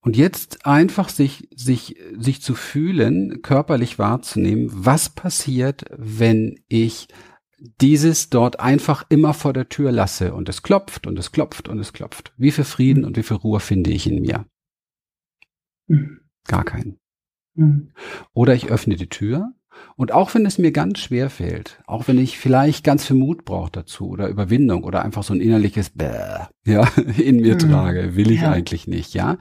Und 0.01 0.17
jetzt 0.17 0.67
einfach 0.67 1.09
sich, 1.09 1.49
sich, 1.55 1.97
sich 2.19 2.43
zu 2.43 2.55
fühlen, 2.55 3.41
körperlich 3.43 3.99
wahrzunehmen, 3.99 4.69
was 4.71 5.09
passiert, 5.09 5.85
wenn 5.97 6.63
ich 6.69 7.09
dieses 7.81 8.29
dort 8.29 8.61
einfach 8.61 9.05
immer 9.09 9.35
vor 9.35 9.53
der 9.53 9.69
Tür 9.69 9.93
lasse 9.93 10.35
und 10.35 10.49
es 10.49 10.63
klopft 10.63 11.07
und 11.07 11.19
es 11.19 11.33
klopft 11.33 11.69
und 11.69 11.79
es 11.79 11.93
klopft. 11.93 12.33
Wie 12.37 12.51
viel 12.51 12.65
Frieden 12.65 13.05
und 13.05 13.17
wie 13.17 13.23
viel 13.23 13.37
Ruhe 13.37 13.61
finde 13.61 13.91
ich 13.91 14.07
in 14.07 14.21
mir? 14.21 14.47
Mhm. 15.87 16.21
Gar 16.49 16.65
keinen. 16.65 17.02
Mhm. 17.55 17.91
Oder 18.33 18.55
ich 18.55 18.71
öffne 18.71 18.97
die 18.97 19.09
Tür 19.09 19.53
und 19.97 20.13
auch 20.13 20.35
wenn 20.35 20.47
es 20.47 20.59
mir 20.59 20.73
ganz 20.73 21.01
schwer 21.01 21.31
fällt, 21.31 21.83
auch 21.87 22.09
wenn 22.09 22.19
ich 22.19 22.39
vielleicht 22.39 22.85
ganz 22.85 23.07
viel 23.07 23.17
Mut 23.17 23.45
brauche 23.45 23.71
dazu 23.71 24.09
oder 24.09 24.29
Überwindung 24.29 24.85
oder 24.85 25.03
einfach 25.03 25.23
so 25.23 25.35
ein 25.35 25.41
innerliches 25.41 25.91
Bäh, 25.91 26.47
ja, 26.65 26.89
in 27.19 27.41
mir 27.41 27.55
mhm. 27.55 27.59
trage, 27.59 28.17
will 28.17 28.31
ich 28.31 28.43
ja. 28.43 28.51
eigentlich 28.51 28.87
nicht, 28.87 29.15
ja. 29.15 29.39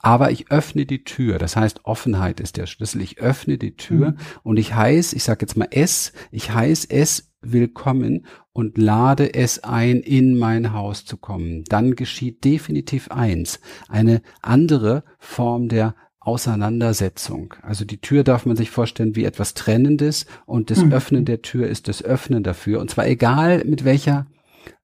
Aber 0.00 0.30
ich 0.30 0.50
öffne 0.50 0.84
die 0.84 1.02
Tür. 1.02 1.38
Das 1.38 1.56
heißt, 1.56 1.86
Offenheit 1.86 2.38
ist 2.38 2.58
der 2.58 2.66
Schlüssel. 2.66 3.00
Ich 3.00 3.20
öffne 3.20 3.56
die 3.56 3.74
Tür 3.74 4.10
mhm. 4.10 4.16
und 4.42 4.58
ich 4.58 4.74
heiß, 4.74 5.14
ich 5.14 5.24
sage 5.24 5.46
jetzt 5.46 5.56
mal 5.56 5.68
es, 5.70 6.12
ich 6.30 6.52
heiß 6.52 6.84
es 6.84 7.32
willkommen 7.40 8.26
und 8.52 8.76
lade 8.76 9.32
es 9.32 9.64
ein, 9.64 10.00
in 10.00 10.38
mein 10.38 10.74
Haus 10.74 11.06
zu 11.06 11.16
kommen. 11.16 11.64
Dann 11.64 11.96
geschieht 11.96 12.44
definitiv 12.44 13.10
eins, 13.10 13.60
eine 13.88 14.20
andere 14.42 15.04
Form 15.18 15.68
der 15.68 15.94
Auseinandersetzung. 16.24 17.54
Also 17.62 17.84
die 17.84 18.00
Tür 18.00 18.24
darf 18.24 18.46
man 18.46 18.56
sich 18.56 18.70
vorstellen 18.70 19.14
wie 19.16 19.24
etwas 19.24 19.54
Trennendes 19.54 20.26
und 20.46 20.70
das 20.70 20.84
mhm. 20.84 20.92
Öffnen 20.92 21.24
der 21.24 21.42
Tür 21.42 21.68
ist 21.68 21.88
das 21.88 22.02
Öffnen 22.02 22.42
dafür. 22.42 22.80
Und 22.80 22.90
zwar 22.90 23.06
egal 23.06 23.64
mit 23.64 23.84
welcher 23.84 24.26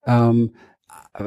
ähm, 0.07 0.53
äh, 1.15 1.25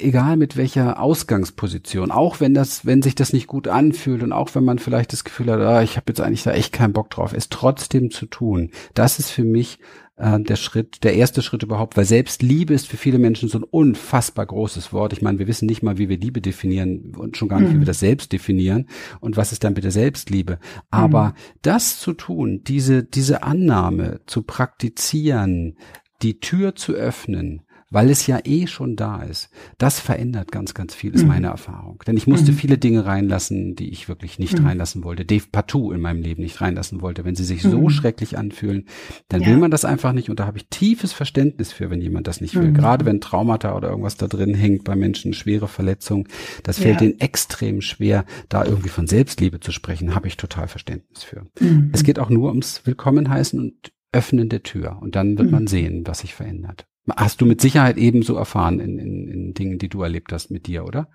egal 0.00 0.36
mit 0.36 0.56
welcher 0.56 1.00
Ausgangsposition, 1.00 2.10
auch 2.10 2.40
wenn 2.40 2.54
das, 2.54 2.84
wenn 2.84 3.02
sich 3.02 3.14
das 3.14 3.32
nicht 3.32 3.46
gut 3.46 3.66
anfühlt 3.66 4.22
und 4.22 4.32
auch 4.32 4.54
wenn 4.54 4.64
man 4.64 4.78
vielleicht 4.78 5.12
das 5.12 5.24
Gefühl 5.24 5.50
hat, 5.50 5.60
ah, 5.60 5.82
ich 5.82 5.96
habe 5.96 6.04
jetzt 6.08 6.20
eigentlich 6.20 6.42
da 6.42 6.52
echt 6.52 6.72
keinen 6.72 6.92
Bock 6.92 7.10
drauf, 7.10 7.32
es 7.32 7.48
trotzdem 7.48 8.10
zu 8.10 8.26
tun. 8.26 8.70
Das 8.94 9.18
ist 9.18 9.30
für 9.30 9.44
mich 9.44 9.78
äh, 10.16 10.40
der 10.40 10.56
Schritt, 10.56 11.04
der 11.04 11.14
erste 11.14 11.42
Schritt 11.42 11.62
überhaupt, 11.62 11.96
weil 11.96 12.04
Selbstliebe 12.04 12.74
ist 12.74 12.86
für 12.86 12.96
viele 12.96 13.18
Menschen 13.18 13.48
so 13.48 13.58
ein 13.58 13.64
unfassbar 13.64 14.46
großes 14.46 14.92
Wort. 14.92 15.12
Ich 15.12 15.22
meine, 15.22 15.38
wir 15.38 15.46
wissen 15.46 15.66
nicht 15.66 15.82
mal, 15.82 15.98
wie 15.98 16.08
wir 16.08 16.18
Liebe 16.18 16.40
definieren 16.40 17.14
und 17.16 17.36
schon 17.36 17.48
gar 17.48 17.60
nicht, 17.60 17.70
mhm. 17.70 17.74
wie 17.76 17.80
wir 17.80 17.86
das 17.86 18.00
selbst 18.00 18.32
definieren 18.32 18.88
und 19.20 19.36
was 19.36 19.52
ist 19.52 19.64
dann 19.64 19.74
bitte 19.74 19.90
Selbstliebe. 19.90 20.58
Aber 20.90 21.28
mhm. 21.28 21.32
das 21.62 22.00
zu 22.00 22.12
tun, 22.12 22.62
diese, 22.64 23.04
diese 23.04 23.42
Annahme 23.42 24.20
zu 24.26 24.42
praktizieren, 24.42 25.76
die 26.22 26.40
Tür 26.40 26.74
zu 26.74 26.94
öffnen, 26.94 27.62
weil 27.90 28.10
es 28.10 28.26
ja 28.26 28.40
eh 28.44 28.66
schon 28.66 28.96
da 28.96 29.22
ist. 29.22 29.48
Das 29.78 30.00
verändert 30.00 30.50
ganz, 30.50 30.74
ganz 30.74 30.94
viel, 30.94 31.14
ist 31.14 31.22
mhm. 31.22 31.28
meine 31.28 31.46
Erfahrung. 31.48 32.02
Denn 32.06 32.16
ich 32.16 32.26
musste 32.26 32.52
mhm. 32.52 32.56
viele 32.56 32.78
Dinge 32.78 33.06
reinlassen, 33.06 33.76
die 33.76 33.90
ich 33.90 34.08
wirklich 34.08 34.38
nicht 34.38 34.58
mhm. 34.58 34.66
reinlassen 34.66 35.04
wollte. 35.04 35.24
Dave 35.24 35.44
partout 35.50 35.92
in 35.92 36.00
meinem 36.00 36.20
Leben 36.20 36.42
nicht 36.42 36.60
reinlassen 36.60 37.00
wollte. 37.00 37.24
Wenn 37.24 37.36
sie 37.36 37.44
sich 37.44 37.62
so 37.62 37.82
mhm. 37.82 37.90
schrecklich 37.90 38.36
anfühlen, 38.36 38.86
dann 39.28 39.42
ja. 39.42 39.48
will 39.48 39.58
man 39.58 39.70
das 39.70 39.84
einfach 39.84 40.12
nicht. 40.12 40.30
Und 40.30 40.40
da 40.40 40.46
habe 40.46 40.58
ich 40.58 40.68
tiefes 40.68 41.12
Verständnis 41.12 41.72
für, 41.72 41.88
wenn 41.90 42.00
jemand 42.00 42.26
das 42.26 42.40
nicht 42.40 42.56
will. 42.56 42.70
Mhm. 42.70 42.74
Gerade 42.74 43.04
wenn 43.04 43.20
Traumata 43.20 43.76
oder 43.76 43.90
irgendwas 43.90 44.16
da 44.16 44.26
drin 44.26 44.54
hängt 44.54 44.84
bei 44.84 44.96
Menschen, 44.96 45.32
schwere 45.32 45.68
Verletzungen. 45.68 46.26
Das 46.64 46.78
fällt 46.78 47.00
ja. 47.00 47.06
denen 47.06 47.20
extrem 47.20 47.80
schwer, 47.82 48.24
da 48.48 48.64
irgendwie 48.64 48.88
von 48.88 49.06
Selbstliebe 49.06 49.60
zu 49.60 49.70
sprechen. 49.70 50.14
Habe 50.14 50.26
ich 50.26 50.36
total 50.36 50.66
Verständnis 50.66 51.22
für. 51.22 51.46
Mhm. 51.60 51.90
Es 51.92 52.02
geht 52.02 52.18
auch 52.18 52.30
nur 52.30 52.48
ums 52.48 52.82
Willkommen 52.84 53.28
heißen 53.28 53.60
und 53.60 53.92
Öffnen 54.10 54.48
der 54.48 54.62
Tür. 54.64 54.98
Und 55.00 55.14
dann 55.14 55.38
wird 55.38 55.50
man 55.50 55.66
sehen, 55.66 56.02
was 56.06 56.20
sich 56.20 56.34
verändert. 56.34 56.86
Hast 57.14 57.40
du 57.40 57.46
mit 57.46 57.60
Sicherheit 57.60 57.96
ebenso 57.96 58.36
erfahren 58.36 58.80
in, 58.80 58.98
in, 58.98 59.28
in 59.28 59.54
Dingen, 59.54 59.78
die 59.78 59.88
du 59.88 60.02
erlebt 60.02 60.32
hast 60.32 60.50
mit 60.50 60.66
dir, 60.66 60.84
oder? 60.84 61.08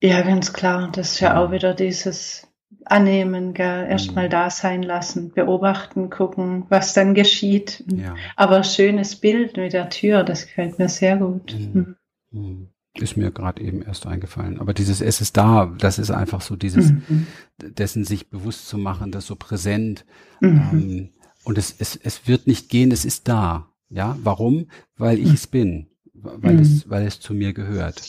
Ja, 0.00 0.20
ganz 0.22 0.52
klar. 0.52 0.90
Das 0.92 1.12
ist 1.12 1.20
ja 1.20 1.38
auch 1.38 1.50
wieder 1.50 1.74
dieses 1.74 2.46
Annehmen, 2.84 3.54
gell? 3.54 3.86
erstmal 3.88 4.26
mhm. 4.26 4.30
da 4.30 4.50
sein 4.50 4.82
lassen, 4.82 5.32
beobachten, 5.32 6.10
gucken, 6.10 6.66
was 6.68 6.92
dann 6.92 7.14
geschieht. 7.14 7.84
Ja. 7.90 8.14
Aber 8.36 8.62
schönes 8.62 9.16
Bild 9.16 9.56
mit 9.56 9.72
der 9.72 9.88
Tür, 9.88 10.22
das 10.22 10.46
gefällt 10.46 10.78
mir 10.78 10.88
sehr 10.88 11.16
gut. 11.16 11.54
Mhm. 11.54 11.96
Mhm. 12.30 12.68
Ist 12.94 13.16
mir 13.16 13.30
gerade 13.30 13.62
eben 13.62 13.82
erst 13.82 14.06
eingefallen. 14.06 14.58
Aber 14.60 14.74
dieses 14.74 15.00
Es 15.00 15.20
ist 15.20 15.36
da, 15.36 15.72
das 15.78 15.98
ist 15.98 16.10
einfach 16.10 16.40
so 16.40 16.56
dieses, 16.56 16.90
mhm. 16.90 17.26
dessen 17.58 18.04
sich 18.04 18.28
bewusst 18.28 18.68
zu 18.68 18.76
machen, 18.76 19.12
das 19.12 19.26
so 19.26 19.36
präsent. 19.36 20.04
Mhm. 20.40 20.68
Ähm, 20.72 21.08
und 21.44 21.58
es, 21.58 21.74
es, 21.78 21.96
es 21.96 22.26
wird 22.26 22.46
nicht 22.46 22.68
gehen, 22.68 22.90
es 22.90 23.04
ist 23.04 23.28
da. 23.28 23.67
Ja, 23.90 24.18
warum? 24.22 24.66
Weil 24.96 25.18
ich 25.18 25.32
es 25.32 25.46
bin, 25.46 25.86
weil 26.12 26.54
mhm. 26.54 26.60
es, 26.60 26.90
weil 26.90 27.06
es 27.06 27.20
zu 27.20 27.34
mir 27.34 27.52
gehört. 27.52 28.02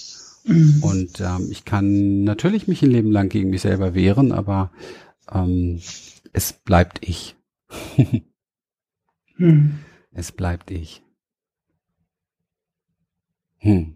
Mhm. 0.45 0.83
Und 0.83 1.21
ähm, 1.21 1.47
ich 1.51 1.65
kann 1.65 2.23
natürlich 2.23 2.67
mich 2.67 2.81
ein 2.81 2.91
Leben 2.91 3.11
lang 3.11 3.29
gegen 3.29 3.49
mich 3.49 3.61
selber 3.61 3.93
wehren, 3.93 4.31
aber 4.31 4.71
ähm, 5.31 5.79
es 6.33 6.53
bleibt 6.53 7.07
ich. 7.07 7.35
mhm. 9.37 9.79
Es 10.11 10.31
bleibt 10.31 10.71
ich. 10.71 11.03
Hm. 13.59 13.95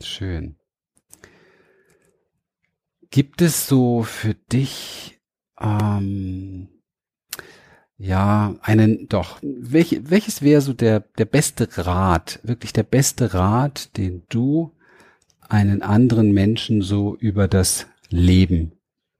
Schön. 0.00 0.56
Gibt 3.10 3.42
es 3.42 3.66
so 3.66 4.04
für 4.04 4.34
dich 4.34 5.20
ähm, 5.60 6.68
ja, 7.98 8.54
einen, 8.62 9.08
doch. 9.08 9.40
Welch, 9.42 10.00
welches 10.04 10.40
wäre 10.40 10.60
so 10.60 10.72
der, 10.72 11.00
der 11.18 11.24
beste 11.24 11.68
Rat, 11.84 12.38
wirklich 12.44 12.72
der 12.72 12.84
beste 12.84 13.34
Rat, 13.34 13.96
den 13.96 14.22
du 14.28 14.72
einen 15.48 15.82
anderen 15.82 16.32
Menschen 16.32 16.80
so 16.80 17.16
über 17.16 17.48
das 17.48 17.86
Leben 18.08 18.72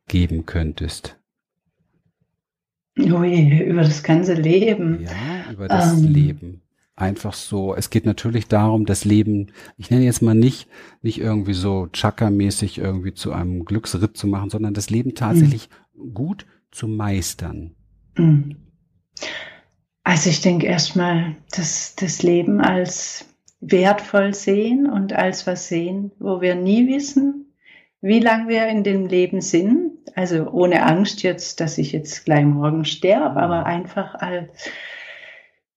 geben 0.07 0.47
könntest? 0.47 1.16
Ui, 2.97 3.64
über 3.64 3.83
das 3.83 4.03
ganze 4.05 4.35
Leben. 4.35 5.03
Ja, 5.03 5.53
über 5.53 5.66
das 5.66 5.99
ähm. 5.99 6.12
Leben. 6.12 6.62
Einfach 6.95 7.35
so. 7.35 7.76
Es 7.76 7.91
geht 7.91 8.07
natürlich 8.07 8.49
darum, 8.49 8.85
das 8.85 9.05
Leben, 9.05 9.53
ich 9.76 9.91
nenne 9.91 10.05
jetzt 10.05 10.20
mal 10.20 10.35
nicht, 10.35 10.68
nicht 11.01 11.20
irgendwie 11.20 11.55
so 11.55 11.89
Chakra-mäßig 11.93 12.79
irgendwie 12.79 13.14
zu 13.14 13.33
einem 13.33 13.64
Glücksritt 13.64 14.16
zu 14.16 14.26
machen, 14.26 14.51
sondern 14.51 14.74
das 14.74 14.91
Leben 14.91 15.14
tatsächlich 15.14 15.68
mhm. 15.95 16.14
gut 16.14 16.47
zu 16.72 16.89
meistern. 16.89 17.76
Mhm. 18.16 18.57
Also 20.05 20.31
ich 20.31 20.41
denke 20.41 20.66
erstmal, 20.66 21.37
dass 21.55 21.95
das 21.97 22.23
Leben 22.23 22.61
als 22.61 23.27
wertvoll 23.61 24.35
sehen 24.35 24.89
und 24.89 25.12
als 25.12 25.47
was 25.47 25.69
sehen, 25.69 26.12
wo 26.19 26.41
wir 26.41 26.55
nie 26.55 26.89
wissen, 26.89 27.55
wie 28.01 28.21
lange 28.21 28.49
wir 28.49 28.69
in 28.69 28.85
dem 28.85 29.07
Leben 29.07 29.41
sind. 29.41 29.93
Also 30.14 30.51
ohne 30.51 30.85
Angst 30.85 31.23
jetzt, 31.23 31.61
dass 31.61 31.79
ich 31.79 31.93
jetzt 31.93 32.25
gleich 32.25 32.45
morgen 32.45 32.85
sterbe, 32.85 33.41
aber 33.41 33.66
einfach 33.66 34.14
als 34.14 34.49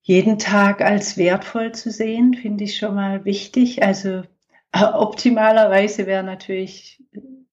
jeden 0.01 0.39
Tag 0.39 0.81
als 0.81 1.17
wertvoll 1.17 1.73
zu 1.73 1.91
sehen, 1.91 2.33
finde 2.33 2.63
ich 2.63 2.77
schon 2.77 2.95
mal 2.95 3.25
wichtig. 3.25 3.83
Also 3.83 4.23
äh, 4.71 4.83
optimalerweise 4.83 6.07
wäre 6.07 6.23
natürlich 6.23 7.03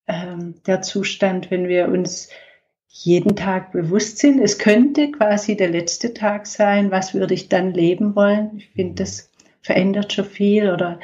ähm, 0.06 0.62
der 0.66 0.82
Zustand, 0.82 1.50
wenn 1.50 1.68
wir 1.68 1.88
uns 1.88 2.30
jeden 3.04 3.36
Tag 3.36 3.72
bewusst 3.72 4.18
sind. 4.18 4.40
Es 4.40 4.58
könnte 4.58 5.12
quasi 5.12 5.56
der 5.56 5.68
letzte 5.68 6.14
Tag 6.14 6.46
sein. 6.46 6.90
Was 6.90 7.14
würde 7.14 7.34
ich 7.34 7.48
dann 7.48 7.72
leben 7.72 8.16
wollen? 8.16 8.58
Ich 8.58 8.70
finde, 8.70 9.04
das 9.04 9.30
verändert 9.62 10.12
schon 10.12 10.24
viel. 10.24 10.70
Oder 10.70 10.98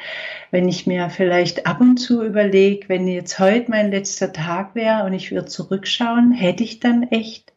wenn 0.51 0.67
ich 0.67 0.87
mir 0.87 1.09
vielleicht 1.09 1.65
ab 1.65 1.79
und 1.79 1.97
zu 1.97 2.23
überlege, 2.23 2.89
wenn 2.89 3.07
jetzt 3.07 3.39
heute 3.39 3.71
mein 3.71 3.91
letzter 3.91 4.33
Tag 4.33 4.75
wäre 4.75 5.05
und 5.05 5.13
ich 5.13 5.31
würde 5.31 5.47
zurückschauen, 5.47 6.33
hätte 6.33 6.63
ich 6.63 6.79
dann 6.79 7.03
echt 7.03 7.53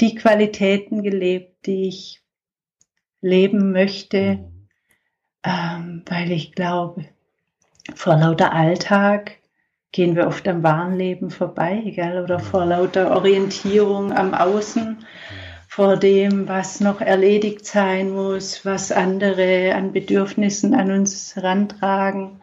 die 0.00 0.14
Qualitäten 0.14 1.02
gelebt, 1.02 1.66
die 1.66 1.88
ich 1.88 2.20
leben 3.20 3.72
möchte, 3.72 4.40
ähm, 5.44 6.02
weil 6.06 6.32
ich 6.32 6.52
glaube, 6.52 7.04
vor 7.94 8.16
lauter 8.16 8.52
Alltag 8.52 9.37
gehen 9.92 10.16
wir 10.16 10.26
oft 10.26 10.46
am 10.48 10.62
wahren 10.62 10.96
Leben 10.96 11.30
vorbei, 11.30 11.82
gell? 11.94 12.22
oder 12.22 12.38
vor 12.38 12.66
lauter 12.66 13.16
Orientierung 13.16 14.12
am 14.12 14.34
Außen, 14.34 15.04
vor 15.66 15.96
dem, 15.96 16.48
was 16.48 16.80
noch 16.80 17.00
erledigt 17.00 17.64
sein 17.64 18.10
muss, 18.10 18.64
was 18.64 18.92
andere 18.92 19.74
an 19.74 19.92
Bedürfnissen 19.92 20.74
an 20.74 20.90
uns 20.90 21.36
herantragen, 21.36 22.40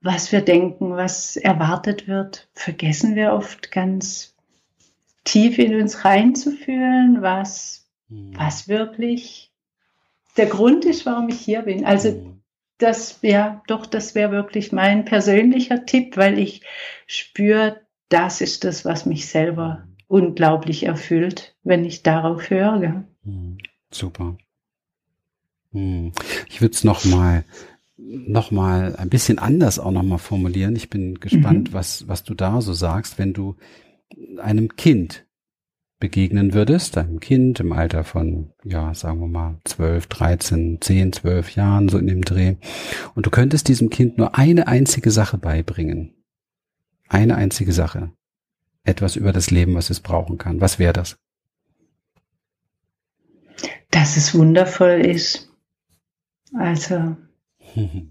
was 0.00 0.32
wir 0.32 0.40
denken, 0.40 0.96
was 0.96 1.36
erwartet 1.36 2.08
wird, 2.08 2.48
vergessen 2.54 3.16
wir 3.16 3.32
oft 3.32 3.70
ganz 3.70 4.34
tief 5.24 5.58
in 5.58 5.78
uns 5.78 6.04
reinzufühlen, 6.04 7.20
was, 7.20 7.86
mhm. 8.08 8.32
was 8.38 8.68
wirklich 8.68 9.50
der 10.36 10.46
Grund 10.46 10.86
ist, 10.86 11.04
warum 11.04 11.28
ich 11.28 11.40
hier 11.40 11.62
bin. 11.62 11.84
Also 11.84 12.12
mhm 12.12 12.39
das 12.82 13.18
ja, 13.22 13.62
doch, 13.66 13.86
das 13.86 14.14
wäre 14.14 14.32
wirklich 14.32 14.72
mein 14.72 15.04
persönlicher 15.04 15.86
Tipp, 15.86 16.16
weil 16.16 16.38
ich 16.38 16.62
spüre, 17.06 17.80
das 18.08 18.40
ist 18.40 18.64
das, 18.64 18.84
was 18.84 19.06
mich 19.06 19.28
selber 19.28 19.86
unglaublich 20.08 20.84
erfüllt, 20.84 21.54
wenn 21.62 21.84
ich 21.84 22.02
darauf 22.02 22.50
höre. 22.50 23.04
Hm, 23.24 23.58
super. 23.90 24.36
Hm. 25.72 26.12
Ich 26.48 26.60
würde 26.60 26.74
es 26.74 26.84
noch 26.84 27.04
mal 27.04 27.44
nochmal 27.96 28.96
ein 28.96 29.10
bisschen 29.10 29.38
anders 29.38 29.78
auch 29.78 29.90
nochmal 29.90 30.18
formulieren. 30.18 30.74
Ich 30.74 30.88
bin 30.88 31.20
gespannt, 31.20 31.70
mhm. 31.70 31.74
was, 31.74 32.08
was 32.08 32.24
du 32.24 32.34
da 32.34 32.60
so 32.60 32.72
sagst, 32.72 33.18
wenn 33.18 33.34
du 33.34 33.56
einem 34.38 34.74
Kind 34.76 35.26
begegnen 36.00 36.54
würdest, 36.54 36.98
einem 36.98 37.20
Kind 37.20 37.60
im 37.60 37.72
Alter 37.72 38.02
von, 38.02 38.52
ja, 38.64 38.92
sagen 38.94 39.20
wir 39.20 39.28
mal, 39.28 39.58
12, 39.64 40.06
13, 40.06 40.78
10, 40.80 41.12
12 41.12 41.54
Jahren, 41.54 41.88
so 41.88 41.98
in 41.98 42.06
dem 42.06 42.22
Dreh. 42.22 42.56
Und 43.14 43.26
du 43.26 43.30
könntest 43.30 43.68
diesem 43.68 43.90
Kind 43.90 44.18
nur 44.18 44.36
eine 44.36 44.66
einzige 44.66 45.10
Sache 45.10 45.38
beibringen. 45.38 46.14
Eine 47.08 47.36
einzige 47.36 47.72
Sache. 47.72 48.10
Etwas 48.82 49.14
über 49.14 49.32
das 49.32 49.50
Leben, 49.50 49.74
was 49.74 49.90
es 49.90 50.00
brauchen 50.00 50.38
kann. 50.38 50.60
Was 50.60 50.78
wäre 50.78 50.94
das? 50.94 51.18
Dass 53.90 54.16
es 54.16 54.34
wundervoll 54.34 55.04
ist. 55.04 55.50
Also, 56.54 57.16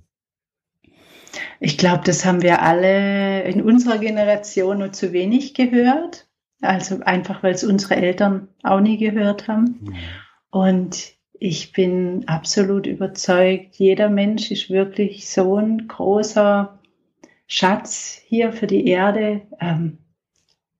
ich 1.59 1.77
glaube, 1.77 2.03
das 2.05 2.23
haben 2.23 2.43
wir 2.43 2.61
alle 2.61 3.43
in 3.43 3.61
unserer 3.63 3.97
Generation 3.97 4.77
nur 4.77 4.91
zu 4.91 5.11
wenig 5.11 5.55
gehört. 5.55 6.28
Also 6.61 6.99
einfach, 7.01 7.41
weil 7.43 7.53
es 7.53 7.63
unsere 7.63 7.95
Eltern 7.95 8.49
auch 8.63 8.81
nie 8.81 8.97
gehört 8.97 9.47
haben. 9.47 9.79
Mhm. 9.81 9.95
Und 10.51 11.13
ich 11.33 11.71
bin 11.71 12.27
absolut 12.27 12.85
überzeugt, 12.85 13.75
jeder 13.77 14.09
Mensch 14.09 14.51
ist 14.51 14.69
wirklich 14.69 15.29
so 15.29 15.55
ein 15.57 15.87
großer 15.87 16.79
Schatz 17.47 18.21
hier 18.25 18.51
für 18.51 18.67
die 18.67 18.85
Erde, 18.87 19.41
ähm, 19.59 19.99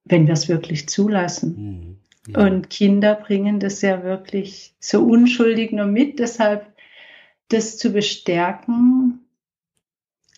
wenn 0.03 0.27
wir 0.27 0.33
es 0.33 0.49
wirklich 0.49 0.89
zulassen. 0.89 1.99
Mhm. 2.27 2.33
Ja. 2.33 2.45
Und 2.45 2.69
Kinder 2.69 3.15
bringen 3.15 3.59
das 3.59 3.81
ja 3.81 4.03
wirklich 4.03 4.75
so 4.79 5.03
unschuldig 5.03 5.71
nur 5.71 5.85
mit. 5.85 6.19
Deshalb 6.19 6.73
das 7.47 7.77
zu 7.77 7.91
bestärken, 7.91 9.18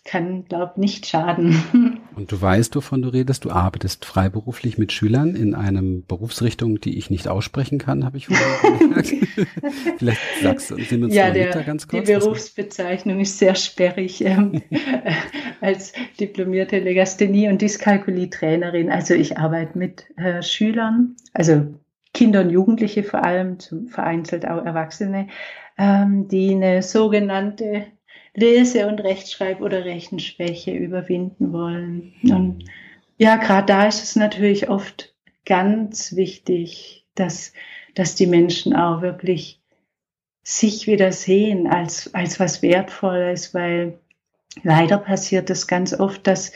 kann, 0.04 0.44
glaube 0.46 0.80
nicht 0.80 1.06
schaden. 1.06 2.00
Und 2.16 2.32
du 2.32 2.40
weißt, 2.40 2.74
wovon 2.74 3.02
du 3.02 3.08
redest. 3.08 3.44
Du 3.44 3.50
arbeitest 3.50 4.04
freiberuflich 4.04 4.76
mit 4.76 4.92
Schülern 4.92 5.36
in 5.36 5.54
einem 5.54 6.04
Berufsrichtung, 6.04 6.80
die 6.80 6.98
ich 6.98 7.08
nicht 7.08 7.28
aussprechen 7.28 7.78
kann, 7.78 8.04
habe 8.04 8.16
ich 8.16 8.26
vorhin 8.26 8.94
gesagt. 8.94 9.14
Vielleicht 9.98 10.20
sagst 10.42 10.70
du, 10.70 10.76
sind 10.82 11.04
uns 11.04 11.14
ja, 11.14 11.30
der, 11.30 11.50
ganz 11.62 11.86
kurz. 11.86 12.04
Die 12.04 12.12
Berufsbezeichnung 12.12 13.20
ist 13.20 13.38
sehr 13.38 13.54
sperrig. 13.54 14.24
Ähm, 14.24 14.62
als 15.60 15.92
diplomierte 16.18 16.78
Legasthenie- 16.78 17.48
und 17.48 17.62
Dyskalkulie-Trainerin. 17.62 18.90
Also 18.90 19.14
ich 19.14 19.38
arbeite 19.38 19.78
mit 19.78 20.06
äh, 20.16 20.42
Schülern, 20.42 21.16
also 21.32 21.74
Kinder 22.12 22.40
und 22.40 22.50
Jugendliche 22.50 23.04
vor 23.04 23.24
allem, 23.24 23.58
vereinzelt 23.88 24.46
auch 24.46 24.64
Erwachsene, 24.64 25.28
ähm, 25.78 26.28
die 26.28 26.54
eine 26.54 26.82
sogenannte 26.82 27.86
Lese- 28.34 28.86
und 28.86 29.00
Rechtschreib- 29.00 29.60
oder 29.60 29.84
Rechenschwäche 29.84 30.72
überwinden 30.72 31.52
wollen. 31.52 32.14
Und 32.22 32.64
ja, 33.18 33.36
gerade 33.36 33.66
da 33.66 33.86
ist 33.86 34.02
es 34.02 34.16
natürlich 34.16 34.68
oft 34.68 35.14
ganz 35.44 36.16
wichtig, 36.16 37.06
dass, 37.14 37.52
dass 37.94 38.14
die 38.14 38.26
Menschen 38.26 38.74
auch 38.74 39.02
wirklich 39.02 39.60
sich 40.42 40.86
wieder 40.86 41.12
sehen 41.12 41.66
als, 41.66 42.12
als 42.14 42.40
was 42.40 42.62
Wertvolles, 42.62 43.54
weil 43.54 43.98
leider 44.62 44.98
passiert 44.98 45.50
es 45.50 45.66
ganz 45.66 45.98
oft, 45.98 46.26
dass 46.26 46.52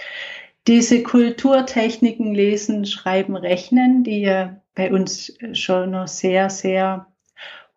diese 0.67 1.03
Kulturtechniken 1.03 2.35
lesen, 2.35 2.85
schreiben, 2.87 3.37
rechnen, 3.37 4.03
die 4.03 4.23
ja 4.23 4.61
bei 4.75 4.93
uns 4.93 5.37
schon 5.53 5.93
noch 5.93 6.09
sehr, 6.09 6.51
sehr 6.51 7.07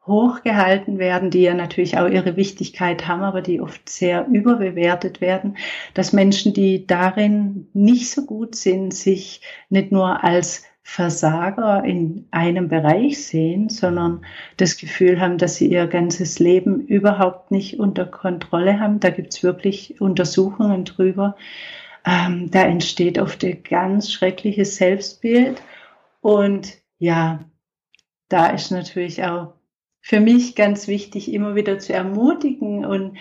hochgehalten 0.10 1.00
werden, 1.00 1.30
die 1.30 1.42
ja 1.42 1.54
natürlich 1.54 1.98
auch 1.98 2.08
ihre 2.08 2.36
Wichtigkeit 2.36 3.08
haben, 3.08 3.22
aber 3.22 3.42
die 3.42 3.62
oft 3.62 3.88
sehr 3.88 4.28
überbewertet 4.28 5.22
werden, 5.22 5.58
dass 5.94 6.12
Menschen, 6.12 6.54
die 6.54 6.86
darin 6.86 7.70
nicht 7.74 8.12
so 8.12 8.26
gut 8.26 8.56
sind, 8.56 8.94
sich 8.94 9.42
nicht 9.70 9.92
nur 9.92 10.24
als 10.24 10.66
Versager 10.82 11.84
in 11.84 12.28
einem 12.32 12.68
Bereich 12.68 13.24
sehen, 13.24 13.70
sondern 13.70 14.26
das 14.58 14.76
Gefühl 14.76 15.22
haben, 15.22 15.38
dass 15.38 15.56
sie 15.56 15.68
ihr 15.68 15.86
ganzes 15.86 16.40
Leben 16.40 16.82
überhaupt 16.82 17.52
nicht 17.52 17.80
unter 17.80 18.08
Kontrolle 18.08 18.80
haben. 18.80 19.00
Da 19.00 19.12
gibt's 19.12 19.44
wirklich 19.44 20.02
Untersuchungen 20.02 20.86
drüber. 20.86 21.36
Ähm, 22.04 22.50
da 22.50 22.64
entsteht 22.64 23.20
oft 23.20 23.44
ein 23.44 23.62
ganz 23.62 24.12
schreckliches 24.12 24.78
Selbstbild. 24.78 25.62
Und 26.22 26.80
ja, 26.98 27.40
da 28.28 28.48
ist 28.48 28.72
natürlich 28.72 29.24
auch 29.24 29.54
für 30.02 30.20
mich 30.20 30.56
ganz 30.56 30.88
wichtig, 30.88 31.32
immer 31.34 31.56
wieder 31.56 31.80
zu 31.80 31.94
ermutigen 31.94 32.86
und 32.86 33.18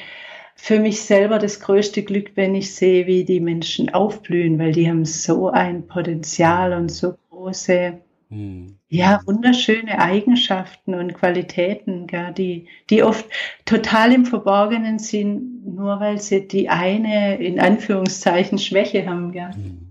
für 0.61 0.81
mich 0.81 1.03
selber 1.03 1.39
das 1.39 1.61
größte 1.61 2.03
Glück, 2.03 2.33
wenn 2.35 2.55
ich 2.55 2.75
sehe, 2.75 3.07
wie 3.07 3.25
die 3.25 3.41
Menschen 3.41 3.95
aufblühen, 3.95 4.59
weil 4.59 4.73
die 4.73 4.89
haben 4.89 5.05
so 5.05 5.51
ein 5.51 5.87
Potenzial 5.87 6.73
und 6.73 6.91
so 6.91 7.15
große, 7.31 8.01
hm. 8.29 8.77
ja, 8.89 9.21
wunderschöne 9.25 10.01
Eigenschaften 10.01 10.95
und 10.95 11.15
Qualitäten, 11.15 12.09
gell, 12.09 12.33
die, 12.33 12.67
die 12.91 13.05
oft 13.05 13.25
total 13.65 14.13
im 14.13 14.27
Verborgenen 14.27 14.99
sind, 14.99 15.65
nur 15.65 16.01
weil 16.01 16.21
sie 16.21 16.49
die 16.49 16.69
eine, 16.69 17.37
in 17.37 17.61
Anführungszeichen, 17.61 18.59
Schwäche 18.59 19.07
haben. 19.07 19.31
Gell. 19.31 19.53
Hm. 19.53 19.88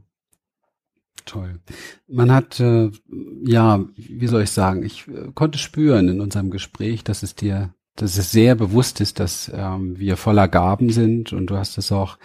Toll. 1.27 1.59
Man 2.07 2.31
hat, 2.31 2.59
äh, 2.61 2.89
ja, 3.43 3.83
wie 3.95 4.27
soll 4.27 4.43
ich 4.43 4.51
sagen, 4.51 4.83
ich 4.83 5.07
äh, 5.09 5.31
konnte 5.35 5.57
spüren 5.57 6.07
in 6.07 6.21
unserem 6.21 6.49
Gespräch, 6.49 7.03
dass 7.03 7.21
es 7.21 7.35
dir, 7.35 7.73
dass 7.95 8.17
es 8.17 8.31
sehr 8.31 8.55
bewusst 8.55 9.01
ist, 9.01 9.19
dass 9.19 9.51
ähm, 9.53 9.99
wir 9.99 10.15
voller 10.15 10.47
Gaben 10.47 10.89
sind. 10.89 11.33
Und 11.33 11.47
du 11.47 11.57
hast 11.57 11.77
es 11.77 11.91
auch 11.91 12.17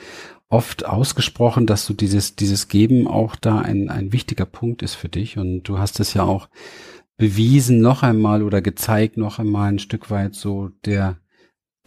oft 0.49 0.87
ausgesprochen, 0.87 1.67
dass 1.67 1.85
du 1.85 1.95
dieses, 1.95 2.37
dieses 2.37 2.69
Geben 2.69 3.09
auch 3.09 3.35
da 3.35 3.59
ein, 3.59 3.91
ein 3.91 4.13
wichtiger 4.13 4.47
Punkt 4.47 4.83
ist 4.83 4.95
für 4.95 5.09
dich. 5.09 5.37
Und 5.37 5.65
du 5.65 5.79
hast 5.79 5.99
es 5.99 6.15
ja 6.15 6.23
auch 6.23 6.49
bewiesen 7.17 7.81
noch 7.81 8.05
einmal 8.05 8.43
oder 8.43 8.63
gezeigt 8.63 9.17
noch 9.17 9.41
einmal 9.41 9.69
ein 9.69 9.79
Stück 9.81 10.11
weit 10.11 10.37
so 10.37 10.71
der, 10.85 11.19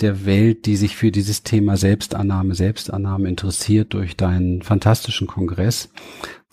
der 0.01 0.25
Welt, 0.25 0.65
die 0.65 0.75
sich 0.75 0.95
für 0.95 1.11
dieses 1.11 1.43
Thema 1.43 1.77
Selbstannahme, 1.77 2.55
Selbstannahme 2.55 3.29
interessiert 3.29 3.93
durch 3.93 4.17
deinen 4.17 4.61
fantastischen 4.61 5.27
Kongress 5.27 5.89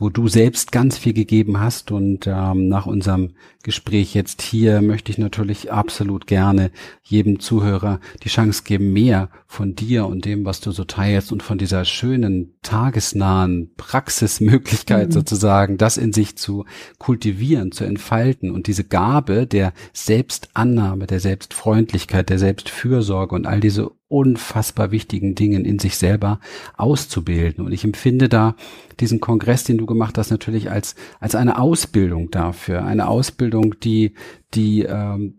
wo 0.02 0.10
du 0.10 0.26
selbst 0.26 0.72
ganz 0.72 0.98
viel 0.98 1.12
gegeben 1.12 1.60
hast. 1.60 1.92
Und 1.92 2.26
ähm, 2.26 2.66
nach 2.66 2.86
unserem 2.86 3.30
Gespräch 3.62 4.14
jetzt 4.14 4.42
hier 4.42 4.82
möchte 4.82 5.12
ich 5.12 5.18
natürlich 5.18 5.70
absolut 5.70 6.26
gerne 6.26 6.72
jedem 7.04 7.38
Zuhörer 7.38 8.00
die 8.24 8.28
Chance 8.28 8.64
geben, 8.64 8.92
mehr 8.92 9.30
von 9.46 9.76
dir 9.76 10.06
und 10.06 10.24
dem, 10.24 10.44
was 10.44 10.60
du 10.60 10.72
so 10.72 10.82
teilst 10.82 11.30
und 11.30 11.44
von 11.44 11.56
dieser 11.56 11.84
schönen, 11.84 12.54
tagesnahen 12.62 13.70
Praxismöglichkeit 13.76 15.08
mhm. 15.08 15.12
sozusagen, 15.12 15.78
das 15.78 15.98
in 15.98 16.12
sich 16.12 16.36
zu 16.36 16.64
kultivieren, 16.98 17.70
zu 17.70 17.84
entfalten 17.84 18.50
und 18.50 18.66
diese 18.66 18.82
Gabe 18.82 19.46
der 19.46 19.72
Selbstannahme, 19.92 21.06
der 21.06 21.20
Selbstfreundlichkeit, 21.20 22.28
der 22.28 22.40
Selbstfürsorge 22.40 23.36
und 23.36 23.46
all 23.46 23.60
diese 23.60 23.92
unfassbar 24.12 24.90
wichtigen 24.90 25.34
Dingen 25.34 25.64
in 25.64 25.78
sich 25.78 25.96
selber 25.96 26.38
auszubilden. 26.76 27.64
Und 27.64 27.72
ich 27.72 27.82
empfinde 27.82 28.28
da 28.28 28.54
diesen 29.00 29.20
Kongress, 29.20 29.64
den 29.64 29.78
du 29.78 29.86
gemacht 29.86 30.18
hast, 30.18 30.30
natürlich 30.30 30.70
als, 30.70 30.94
als 31.18 31.34
eine 31.34 31.58
Ausbildung 31.58 32.30
dafür. 32.30 32.84
Eine 32.84 33.08
Ausbildung, 33.08 33.80
die, 33.80 34.12
die 34.52 34.82
ähm, 34.82 35.34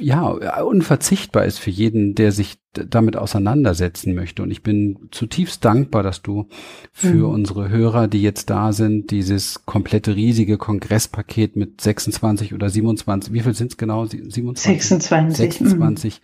ja 0.00 0.26
unverzichtbar 0.62 1.44
ist 1.44 1.58
für 1.58 1.70
jeden, 1.70 2.16
der 2.16 2.32
sich 2.32 2.58
damit 2.72 3.16
auseinandersetzen 3.16 4.14
möchte. 4.14 4.42
Und 4.42 4.50
ich 4.50 4.62
bin 4.62 5.08
zutiefst 5.12 5.64
dankbar, 5.64 6.02
dass 6.02 6.22
du 6.22 6.48
für 6.92 7.28
mhm. 7.28 7.34
unsere 7.34 7.68
Hörer, 7.68 8.08
die 8.08 8.22
jetzt 8.22 8.50
da 8.50 8.72
sind, 8.72 9.12
dieses 9.12 9.66
komplette 9.66 10.16
riesige 10.16 10.58
Kongresspaket 10.58 11.54
mit 11.56 11.80
26 11.80 12.54
oder 12.54 12.68
27, 12.70 13.32
wie 13.32 13.40
viel 13.40 13.54
sind 13.54 13.70
es 13.72 13.76
genau? 13.76 14.04
27? 14.04 14.82
26. 14.82 15.36
26 15.36 16.22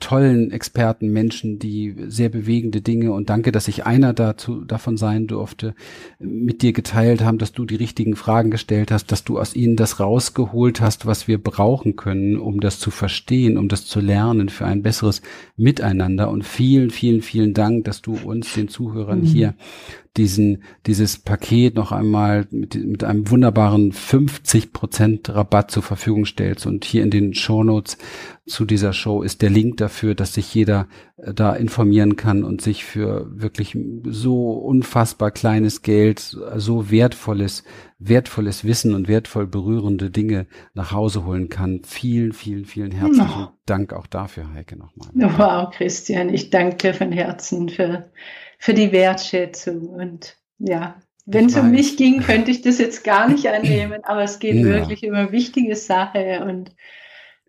tollen 0.00 0.50
Experten, 0.50 1.12
Menschen, 1.12 1.58
die 1.58 1.94
sehr 2.08 2.28
bewegende 2.28 2.80
Dinge 2.80 3.12
und 3.12 3.30
danke, 3.30 3.52
dass 3.52 3.68
ich 3.68 3.86
einer 3.86 4.12
dazu 4.12 4.64
davon 4.64 4.96
sein 4.96 5.26
durfte, 5.26 5.74
mit 6.18 6.62
dir 6.62 6.72
geteilt 6.72 7.22
haben, 7.22 7.38
dass 7.38 7.52
du 7.52 7.64
die 7.64 7.76
richtigen 7.76 8.16
Fragen 8.16 8.50
gestellt 8.50 8.90
hast, 8.90 9.12
dass 9.12 9.24
du 9.24 9.38
aus 9.38 9.54
ihnen 9.54 9.76
das 9.76 10.00
rausgeholt 10.00 10.80
hast, 10.80 11.06
was 11.06 11.28
wir 11.28 11.42
brauchen 11.42 11.96
können, 11.96 12.38
um 12.38 12.60
das 12.60 12.78
zu 12.78 12.90
verstehen, 12.90 13.58
um 13.58 13.68
das 13.68 13.86
zu 13.86 14.00
lernen 14.00 14.48
für 14.48 14.66
ein 14.66 14.82
besseres 14.82 15.22
Miteinander 15.56 16.30
und 16.30 16.44
vielen, 16.44 16.90
vielen, 16.90 17.22
vielen 17.22 17.54
Dank, 17.54 17.84
dass 17.84 18.02
du 18.02 18.16
uns, 18.22 18.54
den 18.54 18.68
Zuhörern 18.68 19.20
mhm. 19.20 19.26
hier 19.26 19.54
diesen, 20.16 20.62
dieses 20.86 21.18
Paket 21.18 21.74
noch 21.74 21.90
einmal 21.90 22.46
mit, 22.50 22.74
mit 22.76 23.02
einem 23.02 23.30
wunderbaren 23.30 23.92
50 23.92 24.72
Prozent 24.72 25.28
Rabatt 25.28 25.70
zur 25.70 25.82
Verfügung 25.82 26.24
stellst. 26.24 26.66
Und 26.66 26.84
hier 26.84 27.02
in 27.02 27.10
den 27.10 27.34
Shownotes 27.34 27.98
zu 28.46 28.64
dieser 28.64 28.92
Show 28.92 29.22
ist 29.22 29.42
der 29.42 29.50
Link 29.50 29.78
dafür, 29.78 30.14
dass 30.14 30.34
sich 30.34 30.54
jeder 30.54 30.86
da 31.32 31.54
informieren 31.54 32.16
kann 32.16 32.44
und 32.44 32.60
sich 32.60 32.84
für 32.84 33.26
wirklich 33.30 33.76
so 34.04 34.52
unfassbar 34.52 35.30
kleines 35.30 35.82
Geld, 35.82 36.18
so 36.18 36.90
wertvolles, 36.90 37.64
wertvolles 37.98 38.64
Wissen 38.64 38.94
und 38.94 39.08
wertvoll 39.08 39.46
berührende 39.46 40.10
Dinge 40.10 40.46
nach 40.74 40.92
Hause 40.92 41.24
holen 41.24 41.48
kann. 41.48 41.80
Vielen, 41.84 42.32
vielen, 42.32 42.66
vielen 42.66 42.92
herzlichen 42.92 43.48
Dank 43.64 43.92
auch 43.92 44.06
dafür, 44.06 44.52
Heike, 44.52 44.76
nochmal. 44.76 45.08
Wow, 45.14 45.74
Christian, 45.74 46.28
ich 46.28 46.50
danke 46.50 46.76
dir 46.76 46.94
von 46.94 47.12
Herzen 47.12 47.68
für, 47.68 48.10
für 48.58 48.74
die 48.74 48.92
Wertschätzung. 48.92 49.88
Und 49.88 50.36
ja, 50.58 50.96
wenn 51.24 51.46
es 51.46 51.56
um 51.56 51.70
mich 51.70 51.96
ging, 51.96 52.20
könnte 52.20 52.50
ich 52.50 52.60
das 52.60 52.78
jetzt 52.78 53.02
gar 53.02 53.28
nicht 53.28 53.46
annehmen, 53.48 54.04
aber 54.04 54.24
es 54.24 54.38
geht 54.38 54.56
ja. 54.56 54.64
wirklich 54.64 55.04
um 55.08 55.14
eine 55.14 55.32
wichtige 55.32 55.76
Sache 55.76 56.44
und 56.46 56.74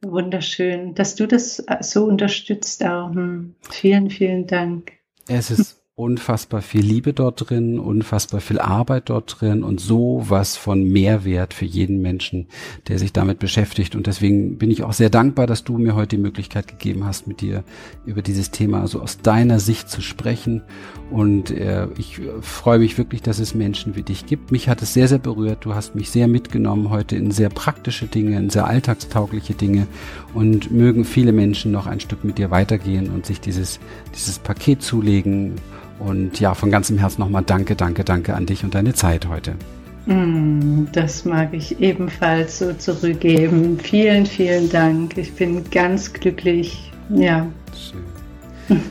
wunderschön, 0.02 0.94
dass 0.96 1.16
du 1.16 1.28
das 1.28 1.64
so 1.82 2.06
unterstützt 2.06 2.84
auch. 2.84 3.14
Hm. 3.14 3.56
Vielen, 3.70 4.10
vielen 4.10 4.48
Dank. 4.48 4.94
Es 5.28 5.52
ist 5.52 5.85
unfassbar 5.98 6.62
viel 6.62 6.84
Liebe 6.84 7.14
dort 7.14 7.50
drin, 7.50 7.80
unfassbar 7.80 8.42
viel 8.42 8.60
Arbeit 8.60 9.10
dort 9.10 9.40
drin 9.40 9.64
und 9.64 9.80
so 9.80 10.26
was 10.28 10.58
von 10.58 10.84
Mehrwert 10.84 11.54
für 11.54 11.64
jeden 11.64 12.02
Menschen, 12.02 12.48
der 12.90 13.00
sich 13.00 13.14
damit 13.14 13.40
beschäftigt. 13.40 13.96
Und 13.96 14.06
deswegen 14.06 14.58
bin 14.58 14.72
ich 14.72 14.84
auch 14.84 14.92
sehr 14.92 15.10
dankbar, 15.10 15.48
dass 15.48 15.64
du 15.64 15.78
mir 15.78 15.96
heute 15.96 16.18
die 16.18 16.22
Möglichkeit 16.22 16.68
gegeben 16.68 17.06
hast, 17.06 17.28
mit 17.28 17.40
dir 17.40 17.64
über 18.06 18.22
dieses 18.22 18.52
Thema 18.52 18.88
so 18.88 19.02
aus 19.02 19.20
deiner 19.20 19.60
Sicht 19.62 19.90
zu 19.90 20.02
sprechen. 20.02 20.64
Und 21.12 21.50
äh, 21.52 21.88
ich 21.98 22.20
freue 22.42 22.80
mich 22.80 22.98
wirklich, 22.98 23.22
dass 23.22 23.40
es 23.40 23.56
Menschen 23.56 23.96
wie 23.96 24.04
dich 24.04 24.26
gibt. 24.26 24.52
Mich 24.52 24.68
hat 24.68 24.82
es 24.82 24.94
sehr, 24.94 25.08
sehr 25.08 25.20
berührt. 25.20 25.64
Du 25.64 25.76
hast 25.76 25.96
mich 25.96 26.10
sehr 26.10 26.28
mitgenommen 26.28 26.90
heute 26.90 27.16
in 27.16 27.32
sehr 27.32 27.50
praktische 27.50 28.08
Dinge, 28.08 28.38
in 28.38 28.50
sehr 28.50 28.68
alltagstaugliche 28.68 29.54
Dinge. 29.54 29.88
Und 30.34 30.72
mögen 30.72 31.06
viele 31.06 31.32
Menschen 31.32 31.72
noch 31.72 31.88
ein 31.88 32.02
Stück 32.02 32.26
mit 32.26 32.38
dir 32.38 32.52
weitergehen 32.52 33.10
und 33.12 33.26
sich 33.26 33.40
dieses, 33.40 33.80
dieses 34.14 34.40
Paket 34.40 34.82
zulegen 34.82 35.56
und 36.00 36.40
ja, 36.40 36.54
von 36.54 36.72
ganzem 36.72 36.98
Herzen 36.98 37.22
nochmal 37.22 37.44
danke, 37.46 37.76
danke, 37.76 38.04
danke 38.04 38.34
an 38.34 38.46
dich 38.46 38.64
und 38.64 38.76
deine 38.76 38.94
Zeit 38.94 39.28
heute. 39.28 39.56
Mm, 40.06 40.86
das 40.92 41.26
mag 41.26 41.54
ich 41.54 41.80
ebenfalls 41.80 42.60
so 42.60 42.74
zurückgeben. 42.74 43.80
Vielen, 43.80 44.26
vielen 44.26 44.70
Dank. 44.70 45.18
Ich 45.18 45.34
bin 45.34 45.70
ganz 45.72 46.14
glücklich. 46.14 46.92
Ja. 47.10 47.48
Schön. 48.68 48.82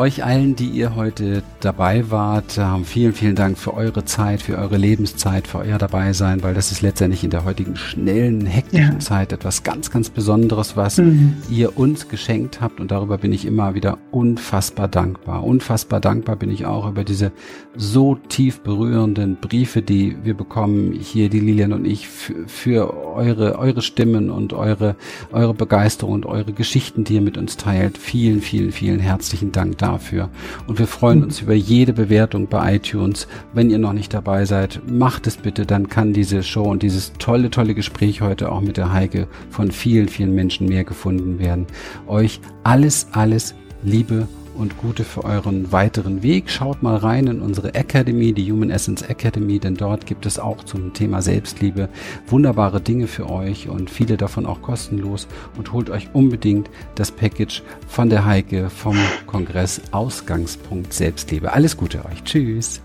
Euch 0.00 0.24
allen, 0.24 0.56
die 0.56 0.70
ihr 0.70 0.96
heute 0.96 1.42
dabei 1.60 2.10
wart, 2.10 2.58
vielen, 2.84 3.12
vielen 3.12 3.34
Dank 3.34 3.58
für 3.58 3.74
eure 3.74 4.06
Zeit, 4.06 4.40
für 4.40 4.56
eure 4.56 4.78
Lebenszeit, 4.78 5.46
für 5.46 5.58
euer 5.58 5.76
Dabeisein, 5.76 6.42
weil 6.42 6.54
das 6.54 6.72
ist 6.72 6.80
letztendlich 6.80 7.22
in 7.22 7.28
der 7.28 7.44
heutigen 7.44 7.76
schnellen, 7.76 8.46
hektischen 8.46 8.94
ja. 8.94 8.98
Zeit 8.98 9.30
etwas 9.30 9.62
ganz, 9.62 9.90
ganz 9.90 10.08
Besonderes, 10.08 10.74
was 10.74 10.96
mhm. 10.96 11.34
ihr 11.50 11.76
uns 11.76 12.08
geschenkt 12.08 12.62
habt 12.62 12.80
und 12.80 12.90
darüber 12.90 13.18
bin 13.18 13.30
ich 13.30 13.44
immer 13.44 13.74
wieder 13.74 13.98
unfassbar 14.10 14.88
dankbar. 14.88 15.44
Unfassbar 15.44 16.00
dankbar 16.00 16.36
bin 16.36 16.50
ich 16.50 16.64
auch 16.64 16.88
über 16.88 17.04
diese 17.04 17.30
so 17.76 18.14
tief 18.14 18.60
berührenden 18.60 19.36
Briefe, 19.36 19.82
die 19.82 20.16
wir 20.22 20.32
bekommen, 20.32 20.94
hier 20.94 21.28
die 21.28 21.40
Lilian 21.40 21.74
und 21.74 21.84
ich, 21.84 22.08
für, 22.08 22.48
für 22.48 23.04
eure, 23.04 23.58
eure 23.58 23.82
Stimmen 23.82 24.30
und 24.30 24.54
eure, 24.54 24.96
eure 25.30 25.52
Begeisterung 25.52 26.14
und 26.14 26.24
eure 26.24 26.54
Geschichten, 26.54 27.04
die 27.04 27.16
ihr 27.16 27.20
mit 27.20 27.36
uns 27.36 27.58
teilt. 27.58 27.98
Vielen, 27.98 28.40
vielen, 28.40 28.72
vielen 28.72 28.98
herzlichen 28.98 29.52
Dank 29.52 29.76
dafür. 29.92 30.30
Und 30.66 30.78
wir 30.78 30.86
freuen 30.86 31.22
uns 31.22 31.40
über 31.40 31.54
jede 31.54 31.92
Bewertung 31.92 32.48
bei 32.48 32.76
iTunes. 32.76 33.28
Wenn 33.52 33.70
ihr 33.70 33.78
noch 33.78 33.92
nicht 33.92 34.14
dabei 34.14 34.44
seid, 34.44 34.80
macht 34.88 35.26
es 35.26 35.36
bitte, 35.36 35.66
dann 35.66 35.88
kann 35.88 36.12
diese 36.12 36.42
Show 36.42 36.64
und 36.64 36.82
dieses 36.82 37.12
tolle, 37.14 37.50
tolle 37.50 37.74
Gespräch 37.74 38.20
heute 38.20 38.50
auch 38.50 38.60
mit 38.60 38.76
der 38.76 38.92
Heike 38.92 39.28
von 39.50 39.70
vielen, 39.70 40.08
vielen 40.08 40.34
Menschen 40.34 40.68
mehr 40.68 40.84
gefunden 40.84 41.38
werden. 41.38 41.66
Euch 42.06 42.40
alles, 42.62 43.08
alles 43.12 43.54
Liebe 43.82 44.28
und 44.60 44.76
Gute 44.76 45.04
für 45.04 45.24
euren 45.24 45.72
weiteren 45.72 46.22
Weg. 46.22 46.50
Schaut 46.50 46.82
mal 46.82 46.96
rein 46.96 47.26
in 47.26 47.40
unsere 47.40 47.74
Academy, 47.74 48.32
die 48.32 48.52
Human 48.52 48.70
Essence 48.70 49.02
Academy, 49.02 49.58
denn 49.58 49.74
dort 49.74 50.06
gibt 50.06 50.26
es 50.26 50.38
auch 50.38 50.62
zum 50.64 50.92
Thema 50.92 51.22
Selbstliebe 51.22 51.88
wunderbare 52.26 52.80
Dinge 52.80 53.06
für 53.06 53.28
euch 53.30 53.68
und 53.68 53.90
viele 53.90 54.16
davon 54.16 54.46
auch 54.46 54.60
kostenlos 54.60 55.26
und 55.56 55.72
holt 55.72 55.90
euch 55.90 56.10
unbedingt 56.12 56.70
das 56.94 57.10
Package 57.10 57.62
von 57.88 58.10
der 58.10 58.26
Heike 58.26 58.70
vom 58.70 58.96
Kongress 59.26 59.80
Ausgangspunkt 59.92 60.92
Selbstliebe. 60.92 61.52
Alles 61.52 61.76
Gute 61.76 62.04
euch. 62.04 62.22
Tschüss. 62.24 62.80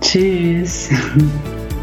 Tschüss. 0.00 0.90